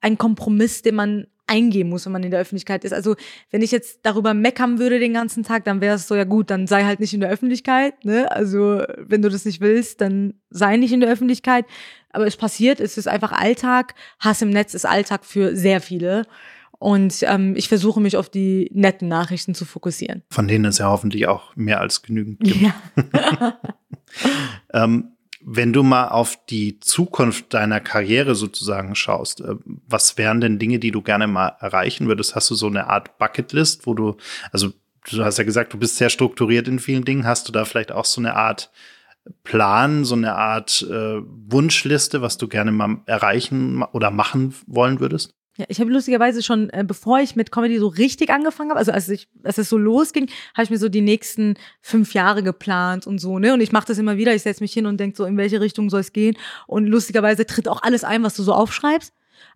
ein 0.00 0.18
Kompromiss, 0.18 0.82
den 0.82 0.96
man 0.96 1.26
eingehen 1.50 1.88
muss, 1.88 2.06
wenn 2.06 2.12
man 2.12 2.22
in 2.22 2.30
der 2.30 2.40
Öffentlichkeit 2.40 2.84
ist. 2.84 2.92
Also 2.92 3.16
wenn 3.50 3.60
ich 3.60 3.72
jetzt 3.72 4.00
darüber 4.02 4.32
meckern 4.34 4.78
würde 4.78 4.98
den 4.98 5.12
ganzen 5.12 5.42
Tag, 5.42 5.64
dann 5.64 5.80
wäre 5.80 5.96
es 5.96 6.06
so, 6.06 6.14
ja 6.14 6.24
gut, 6.24 6.50
dann 6.50 6.66
sei 6.66 6.84
halt 6.84 7.00
nicht 7.00 7.12
in 7.12 7.20
der 7.20 7.30
Öffentlichkeit. 7.30 8.04
Ne? 8.04 8.30
Also 8.30 8.82
wenn 8.98 9.22
du 9.22 9.28
das 9.28 9.44
nicht 9.44 9.60
willst, 9.60 10.00
dann 10.00 10.34
sei 10.50 10.76
nicht 10.76 10.92
in 10.92 11.00
der 11.00 11.10
Öffentlichkeit. 11.10 11.66
Aber 12.12 12.26
es 12.26 12.36
passiert, 12.36 12.80
es 12.80 12.96
ist 12.96 13.08
einfach 13.08 13.32
Alltag. 13.32 13.94
Hass 14.20 14.42
im 14.42 14.50
Netz 14.50 14.74
ist 14.74 14.86
Alltag 14.86 15.24
für 15.24 15.56
sehr 15.56 15.80
viele. 15.80 16.26
Und 16.78 17.22
ähm, 17.24 17.54
ich 17.56 17.68
versuche 17.68 18.00
mich 18.00 18.16
auf 18.16 18.30
die 18.30 18.70
netten 18.72 19.08
Nachrichten 19.08 19.54
zu 19.54 19.66
fokussieren. 19.66 20.22
Von 20.30 20.48
denen 20.48 20.64
es 20.64 20.78
ja 20.78 20.86
hoffentlich 20.86 21.28
auch 21.28 21.54
mehr 21.54 21.80
als 21.80 22.02
genügend 22.02 22.40
gibt. 22.40 22.62
Ja. 22.62 22.74
ähm, 24.72 25.12
wenn 25.42 25.72
du 25.72 25.82
mal 25.82 26.08
auf 26.08 26.38
die 26.48 26.80
Zukunft 26.80 27.54
deiner 27.54 27.80
Karriere 27.80 28.34
sozusagen 28.34 28.94
schaust, 28.94 29.40
äh, 29.40 29.54
was 29.86 30.18
wären 30.18 30.40
denn 30.40 30.58
Dinge, 30.58 30.78
die 30.78 30.90
du 30.90 31.02
gerne 31.02 31.26
mal 31.26 31.56
erreichen 31.60 32.08
würdest? 32.08 32.34
Hast 32.34 32.50
du 32.50 32.54
so 32.54 32.66
eine 32.66 32.88
Art 32.88 33.18
Bucketlist, 33.18 33.86
wo 33.86 33.94
du, 33.94 34.16
also 34.52 34.72
du 35.10 35.24
hast 35.24 35.38
ja 35.38 35.44
gesagt, 35.44 35.72
du 35.72 35.78
bist 35.78 35.96
sehr 35.96 36.10
strukturiert 36.10 36.68
in 36.68 36.78
vielen 36.78 37.04
Dingen. 37.04 37.26
Hast 37.26 37.48
du 37.48 37.52
da 37.52 37.64
vielleicht 37.64 37.92
auch 37.92 38.04
so 38.04 38.20
eine 38.20 38.36
Art 38.36 38.70
Plan, 39.44 40.04
so 40.04 40.14
eine 40.14 40.34
Art 40.34 40.82
äh, 40.90 41.20
Wunschliste, 41.22 42.22
was 42.22 42.38
du 42.38 42.48
gerne 42.48 42.72
mal 42.72 42.98
erreichen 43.06 43.82
oder 43.82 44.10
machen 44.10 44.54
wollen 44.66 45.00
würdest? 45.00 45.34
Ja, 45.60 45.66
ich 45.68 45.78
habe 45.78 45.90
lustigerweise 45.90 46.42
schon, 46.42 46.70
äh, 46.70 46.84
bevor 46.86 47.20
ich 47.20 47.36
mit 47.36 47.52
Comedy 47.52 47.78
so 47.78 47.88
richtig 47.88 48.30
angefangen 48.30 48.70
habe, 48.70 48.78
also 48.78 48.92
als 48.92 49.10
ich, 49.10 49.28
als 49.42 49.58
es 49.58 49.68
so 49.68 49.76
losging, 49.76 50.30
habe 50.54 50.64
ich 50.64 50.70
mir 50.70 50.78
so 50.78 50.88
die 50.88 51.02
nächsten 51.02 51.54
fünf 51.82 52.14
Jahre 52.14 52.42
geplant 52.42 53.06
und 53.06 53.18
so, 53.18 53.38
ne? 53.38 53.52
Und 53.52 53.60
ich 53.60 53.70
mache 53.70 53.86
das 53.86 53.98
immer 53.98 54.16
wieder. 54.16 54.34
Ich 54.34 54.40
setze 54.40 54.64
mich 54.64 54.72
hin 54.72 54.86
und 54.86 54.98
denk 54.98 55.18
so, 55.18 55.26
in 55.26 55.36
welche 55.36 55.60
Richtung 55.60 55.90
soll 55.90 56.00
es 56.00 56.14
gehen? 56.14 56.34
Und 56.66 56.86
lustigerweise 56.86 57.44
tritt 57.44 57.68
auch 57.68 57.82
alles 57.82 58.04
ein, 58.04 58.22
was 58.22 58.36
du 58.36 58.42
so 58.42 58.54
aufschreibst. 58.54 59.12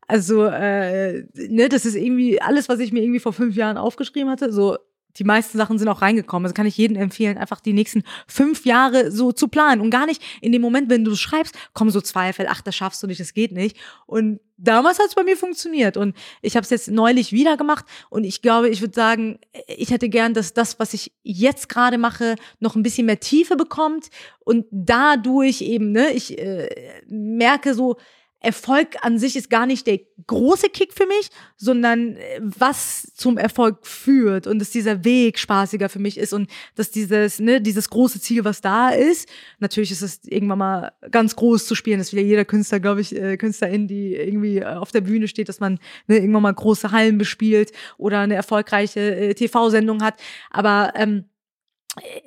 Also, 0.07 0.45
äh, 0.45 1.25
ne, 1.33 1.71
das 1.71 1.87
ist 1.87 1.95
irgendwie 1.95 2.39
alles, 2.39 2.69
was 2.69 2.81
ich 2.81 2.93
mir 2.93 3.03
irgendwie 3.03 3.21
vor 3.21 3.33
fünf 3.33 3.57
Jahren 3.57 3.79
aufgeschrieben 3.79 4.29
hatte, 4.29 4.53
so 4.53 4.77
die 5.19 5.25
meisten 5.25 5.59
Sachen 5.59 5.79
sind 5.79 5.89
auch 5.89 6.03
reingekommen. 6.03 6.47
Also 6.47 6.55
kann 6.55 6.67
ich 6.67 6.77
jedem 6.77 6.97
empfehlen, 6.97 7.39
einfach 7.39 7.61
die 7.61 7.73
nächsten 7.73 8.03
fünf 8.27 8.65
Jahre 8.65 9.11
so 9.11 9.33
zu 9.33 9.49
planen 9.49 9.81
und 9.81 9.91
gar 9.91 10.07
nicht 10.07 10.23
in 10.41 10.53
dem 10.53 10.63
Moment, 10.63 10.91
wenn 10.91 11.05
du 11.05 11.15
schreibst, 11.15 11.57
kommen 11.73 11.91
so 11.91 12.01
Zweifel, 12.01 12.47
ach, 12.49 12.61
das 12.61 12.75
schaffst 12.75 13.03
du 13.03 13.07
nicht, 13.07 13.21
das 13.21 13.35
geht 13.35 13.53
nicht. 13.53 13.77
Und 14.07 14.41
damals 14.57 14.99
hat 14.99 15.07
es 15.07 15.15
bei 15.15 15.25
mir 15.25 15.37
funktioniert 15.37 15.97
und 15.97 16.17
ich 16.43 16.57
habe 16.57 16.65
es 16.65 16.71
jetzt 16.71 16.91
neulich 16.91 17.33
wieder 17.33 17.57
gemacht 17.57 17.85
und 18.11 18.25
ich 18.25 18.43
glaube, 18.43 18.69
ich 18.69 18.81
würde 18.81 18.95
sagen, 18.95 19.39
ich 19.67 19.91
hätte 19.91 20.09
gern, 20.09 20.35
dass 20.35 20.55
das, 20.55 20.79
was 20.79 20.95
ich 20.95 21.13
jetzt 21.23 21.69
gerade 21.69 21.99
mache, 21.99 22.37
noch 22.61 22.77
ein 22.77 22.83
bisschen 22.83 23.07
mehr 23.07 23.21
Tiefe 23.21 23.57
bekommt 23.57 24.11
und 24.41 24.67
dadurch 24.71 25.61
eben, 25.61 25.93
ne, 25.93 26.13
ich 26.13 26.39
äh, 26.39 26.69
merke 27.09 27.75
so, 27.75 27.97
Erfolg 28.45 28.97
an 29.03 29.19
sich 29.19 29.37
ist 29.37 29.51
gar 29.51 29.67
nicht 29.67 29.87
der 29.87 30.01
große 30.27 30.69
Kick 30.69 30.93
für 30.93 31.07
mich, 31.07 31.31
sondern 31.57 32.17
äh, 32.17 32.41
was 32.41 33.13
zum 33.15 33.39
Erfolg 33.39 33.87
führt 33.87 34.47
und 34.47 34.59
dass 34.59 34.71
dieser 34.71 35.05
Weg 35.05 35.39
spaßiger 35.39 35.89
für 35.89 35.99
mich 35.99 36.19
ist 36.19 36.33
und 36.33 36.51
dass 36.75 36.91
dieses, 36.91 37.41
ne, 37.41 37.61
dieses 37.61 37.91
große 37.91 38.21
Ziel, 38.21 38.45
was 38.45 38.61
da 38.61 38.91
ist, 38.91 39.29
natürlich 39.59 39.91
ist 39.91 40.03
es 40.03 40.25
irgendwann 40.25 40.59
mal 40.59 40.93
ganz 41.11 41.37
groß 41.37 41.67
zu 41.67 41.75
spielen, 41.75 41.99
das 41.99 42.13
will 42.13 42.21
ja 42.21 42.27
jeder 42.27 42.45
Künstler, 42.45 42.81
glaube 42.81 43.01
ich, 43.01 43.15
äh, 43.15 43.37
Künstlerin, 43.37 43.89
die 43.89 44.15
irgendwie 44.15 44.59
äh, 44.59 44.65
auf 44.65 44.93
der 44.93 45.01
Bühne 45.01 45.29
steht, 45.29 45.49
dass 45.49 45.61
man 45.61 45.79
ne, 46.07 46.19
irgendwann 46.19 46.43
mal 46.43 46.55
große 46.55 46.91
Hallen 46.93 47.19
bespielt 47.19 47.73
oder 47.99 48.21
eine 48.21 48.35
erfolgreiche 48.35 49.01
äh, 49.01 49.35
TV-Sendung 49.35 50.03
hat, 50.03 50.15
aber 50.51 50.93
ähm, 50.97 51.25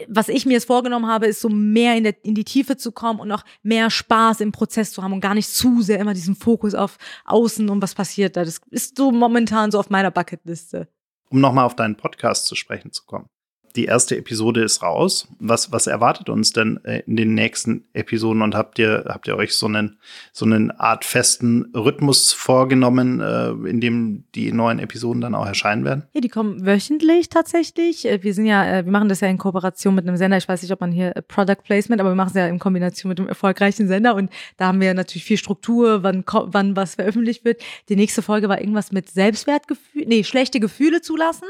was 0.08 0.30
ich 0.30 0.46
mir 0.46 0.54
jetzt 0.54 0.68
vorgenommen 0.68 1.08
habe, 1.08 1.28
ist 1.28 1.42
so 1.42 1.50
mehr 1.50 1.96
in, 1.98 2.04
der, 2.04 2.16
in 2.24 2.36
die 2.36 2.46
Tiefe 2.46 2.78
zu 2.78 2.92
kommen 2.92 3.20
und 3.20 3.32
auch 3.32 3.44
mehr 3.64 3.90
Spaß 3.90 4.42
im 4.42 4.52
Prozess 4.52 4.92
zu 4.92 5.04
haben 5.04 5.14
und 5.14 5.22
gar 5.22 5.34
nicht 5.34 5.50
zu 5.50 5.82
sehr 5.82 6.00
immer 6.00 6.14
diesen 6.14 6.36
Fokus 6.36 6.74
auf 6.74 6.98
Außen 7.26 7.70
und 7.70 7.82
was 7.82 7.96
passiert 7.96 8.38
da. 8.38 8.46
Das 8.46 8.62
ist 8.70 8.98
so 8.98 9.12
momentan 9.12 9.72
so 9.72 9.80
auf 9.80 9.90
meiner 9.90 10.12
Bucketliste. 10.12 10.88
Um 11.30 11.42
nochmal 11.42 11.66
auf 11.66 11.76
deinen 11.76 11.98
Podcast 11.98 12.46
zu 12.46 12.56
sprechen 12.56 12.92
zu 12.92 13.04
kommen 13.06 13.30
die 13.78 13.86
erste 13.86 14.18
Episode 14.18 14.64
ist 14.64 14.82
raus. 14.82 15.28
Was, 15.40 15.72
was 15.72 15.88
erwartet 15.88 16.30
uns 16.30 16.52
denn 16.52 16.84
äh, 16.84 17.04
in 17.06 17.16
den 17.16 17.36
nächsten 17.36 17.86
Episoden 17.94 18.42
und 18.42 18.56
habt 18.56 18.80
ihr, 18.80 19.06
habt 19.08 19.28
ihr 19.28 19.38
euch 19.38 19.54
so 19.54 19.68
einen, 19.68 19.98
so 20.34 20.46
einen 20.46 20.72
Art 20.72 21.06
festen 21.06 21.72
Rhythmus 21.76 22.34
vorgenommen, 22.34 23.22
äh, 23.22 23.52
in 23.70 23.80
dem 23.80 24.24
die 24.34 24.52
neuen 24.52 24.80
Episoden 24.80 25.22
dann 25.22 25.36
auch 25.36 25.46
erscheinen 25.46 25.86
werden? 25.86 26.04
Ja, 26.14 26.22
die 26.22 26.30
kommen 26.30 26.66
wöchentlich 26.66 27.30
tatsächlich. 27.30 28.06
Äh, 28.06 28.24
wir 28.24 28.34
sind 28.34 28.48
ja, 28.48 28.84
wir 28.84 28.92
machen 28.92 29.10
das 29.10 29.22
ja 29.22 29.28
in 29.28 29.38
Kooperation 29.38 29.94
mit 29.94 30.08
einem 30.08 30.18
Sender. 30.18 30.38
Ich 30.38 30.50
weiß 30.50 30.62
nicht, 30.64 30.72
ob 30.72 30.82
man 30.82 30.92
hier 30.92 31.14
Product 31.28 31.62
Placement, 31.64 32.02
aber 32.02 32.12
wir 32.12 32.16
machen 32.16 32.30
es 32.30 32.36
ja 32.36 32.48
in 32.48 32.60
Kombination 32.60 33.10
mit 33.10 33.20
einem 33.20 33.30
erfolgreichen 33.30 33.88
Sender 33.88 34.16
und 34.16 34.32
da 34.58 34.68
haben 34.68 34.82
wir 34.82 34.94
natürlich 34.96 35.24
viel 35.24 35.38
Struktur, 35.38 36.02
wann, 36.02 36.24
wann 36.26 36.76
was 36.76 36.96
veröffentlicht 36.96 37.46
wird. 37.46 37.62
Die 37.90 37.96
nächste 37.96 38.24
Folge 38.24 38.50
war 38.50 38.60
irgendwas 38.60 38.92
mit 38.92 39.10
Selbstwertgefühl, 39.10 40.06
nee, 40.08 40.24
schlechte 40.24 40.60
Gefühle 40.60 41.02
zulassen. 41.02 41.48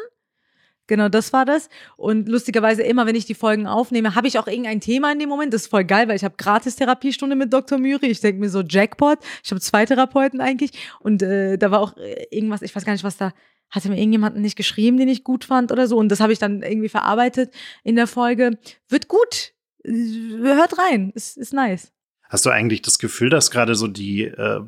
Genau, 0.87 1.09
das 1.09 1.33
war 1.33 1.45
das. 1.45 1.69
Und 1.97 2.29
lustigerweise 2.29 2.81
immer, 2.81 3.05
wenn 3.05 3.15
ich 3.15 3.25
die 3.25 3.35
Folgen 3.35 3.67
aufnehme, 3.67 4.15
habe 4.15 4.27
ich 4.27 4.39
auch 4.39 4.47
irgendein 4.47 4.79
Thema 4.81 5.11
in 5.11 5.19
dem 5.19 5.29
Moment. 5.29 5.53
Das 5.53 5.63
ist 5.63 5.67
voll 5.67 5.83
geil, 5.83 6.07
weil 6.07 6.15
ich 6.15 6.23
habe 6.23 6.35
gratis 6.37 6.77
Therapiestunde 6.77 7.35
mit 7.35 7.51
Dr. 7.51 7.77
Müri. 7.77 8.07
Ich 8.07 8.21
denke 8.21 8.39
mir 8.39 8.49
so 8.49 8.61
Jackpot. 8.61 9.19
Ich 9.43 9.51
habe 9.51 9.59
zwei 9.59 9.85
Therapeuten 9.85 10.39
eigentlich. 10.39 10.71
Und 11.01 11.21
äh, 11.21 11.57
da 11.57 11.71
war 11.71 11.81
auch 11.81 11.97
äh, 11.97 12.27
irgendwas, 12.31 12.61
ich 12.61 12.75
weiß 12.75 12.85
gar 12.85 12.93
nicht, 12.93 13.03
was 13.03 13.17
da 13.17 13.33
hatte 13.69 13.89
mir 13.89 13.97
irgendjemanden 13.97 14.41
nicht 14.41 14.55
geschrieben, 14.55 14.97
den 14.97 15.09
ich 15.09 15.25
gut 15.25 15.43
fand 15.43 15.71
oder 15.73 15.87
so. 15.87 15.97
Und 15.97 16.09
das 16.09 16.21
habe 16.21 16.31
ich 16.31 16.39
dann 16.39 16.61
irgendwie 16.61 16.89
verarbeitet 16.89 17.53
in 17.83 17.95
der 17.95 18.07
Folge. 18.07 18.57
Wird 18.87 19.09
gut. 19.09 19.53
Hört 19.83 20.77
rein. 20.77 21.11
Ist, 21.15 21.37
ist 21.37 21.53
nice. 21.53 21.91
Hast 22.29 22.45
du 22.45 22.49
eigentlich 22.49 22.81
das 22.81 22.99
Gefühl, 22.99 23.29
dass 23.29 23.51
gerade 23.51 23.75
so 23.75 23.87
die 23.87 24.23
äh, 24.23 24.61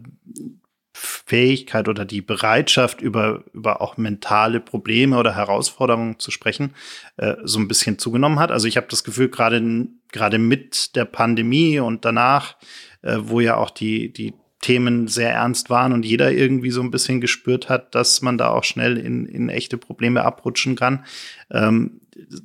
Fähigkeit 0.99 1.87
oder 1.87 2.03
die 2.03 2.21
Bereitschaft, 2.21 3.01
über, 3.01 3.43
über 3.53 3.81
auch 3.81 3.97
mentale 3.97 4.59
Probleme 4.59 5.17
oder 5.17 5.35
Herausforderungen 5.35 6.19
zu 6.19 6.29
sprechen, 6.29 6.75
äh, 7.17 7.35
so 7.43 7.59
ein 7.59 7.67
bisschen 7.67 7.97
zugenommen 7.99 8.39
hat. 8.39 8.51
Also 8.51 8.67
ich 8.67 8.77
habe 8.77 8.87
das 8.89 9.03
Gefühl, 9.03 9.29
gerade 9.29 9.87
gerade 10.11 10.37
mit 10.39 10.95
der 10.95 11.05
Pandemie 11.05 11.79
und 11.79 12.03
danach, 12.03 12.57
äh, 13.01 13.17
wo 13.21 13.39
ja 13.39 13.55
auch 13.57 13.69
die, 13.69 14.11
die 14.11 14.33
Themen 14.61 15.07
sehr 15.07 15.31
ernst 15.31 15.69
waren 15.69 15.93
und 15.93 16.03
jeder 16.03 16.31
irgendwie 16.31 16.71
so 16.71 16.81
ein 16.81 16.91
bisschen 16.91 17.21
gespürt 17.21 17.69
hat, 17.69 17.95
dass 17.95 18.21
man 18.21 18.37
da 18.37 18.49
auch 18.49 18.65
schnell 18.65 18.97
in, 18.97 19.25
in 19.25 19.47
echte 19.47 19.77
Probleme 19.77 20.25
abrutschen 20.25 20.75
kann. 20.75 21.05
Ähm, 21.49 22.01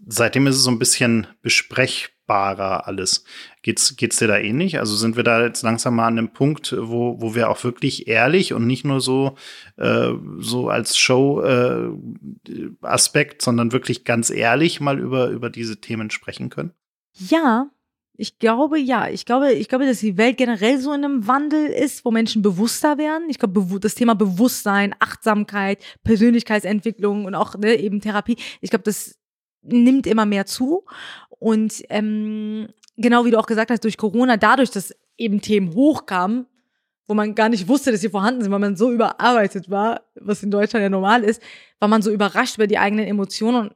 seitdem 0.07 0.47
ist 0.47 0.57
es 0.57 0.63
so 0.63 0.71
ein 0.71 0.79
bisschen 0.79 1.27
besprechbarer 1.43 2.87
alles. 2.87 3.25
Geht's, 3.65 3.97
geht's 3.97 4.19
dir 4.19 4.29
da 4.29 4.37
ähnlich? 4.37 4.79
Also 4.79 4.95
sind 4.95 5.17
wir 5.17 5.25
da 5.25 5.43
jetzt 5.43 5.63
langsam 5.63 5.97
mal 5.97 6.07
an 6.07 6.19
einem 6.19 6.35
Punkt, 6.35 6.77
wo, 6.79 7.19
wo 7.19 7.35
wir 7.35 7.49
auch 7.49 7.65
wirklich 7.65 8.09
ehrlich 8.09 8.53
und 8.53 8.67
nicht 8.67 8.85
nur 8.85 9.01
so, 9.01 9.37
äh, 9.79 10.11
so 10.39 10.69
als 10.69 10.99
Show-Aspekt, 10.99 12.03
äh, 13.41 13.45
sondern 13.45 13.73
wirklich 13.73 14.05
ganz 14.05 14.29
ehrlich 14.29 14.83
mal 14.83 15.01
über, 15.01 15.31
über 15.31 15.49
diese 15.49 15.81
Themen 15.81 16.11
sprechen 16.11 16.51
können? 16.51 16.73
Ja, 17.15 17.71
ich 18.19 18.39
glaube, 18.39 18.79
ja. 18.79 19.09
Ich 19.09 19.25
glaube, 19.25 19.55
ich 19.55 19.71
glaube, 19.71 19.87
dass 19.87 20.01
die 20.01 20.19
Welt 20.19 20.37
generell 20.37 20.79
so 20.79 20.93
in 20.93 21.03
einem 21.03 21.27
Wandel 21.27 21.65
ist, 21.65 22.05
wo 22.05 22.11
Menschen 22.11 22.43
bewusster 22.43 22.99
werden. 22.99 23.31
Ich 23.31 23.39
glaube, 23.39 23.81
das 23.81 23.95
Thema 23.95 24.15
Bewusstsein, 24.15 24.95
Achtsamkeit, 24.99 25.83
Persönlichkeitsentwicklung 26.05 27.25
und 27.25 27.35
auch 27.35 27.57
ne, 27.57 27.77
eben 27.77 28.03
Therapie. 28.03 28.37
Ich 28.61 28.69
glaube, 28.69 28.85
das 28.85 29.19
nimmt 29.63 30.07
immer 30.07 30.27
mehr 30.27 30.45
zu. 30.45 30.85
Und 31.39 31.83
ähm, 31.89 32.69
genau 32.97 33.25
wie 33.25 33.31
du 33.31 33.39
auch 33.39 33.47
gesagt 33.47 33.71
hast, 33.71 33.85
durch 33.85 33.97
Corona, 33.97 34.37
dadurch, 34.37 34.71
dass 34.71 34.95
eben 35.17 35.41
Themen 35.41 35.75
hochkamen, 35.75 36.47
wo 37.07 37.15
man 37.15 37.35
gar 37.35 37.49
nicht 37.49 37.69
wusste, 37.69 37.93
dass 37.93 38.01
sie 38.01 38.09
vorhanden 38.09 38.43
sind, 38.43 38.53
weil 38.53 38.59
man 38.59 38.77
so 38.77 38.91
überarbeitet 38.91 39.71
war, 39.71 40.03
was 40.15 40.43
in 40.43 40.51
Deutschland 40.51 40.83
ja 40.83 40.89
normal 40.89 41.23
ist, 41.23 41.43
war 41.79 41.89
man 41.89 42.03
so 42.03 42.11
überrascht 42.11 42.57
über 42.57 42.67
die 42.67 42.79
eigenen 42.79 43.07
Emotionen 43.07 43.69
und 43.69 43.75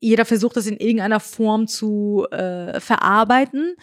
jeder 0.00 0.24
versucht 0.24 0.56
das 0.56 0.66
in 0.66 0.78
irgendeiner 0.78 1.20
Form 1.20 1.66
zu 1.66 2.26
äh, 2.30 2.80
verarbeiten. 2.80 3.76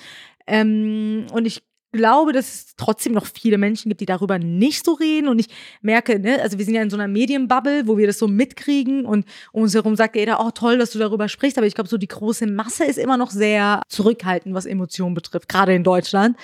Ähm, 0.47 1.28
und 1.32 1.45
ich 1.45 1.62
glaube, 1.97 2.31
dass 2.31 2.47
es 2.47 2.75
trotzdem 2.77 3.13
noch 3.13 3.25
viele 3.25 3.57
Menschen 3.57 3.89
gibt, 3.89 3.99
die 3.99 4.05
darüber 4.05 4.39
nicht 4.39 4.86
so 4.86 4.93
reden. 4.93 5.27
Und 5.27 5.39
ich 5.39 5.47
merke, 5.81 6.19
ne, 6.19 6.41
also 6.41 6.57
wir 6.57 6.65
sind 6.65 6.75
ja 6.75 6.81
in 6.81 6.89
so 6.89 6.97
einer 6.97 7.07
Medienbubble, 7.07 7.88
wo 7.88 7.97
wir 7.97 8.07
das 8.07 8.19
so 8.19 8.27
mitkriegen 8.27 9.05
und 9.05 9.25
um 9.51 9.63
uns 9.63 9.73
herum 9.73 9.95
sagt 9.95 10.15
jeder, 10.15 10.39
oh 10.39 10.51
toll, 10.51 10.77
dass 10.77 10.91
du 10.91 10.99
darüber 10.99 11.27
sprichst. 11.27 11.57
Aber 11.57 11.67
ich 11.67 11.75
glaube, 11.75 11.89
so 11.89 11.97
die 11.97 12.07
große 12.07 12.47
Masse 12.47 12.86
ist 12.86 12.97
immer 12.97 13.17
noch 13.17 13.31
sehr 13.31 13.81
zurückhaltend, 13.89 14.55
was 14.55 14.65
Emotionen 14.65 15.15
betrifft, 15.15 15.49
gerade 15.49 15.75
in 15.75 15.83
Deutschland. 15.83 16.38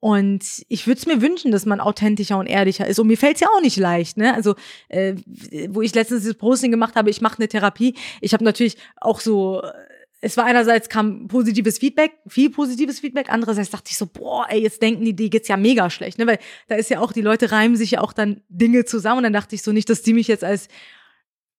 Und 0.00 0.64
ich 0.68 0.88
würde 0.88 0.98
es 0.98 1.06
mir 1.06 1.22
wünschen, 1.22 1.52
dass 1.52 1.64
man 1.64 1.78
authentischer 1.78 2.36
und 2.36 2.48
ehrlicher 2.48 2.88
ist. 2.88 2.98
Und 2.98 3.06
mir 3.06 3.16
fällt 3.16 3.36
es 3.36 3.42
ja 3.42 3.48
auch 3.56 3.60
nicht 3.60 3.76
leicht, 3.76 4.16
ne? 4.16 4.34
Also, 4.34 4.56
äh, 4.88 5.14
wo 5.68 5.80
ich 5.80 5.94
letztens 5.94 6.24
das 6.24 6.34
Posting 6.34 6.72
gemacht 6.72 6.96
habe, 6.96 7.08
ich 7.08 7.20
mache 7.20 7.38
eine 7.38 7.46
Therapie. 7.46 7.94
Ich 8.20 8.34
habe 8.34 8.42
natürlich 8.42 8.76
auch 9.00 9.20
so 9.20 9.62
es 10.24 10.36
war 10.36 10.44
einerseits 10.44 10.88
kam 10.88 11.26
positives 11.26 11.78
Feedback, 11.78 12.12
viel 12.28 12.48
positives 12.48 13.00
Feedback, 13.00 13.26
andererseits 13.28 13.70
dachte 13.70 13.90
ich 13.90 13.98
so, 13.98 14.06
boah, 14.06 14.46
ey, 14.48 14.62
jetzt 14.62 14.80
denken 14.80 15.04
die, 15.04 15.14
die 15.14 15.30
geht's 15.30 15.48
ja 15.48 15.56
mega 15.56 15.90
schlecht, 15.90 16.16
ne, 16.18 16.26
weil 16.28 16.38
da 16.68 16.76
ist 16.76 16.90
ja 16.90 17.00
auch, 17.00 17.12
die 17.12 17.22
Leute 17.22 17.50
reimen 17.50 17.76
sich 17.76 17.90
ja 17.90 18.00
auch 18.00 18.12
dann 18.12 18.40
Dinge 18.48 18.84
zusammen. 18.84 19.18
Und 19.18 19.24
dann 19.24 19.32
dachte 19.32 19.56
ich 19.56 19.62
so 19.62 19.72
nicht, 19.72 19.90
dass 19.90 20.02
die 20.02 20.14
mich 20.14 20.28
jetzt 20.28 20.44
als, 20.44 20.68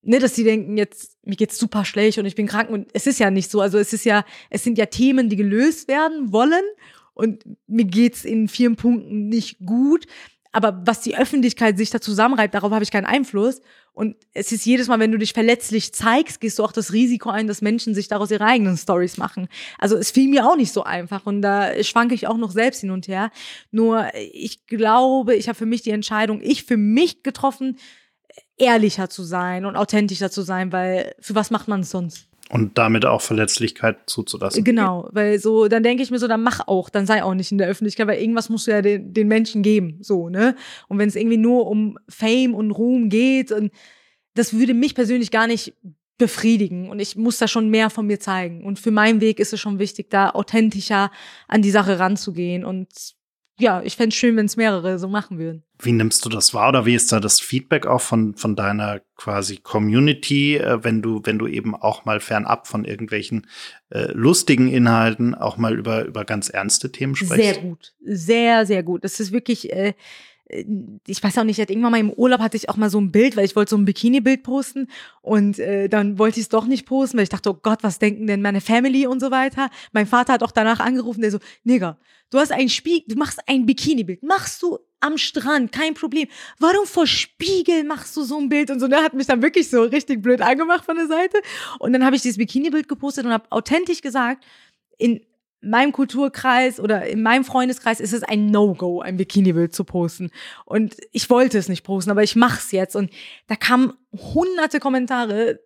ne, 0.00 0.18
dass 0.18 0.32
die 0.32 0.44
denken 0.44 0.78
jetzt, 0.78 1.18
mir 1.24 1.36
geht's 1.36 1.58
super 1.58 1.84
schlecht 1.84 2.18
und 2.18 2.24
ich 2.24 2.36
bin 2.36 2.46
krank. 2.46 2.70
Und 2.70 2.88
es 2.94 3.06
ist 3.06 3.20
ja 3.20 3.30
nicht 3.30 3.50
so, 3.50 3.60
also 3.60 3.78
es 3.78 3.92
ist 3.92 4.06
ja, 4.06 4.24
es 4.48 4.64
sind 4.64 4.78
ja 4.78 4.86
Themen, 4.86 5.28
die 5.28 5.36
gelöst 5.36 5.86
werden 5.86 6.32
wollen. 6.32 6.64
Und 7.12 7.44
mir 7.66 7.84
geht's 7.84 8.24
in 8.24 8.48
vielen 8.48 8.76
Punkten 8.76 9.28
nicht 9.28 9.58
gut, 9.64 10.06
aber 10.54 10.80
was 10.84 11.00
die 11.00 11.16
Öffentlichkeit 11.16 11.76
sich 11.76 11.90
da 11.90 12.00
zusammenreibt, 12.00 12.54
darauf 12.54 12.70
habe 12.70 12.84
ich 12.84 12.92
keinen 12.92 13.06
Einfluss. 13.06 13.60
Und 13.92 14.14
es 14.32 14.52
ist 14.52 14.64
jedes 14.64 14.86
Mal, 14.86 15.00
wenn 15.00 15.10
du 15.10 15.18
dich 15.18 15.32
verletzlich 15.32 15.92
zeigst, 15.92 16.40
gehst 16.40 16.60
du 16.60 16.62
auch 16.62 16.70
das 16.70 16.92
Risiko 16.92 17.28
ein, 17.28 17.48
dass 17.48 17.60
Menschen 17.60 17.92
sich 17.92 18.06
daraus 18.06 18.30
ihre 18.30 18.44
eigenen 18.44 18.76
Stories 18.76 19.16
machen. 19.16 19.48
Also 19.80 19.96
es 19.96 20.12
fiel 20.12 20.28
mir 20.28 20.46
auch 20.46 20.54
nicht 20.54 20.72
so 20.72 20.84
einfach 20.84 21.26
und 21.26 21.42
da 21.42 21.82
schwanke 21.82 22.14
ich 22.14 22.28
auch 22.28 22.36
noch 22.36 22.52
selbst 22.52 22.82
hin 22.82 22.92
und 22.92 23.08
her. 23.08 23.32
Nur 23.72 24.06
ich 24.14 24.66
glaube, 24.68 25.34
ich 25.34 25.48
habe 25.48 25.58
für 25.58 25.66
mich 25.66 25.82
die 25.82 25.90
Entscheidung, 25.90 26.40
ich 26.40 26.62
für 26.62 26.76
mich 26.76 27.24
getroffen, 27.24 27.76
ehrlicher 28.56 29.10
zu 29.10 29.24
sein 29.24 29.64
und 29.64 29.74
authentischer 29.74 30.30
zu 30.30 30.42
sein, 30.42 30.70
weil 30.70 31.16
für 31.18 31.34
was 31.34 31.50
macht 31.50 31.66
man 31.66 31.80
es 31.80 31.90
sonst? 31.90 32.28
Und 32.50 32.76
damit 32.76 33.06
auch 33.06 33.22
Verletzlichkeit 33.22 33.98
zuzulassen. 34.06 34.64
Genau, 34.64 35.08
weil 35.12 35.38
so, 35.38 35.66
dann 35.66 35.82
denke 35.82 36.02
ich 36.02 36.10
mir 36.10 36.18
so, 36.18 36.28
dann 36.28 36.42
mach 36.42 36.68
auch, 36.68 36.90
dann 36.90 37.06
sei 37.06 37.22
auch 37.22 37.34
nicht 37.34 37.50
in 37.50 37.58
der 37.58 37.68
Öffentlichkeit, 37.68 38.06
weil 38.06 38.20
irgendwas 38.20 38.50
musst 38.50 38.66
du 38.66 38.70
ja 38.70 38.82
den, 38.82 39.14
den 39.14 39.28
Menschen 39.28 39.62
geben, 39.62 39.98
so, 40.02 40.28
ne? 40.28 40.54
Und 40.88 40.98
wenn 40.98 41.08
es 41.08 41.16
irgendwie 41.16 41.38
nur 41.38 41.66
um 41.66 41.98
Fame 42.08 42.54
und 42.54 42.70
Ruhm 42.70 43.08
geht, 43.08 43.50
und 43.50 43.72
das 44.34 44.52
würde 44.52 44.74
mich 44.74 44.94
persönlich 44.94 45.30
gar 45.30 45.46
nicht 45.46 45.74
befriedigen 46.18 46.90
und 46.90 47.00
ich 47.00 47.16
muss 47.16 47.38
da 47.38 47.48
schon 47.48 47.70
mehr 47.70 47.90
von 47.90 48.06
mir 48.06 48.20
zeigen. 48.20 48.64
Und 48.64 48.78
für 48.78 48.90
meinen 48.90 49.20
Weg 49.20 49.40
ist 49.40 49.52
es 49.52 49.60
schon 49.60 49.78
wichtig, 49.78 50.10
da 50.10 50.30
authentischer 50.30 51.10
an 51.48 51.62
die 51.62 51.70
Sache 51.70 51.98
ranzugehen 51.98 52.64
und 52.64 52.88
ja, 53.56 53.82
ich 53.82 53.94
fände 53.96 54.08
es 54.08 54.16
schön, 54.16 54.36
wenn 54.36 54.46
es 54.46 54.56
mehrere 54.56 54.98
so 54.98 55.08
machen 55.08 55.38
würden. 55.38 55.62
Wie 55.80 55.92
nimmst 55.92 56.24
du 56.24 56.28
das 56.28 56.54
wahr 56.54 56.70
oder 56.70 56.86
wie 56.86 56.94
ist 56.94 57.12
da 57.12 57.20
das 57.20 57.40
Feedback 57.40 57.86
auch 57.86 58.00
von, 58.00 58.34
von 58.34 58.56
deiner 58.56 59.00
quasi 59.16 59.58
Community, 59.58 60.56
äh, 60.56 60.82
wenn 60.82 61.02
du, 61.02 61.20
wenn 61.24 61.38
du 61.38 61.46
eben 61.46 61.74
auch 61.74 62.04
mal 62.04 62.20
fernab 62.20 62.66
von 62.66 62.84
irgendwelchen 62.84 63.46
äh, 63.90 64.10
lustigen 64.12 64.68
Inhalten 64.68 65.34
auch 65.34 65.56
mal 65.56 65.78
über, 65.78 66.04
über 66.04 66.24
ganz 66.24 66.48
ernste 66.48 66.90
Themen 66.90 67.14
sprichst? 67.14 67.36
Sehr 67.36 67.62
gut. 67.62 67.94
Sehr, 68.04 68.66
sehr 68.66 68.82
gut. 68.82 69.04
Das 69.04 69.20
ist 69.20 69.30
wirklich, 69.30 69.72
äh, 69.72 69.88
äh, 69.88 69.94
ich 70.48 71.22
weiß 71.22 71.38
auch 71.38 71.44
nicht, 71.44 71.58
irgendwann 71.58 71.92
mal 71.92 72.00
im 72.00 72.10
Urlaub 72.10 72.40
hatte 72.40 72.56
ich 72.56 72.68
auch 72.68 72.76
mal 72.76 72.90
so 72.90 73.00
ein 73.00 73.10
Bild, 73.10 73.36
weil 73.36 73.46
ich 73.46 73.56
wollte 73.56 73.70
so 73.70 73.76
ein 73.76 73.86
Bikini-Bild 73.86 74.42
posten 74.42 74.88
und 75.22 75.58
äh, 75.58 75.88
dann 75.88 76.18
wollte 76.18 76.38
ich 76.38 76.44
es 76.44 76.48
doch 76.50 76.66
nicht 76.66 76.86
posten, 76.86 77.16
weil 77.16 77.24
ich 77.24 77.30
dachte, 77.30 77.50
oh 77.50 77.58
Gott, 77.60 77.82
was 77.82 77.98
denken 77.98 78.26
denn 78.26 78.42
meine 78.42 78.60
Family 78.60 79.06
und 79.06 79.20
so 79.20 79.30
weiter. 79.30 79.70
Mein 79.92 80.06
Vater 80.06 80.34
hat 80.34 80.42
auch 80.42 80.50
danach 80.50 80.80
angerufen, 80.80 81.22
der 81.22 81.30
so, 81.30 81.38
Nigga, 81.64 81.98
du 82.28 82.38
hast 82.38 82.52
ein 82.52 82.68
Spiegel, 82.68 83.14
du 83.14 83.18
machst 83.18 83.40
ein 83.46 83.64
Bikini-Bild, 83.64 84.22
machst 84.22 84.62
du 84.62 84.78
am 85.00 85.16
Strand, 85.16 85.72
kein 85.72 85.94
Problem. 85.94 86.28
Warum 86.58 86.86
vor 86.86 87.06
Spiegel 87.06 87.84
machst 87.84 88.14
du 88.16 88.22
so 88.22 88.38
ein 88.38 88.50
Bild 88.50 88.70
und 88.70 88.80
so? 88.80 88.88
Der 88.88 89.02
hat 89.02 89.14
mich 89.14 89.26
dann 89.26 89.42
wirklich 89.42 89.70
so 89.70 89.82
richtig 89.82 90.20
blöd 90.22 90.42
angemacht 90.42 90.84
von 90.84 90.96
der 90.96 91.06
Seite. 91.06 91.38
Und 91.78 91.92
dann 91.92 92.04
habe 92.04 92.16
ich 92.16 92.22
dieses 92.22 92.38
Bikini-Bild 92.38 92.88
gepostet 92.88 93.24
und 93.24 93.32
habe 93.32 93.50
authentisch 93.50 94.02
gesagt, 94.02 94.44
in 94.98 95.20
meinem 95.70 95.92
Kulturkreis 95.92 96.80
oder 96.80 97.06
in 97.06 97.22
meinem 97.22 97.44
Freundeskreis 97.44 98.00
ist 98.00 98.12
es 98.12 98.22
ein 98.22 98.46
No-Go, 98.46 99.00
ein 99.00 99.16
Bikini-Bild 99.16 99.74
zu 99.74 99.84
posten. 99.84 100.30
Und 100.64 100.96
ich 101.12 101.28
wollte 101.30 101.58
es 101.58 101.68
nicht 101.68 101.84
posten, 101.84 102.10
aber 102.10 102.22
ich 102.22 102.36
mach's 102.36 102.72
jetzt. 102.72 102.96
Und 102.96 103.10
da 103.46 103.56
kamen 103.56 103.92
hunderte 104.12 104.80
Kommentare 104.80 105.60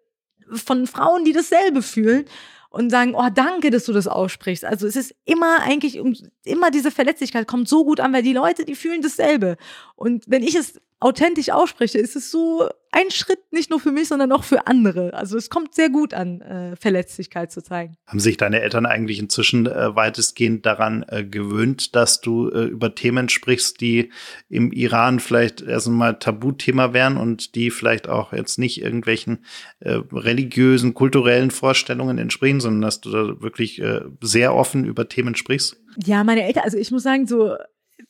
von 0.52 0.86
Frauen, 0.86 1.24
die 1.24 1.32
dasselbe 1.32 1.82
fühlen 1.82 2.24
und 2.70 2.90
sagen, 2.90 3.14
oh, 3.14 3.28
danke, 3.34 3.70
dass 3.70 3.84
du 3.84 3.92
das 3.92 4.06
aussprichst. 4.06 4.64
Also 4.64 4.86
es 4.86 4.96
ist 4.96 5.14
immer 5.24 5.60
eigentlich, 5.62 6.00
immer 6.44 6.70
diese 6.70 6.90
Verletzlichkeit 6.90 7.46
kommt 7.46 7.68
so 7.68 7.84
gut 7.84 8.00
an, 8.00 8.12
weil 8.12 8.22
die 8.22 8.34
Leute, 8.34 8.64
die 8.64 8.74
fühlen 8.74 9.02
dasselbe. 9.02 9.56
Und 9.96 10.24
wenn 10.26 10.42
ich 10.42 10.54
es 10.54 10.80
authentisch 11.00 11.50
ausspreche, 11.50 11.98
ist 11.98 12.16
es 12.16 12.30
so 12.30 12.68
ein 12.90 13.10
Schritt 13.10 13.40
nicht 13.52 13.70
nur 13.70 13.80
für 13.80 13.92
mich, 13.92 14.08
sondern 14.08 14.32
auch 14.32 14.44
für 14.44 14.66
andere. 14.66 15.14
Also 15.14 15.36
es 15.36 15.50
kommt 15.50 15.74
sehr 15.74 15.90
gut 15.90 16.14
an, 16.14 16.40
äh, 16.40 16.76
Verletzlichkeit 16.76 17.52
zu 17.52 17.62
zeigen. 17.62 17.96
Haben 18.06 18.20
sich 18.20 18.36
deine 18.36 18.60
Eltern 18.60 18.86
eigentlich 18.86 19.18
inzwischen 19.18 19.66
äh, 19.66 19.94
weitestgehend 19.94 20.64
daran 20.64 21.04
äh, 21.08 21.24
gewöhnt, 21.24 21.94
dass 21.94 22.20
du 22.20 22.48
äh, 22.48 22.64
über 22.64 22.94
Themen 22.94 23.28
sprichst, 23.28 23.80
die 23.80 24.10
im 24.48 24.72
Iran 24.72 25.20
vielleicht 25.20 25.60
erstmal 25.60 26.18
Tabuthema 26.18 26.92
wären 26.92 27.16
und 27.16 27.54
die 27.54 27.70
vielleicht 27.70 28.08
auch 28.08 28.32
jetzt 28.32 28.58
nicht 28.58 28.82
irgendwelchen 28.82 29.44
äh, 29.80 30.00
religiösen, 30.12 30.94
kulturellen 30.94 31.50
Vorstellungen 31.50 32.18
entsprechen, 32.18 32.60
sondern 32.60 32.82
dass 32.82 33.00
du 33.00 33.10
da 33.10 33.40
wirklich 33.40 33.80
äh, 33.80 34.00
sehr 34.20 34.54
offen 34.54 34.84
über 34.84 35.08
Themen 35.08 35.36
sprichst? 35.36 35.76
Ja, 36.04 36.24
meine 36.24 36.44
Eltern, 36.44 36.64
also 36.64 36.78
ich 36.78 36.90
muss 36.90 37.02
sagen, 37.02 37.26
so 37.26 37.56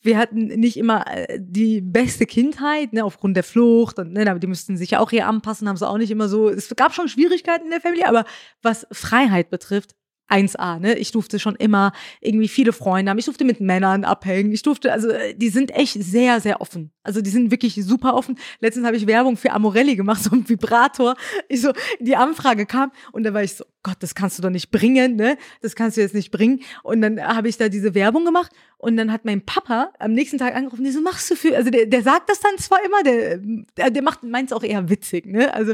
wir 0.01 0.17
hatten 0.17 0.47
nicht 0.47 0.77
immer 0.77 1.05
äh, 1.07 1.39
die 1.39 1.81
beste 1.81 2.25
Kindheit, 2.25 2.93
ne, 2.93 3.03
aufgrund 3.03 3.35
der 3.35 3.43
Flucht 3.43 3.99
und 3.99 4.13
ne, 4.13 4.39
die 4.39 4.47
mussten 4.47 4.77
sich 4.77 4.91
ja 4.91 4.99
auch 4.99 5.09
hier 5.09 5.27
anpassen, 5.27 5.67
haben 5.67 5.77
sie 5.77 5.87
auch 5.87 5.97
nicht 5.97 6.11
immer 6.11 6.29
so. 6.29 6.49
Es 6.49 6.73
gab 6.75 6.93
schon 6.93 7.09
Schwierigkeiten 7.09 7.65
in 7.65 7.71
der 7.71 7.81
Familie, 7.81 8.07
aber 8.07 8.25
was 8.61 8.87
Freiheit 8.91 9.49
betrifft, 9.49 9.95
1A, 10.29 10.79
ne? 10.79 10.95
Ich 10.97 11.11
durfte 11.11 11.39
schon 11.39 11.55
immer 11.55 11.91
irgendwie 12.21 12.47
viele 12.47 12.71
Freunde 12.71 13.09
haben. 13.09 13.17
Ich 13.17 13.25
durfte 13.25 13.43
mit 13.43 13.59
Männern 13.59 14.03
abhängen. 14.03 14.51
Ich 14.51 14.61
durfte, 14.61 14.93
also 14.93 15.09
äh, 15.09 15.33
die 15.33 15.49
sind 15.49 15.71
echt 15.71 16.01
sehr, 16.01 16.39
sehr 16.39 16.61
offen. 16.61 16.91
Also 17.03 17.21
die 17.21 17.29
sind 17.29 17.51
wirklich 17.51 17.75
super 17.83 18.13
offen. 18.13 18.37
Letztens 18.59 18.85
habe 18.85 18.95
ich 18.95 19.07
Werbung 19.07 19.37
für 19.37 19.51
Amorelli 19.51 19.95
gemacht, 19.95 20.23
so 20.23 20.31
ein 20.31 20.47
Vibrator. 20.47 21.15
Ich 21.47 21.61
so, 21.61 21.73
die 21.99 22.15
Anfrage 22.15 22.65
kam 22.65 22.91
und 23.11 23.23
da 23.23 23.33
war 23.33 23.43
ich 23.43 23.55
so, 23.55 23.65
Gott, 23.81 23.97
das 24.01 24.13
kannst 24.13 24.37
du 24.37 24.43
doch 24.43 24.49
nicht 24.49 24.71
bringen, 24.71 25.15
ne? 25.15 25.37
Das 25.61 25.75
kannst 25.75 25.97
du 25.97 26.01
jetzt 26.01 26.13
nicht 26.13 26.31
bringen. 26.31 26.61
Und 26.83 27.01
dann 27.01 27.21
habe 27.21 27.49
ich 27.49 27.57
da 27.57 27.69
diese 27.69 27.95
Werbung 27.95 28.25
gemacht 28.25 28.51
und 28.79 28.95
dann 28.95 29.11
hat 29.11 29.25
mein 29.25 29.45
Papa 29.45 29.91
am 29.99 30.13
nächsten 30.13 30.37
Tag 30.37 30.55
angerufen, 30.55 30.85
die 30.85 30.91
so, 30.91 31.01
machst 31.01 31.29
du 31.29 31.35
für, 31.35 31.55
also 31.55 31.69
der, 31.69 31.85
der 31.85 32.01
sagt 32.01 32.29
das 32.29 32.39
dann 32.39 32.57
zwar 32.57 32.79
immer, 32.83 33.03
der, 33.03 33.91
der 33.91 34.01
macht, 34.01 34.23
meint 34.23 34.49
es 34.49 34.53
auch 34.53 34.63
eher 34.63 34.89
witzig, 34.89 35.25
ne? 35.25 35.53
Also 35.53 35.73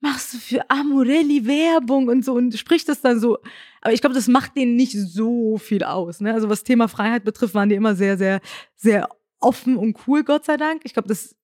machst 0.00 0.32
du 0.32 0.38
für 0.38 0.70
Amorelli 0.70 1.46
Werbung 1.46 2.08
und 2.08 2.24
so 2.24 2.32
und 2.32 2.56
spricht 2.56 2.88
das 2.88 3.02
dann 3.02 3.20
so. 3.20 3.38
Aber 3.82 3.92
ich 3.92 4.00
glaube, 4.00 4.14
das 4.14 4.28
macht 4.28 4.56
denen 4.56 4.76
nicht 4.76 4.92
so 4.92 5.58
viel 5.58 5.84
aus. 5.84 6.20
Ne? 6.20 6.32
Also 6.32 6.48
was 6.48 6.64
Thema 6.64 6.88
Freiheit 6.88 7.24
betrifft, 7.24 7.54
waren 7.54 7.68
die 7.68 7.74
immer 7.74 7.94
sehr, 7.94 8.16
sehr, 8.16 8.40
sehr 8.76 9.08
offen 9.40 9.76
und 9.76 9.98
cool, 10.06 10.24
Gott 10.24 10.44
sei 10.44 10.56
Dank. 10.56 10.82
Ich 10.84 10.94
glaube, 10.94 11.08
das 11.08 11.36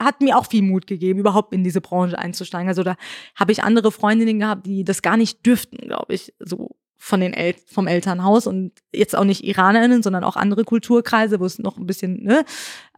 hat 0.00 0.20
mir 0.20 0.38
auch 0.38 0.46
viel 0.46 0.62
Mut 0.62 0.86
gegeben, 0.86 1.18
überhaupt 1.18 1.52
in 1.52 1.64
diese 1.64 1.80
Branche 1.80 2.18
einzusteigen. 2.18 2.68
Also 2.68 2.82
da 2.82 2.96
habe 3.34 3.52
ich 3.52 3.62
andere 3.62 3.92
Freundinnen 3.92 4.38
gehabt, 4.40 4.66
die 4.66 4.84
das 4.84 5.02
gar 5.02 5.16
nicht 5.16 5.44
dürften, 5.44 5.76
glaube 5.76 6.14
ich, 6.14 6.32
so 6.38 6.77
von 6.98 7.20
den 7.20 7.32
El 7.32 7.54
vom 7.66 7.86
Elternhaus 7.86 8.46
und 8.46 8.72
jetzt 8.92 9.16
auch 9.16 9.24
nicht 9.24 9.44
Iranerinnen, 9.44 10.02
sondern 10.02 10.24
auch 10.24 10.36
andere 10.36 10.64
Kulturkreise, 10.64 11.40
wo 11.40 11.44
es 11.44 11.58
noch 11.58 11.78
ein 11.78 11.86
bisschen 11.86 12.22
ne, 12.24 12.44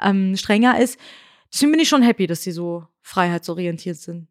ähm, 0.03 0.37
strenger 0.37 0.81
ist. 0.81 0.99
Deswegen 1.53 1.73
bin 1.73 1.81
ich 1.81 1.89
schon 1.89 2.03
happy, 2.03 2.27
dass 2.27 2.43
sie 2.43 2.53
so 2.53 2.87
freiheitsorientiert 3.03 3.97
sind 3.97 4.30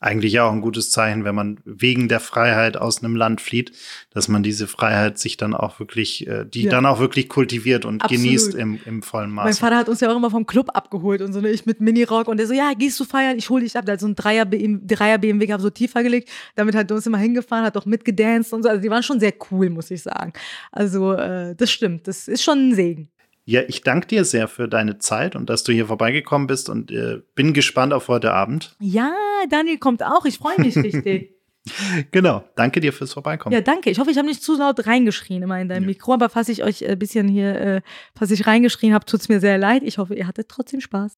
eigentlich 0.00 0.38
auch 0.38 0.52
ein 0.52 0.60
gutes 0.60 0.90
Zeichen, 0.90 1.24
wenn 1.24 1.34
man 1.34 1.58
wegen 1.64 2.08
der 2.08 2.20
Freiheit 2.20 2.76
aus 2.76 3.02
einem 3.02 3.16
Land 3.16 3.40
flieht, 3.40 3.72
dass 4.10 4.28
man 4.28 4.44
diese 4.44 4.68
Freiheit 4.68 5.18
sich 5.18 5.36
dann 5.36 5.54
auch 5.54 5.80
wirklich, 5.80 6.26
äh, 6.28 6.44
die 6.44 6.62
ja. 6.62 6.70
dann 6.70 6.86
auch 6.86 7.00
wirklich 7.00 7.28
kultiviert 7.28 7.84
und 7.84 8.02
Absolut. 8.02 8.22
genießt 8.22 8.54
im, 8.54 8.78
im 8.84 9.02
vollen 9.02 9.30
Maß. 9.30 9.44
Mein 9.44 9.54
Vater 9.54 9.76
hat 9.76 9.88
uns 9.88 10.00
ja 10.00 10.10
auch 10.12 10.16
immer 10.16 10.30
vom 10.30 10.46
Club 10.46 10.70
abgeholt 10.72 11.20
und 11.20 11.32
so, 11.32 11.40
ne, 11.40 11.50
ich 11.50 11.66
mit 11.66 11.80
Minirock 11.80 12.28
und 12.28 12.36
der 12.36 12.46
so, 12.46 12.54
ja, 12.54 12.72
gehst 12.78 13.00
du 13.00 13.04
feiern, 13.04 13.38
ich 13.38 13.50
hole 13.50 13.64
dich 13.64 13.76
ab. 13.76 13.86
Der 13.86 13.94
hat 13.94 14.00
so 14.00 14.06
ein 14.06 14.14
Dreier, 14.14 14.44
BMW, 14.44 14.86
Dreier 14.86 15.18
BMW 15.18 15.46
gehabt, 15.46 15.62
so 15.62 15.70
tiefer 15.70 16.04
gelegt, 16.04 16.30
damit 16.54 16.76
hat 16.76 16.90
er 16.90 16.96
uns 16.96 17.06
immer 17.06 17.18
hingefahren, 17.18 17.64
hat 17.64 17.76
auch 17.76 17.86
mitgedanced 17.86 18.52
und 18.52 18.62
so. 18.62 18.68
Also 18.68 18.80
die 18.80 18.90
waren 18.90 19.02
schon 19.02 19.18
sehr 19.18 19.34
cool, 19.50 19.68
muss 19.68 19.90
ich 19.90 20.02
sagen. 20.02 20.32
Also 20.70 21.12
äh, 21.14 21.56
das 21.56 21.72
stimmt, 21.72 22.06
das 22.06 22.28
ist 22.28 22.44
schon 22.44 22.68
ein 22.68 22.74
Segen. 22.76 23.10
Ja, 23.48 23.62
ich 23.66 23.80
danke 23.80 24.08
dir 24.08 24.26
sehr 24.26 24.46
für 24.46 24.68
deine 24.68 24.98
Zeit 24.98 25.34
und 25.34 25.48
dass 25.48 25.64
du 25.64 25.72
hier 25.72 25.86
vorbeigekommen 25.86 26.46
bist 26.46 26.68
und 26.68 26.90
äh, 26.90 27.22
bin 27.34 27.54
gespannt 27.54 27.94
auf 27.94 28.08
heute 28.08 28.34
Abend. 28.34 28.76
Ja, 28.78 29.10
Daniel 29.48 29.78
kommt 29.78 30.02
auch. 30.02 30.26
Ich 30.26 30.36
freue 30.36 30.60
mich 30.60 30.76
richtig. 30.76 31.34
genau. 32.10 32.44
Danke 32.56 32.80
dir 32.80 32.92
fürs 32.92 33.14
Vorbeikommen. 33.14 33.54
Ja, 33.54 33.62
danke. 33.62 33.88
Ich 33.88 33.98
hoffe, 33.98 34.10
ich 34.10 34.18
habe 34.18 34.28
nicht 34.28 34.42
zu 34.42 34.54
laut 34.58 34.86
reingeschrien 34.86 35.42
immer 35.42 35.58
in 35.58 35.70
deinem 35.70 35.84
ja. 35.84 35.86
Mikro, 35.86 36.12
aber 36.12 36.28
falls 36.28 36.50
ich 36.50 36.62
euch 36.62 36.84
ein 36.84 36.90
äh, 36.90 36.96
bisschen 36.96 37.26
hier, 37.26 37.58
äh, 37.58 37.80
falls 38.14 38.32
ich 38.32 38.46
reingeschrien 38.46 38.92
habe, 38.92 39.06
tut 39.06 39.20
es 39.20 39.30
mir 39.30 39.40
sehr 39.40 39.56
leid. 39.56 39.82
Ich 39.82 39.96
hoffe, 39.96 40.14
ihr 40.14 40.26
hattet 40.26 40.50
trotzdem 40.50 40.82
Spaß. 40.82 41.16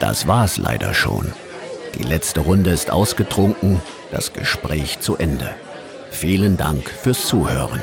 Das 0.00 0.26
war's 0.26 0.56
leider 0.56 0.94
schon. 0.94 1.30
Die 1.98 2.04
letzte 2.04 2.40
Runde 2.40 2.70
ist 2.70 2.90
ausgetrunken, 2.90 3.82
das 4.12 4.32
Gespräch 4.32 5.00
zu 5.00 5.18
Ende. 5.18 5.54
Vielen 6.10 6.56
Dank 6.56 6.88
fürs 6.88 7.26
Zuhören. 7.26 7.82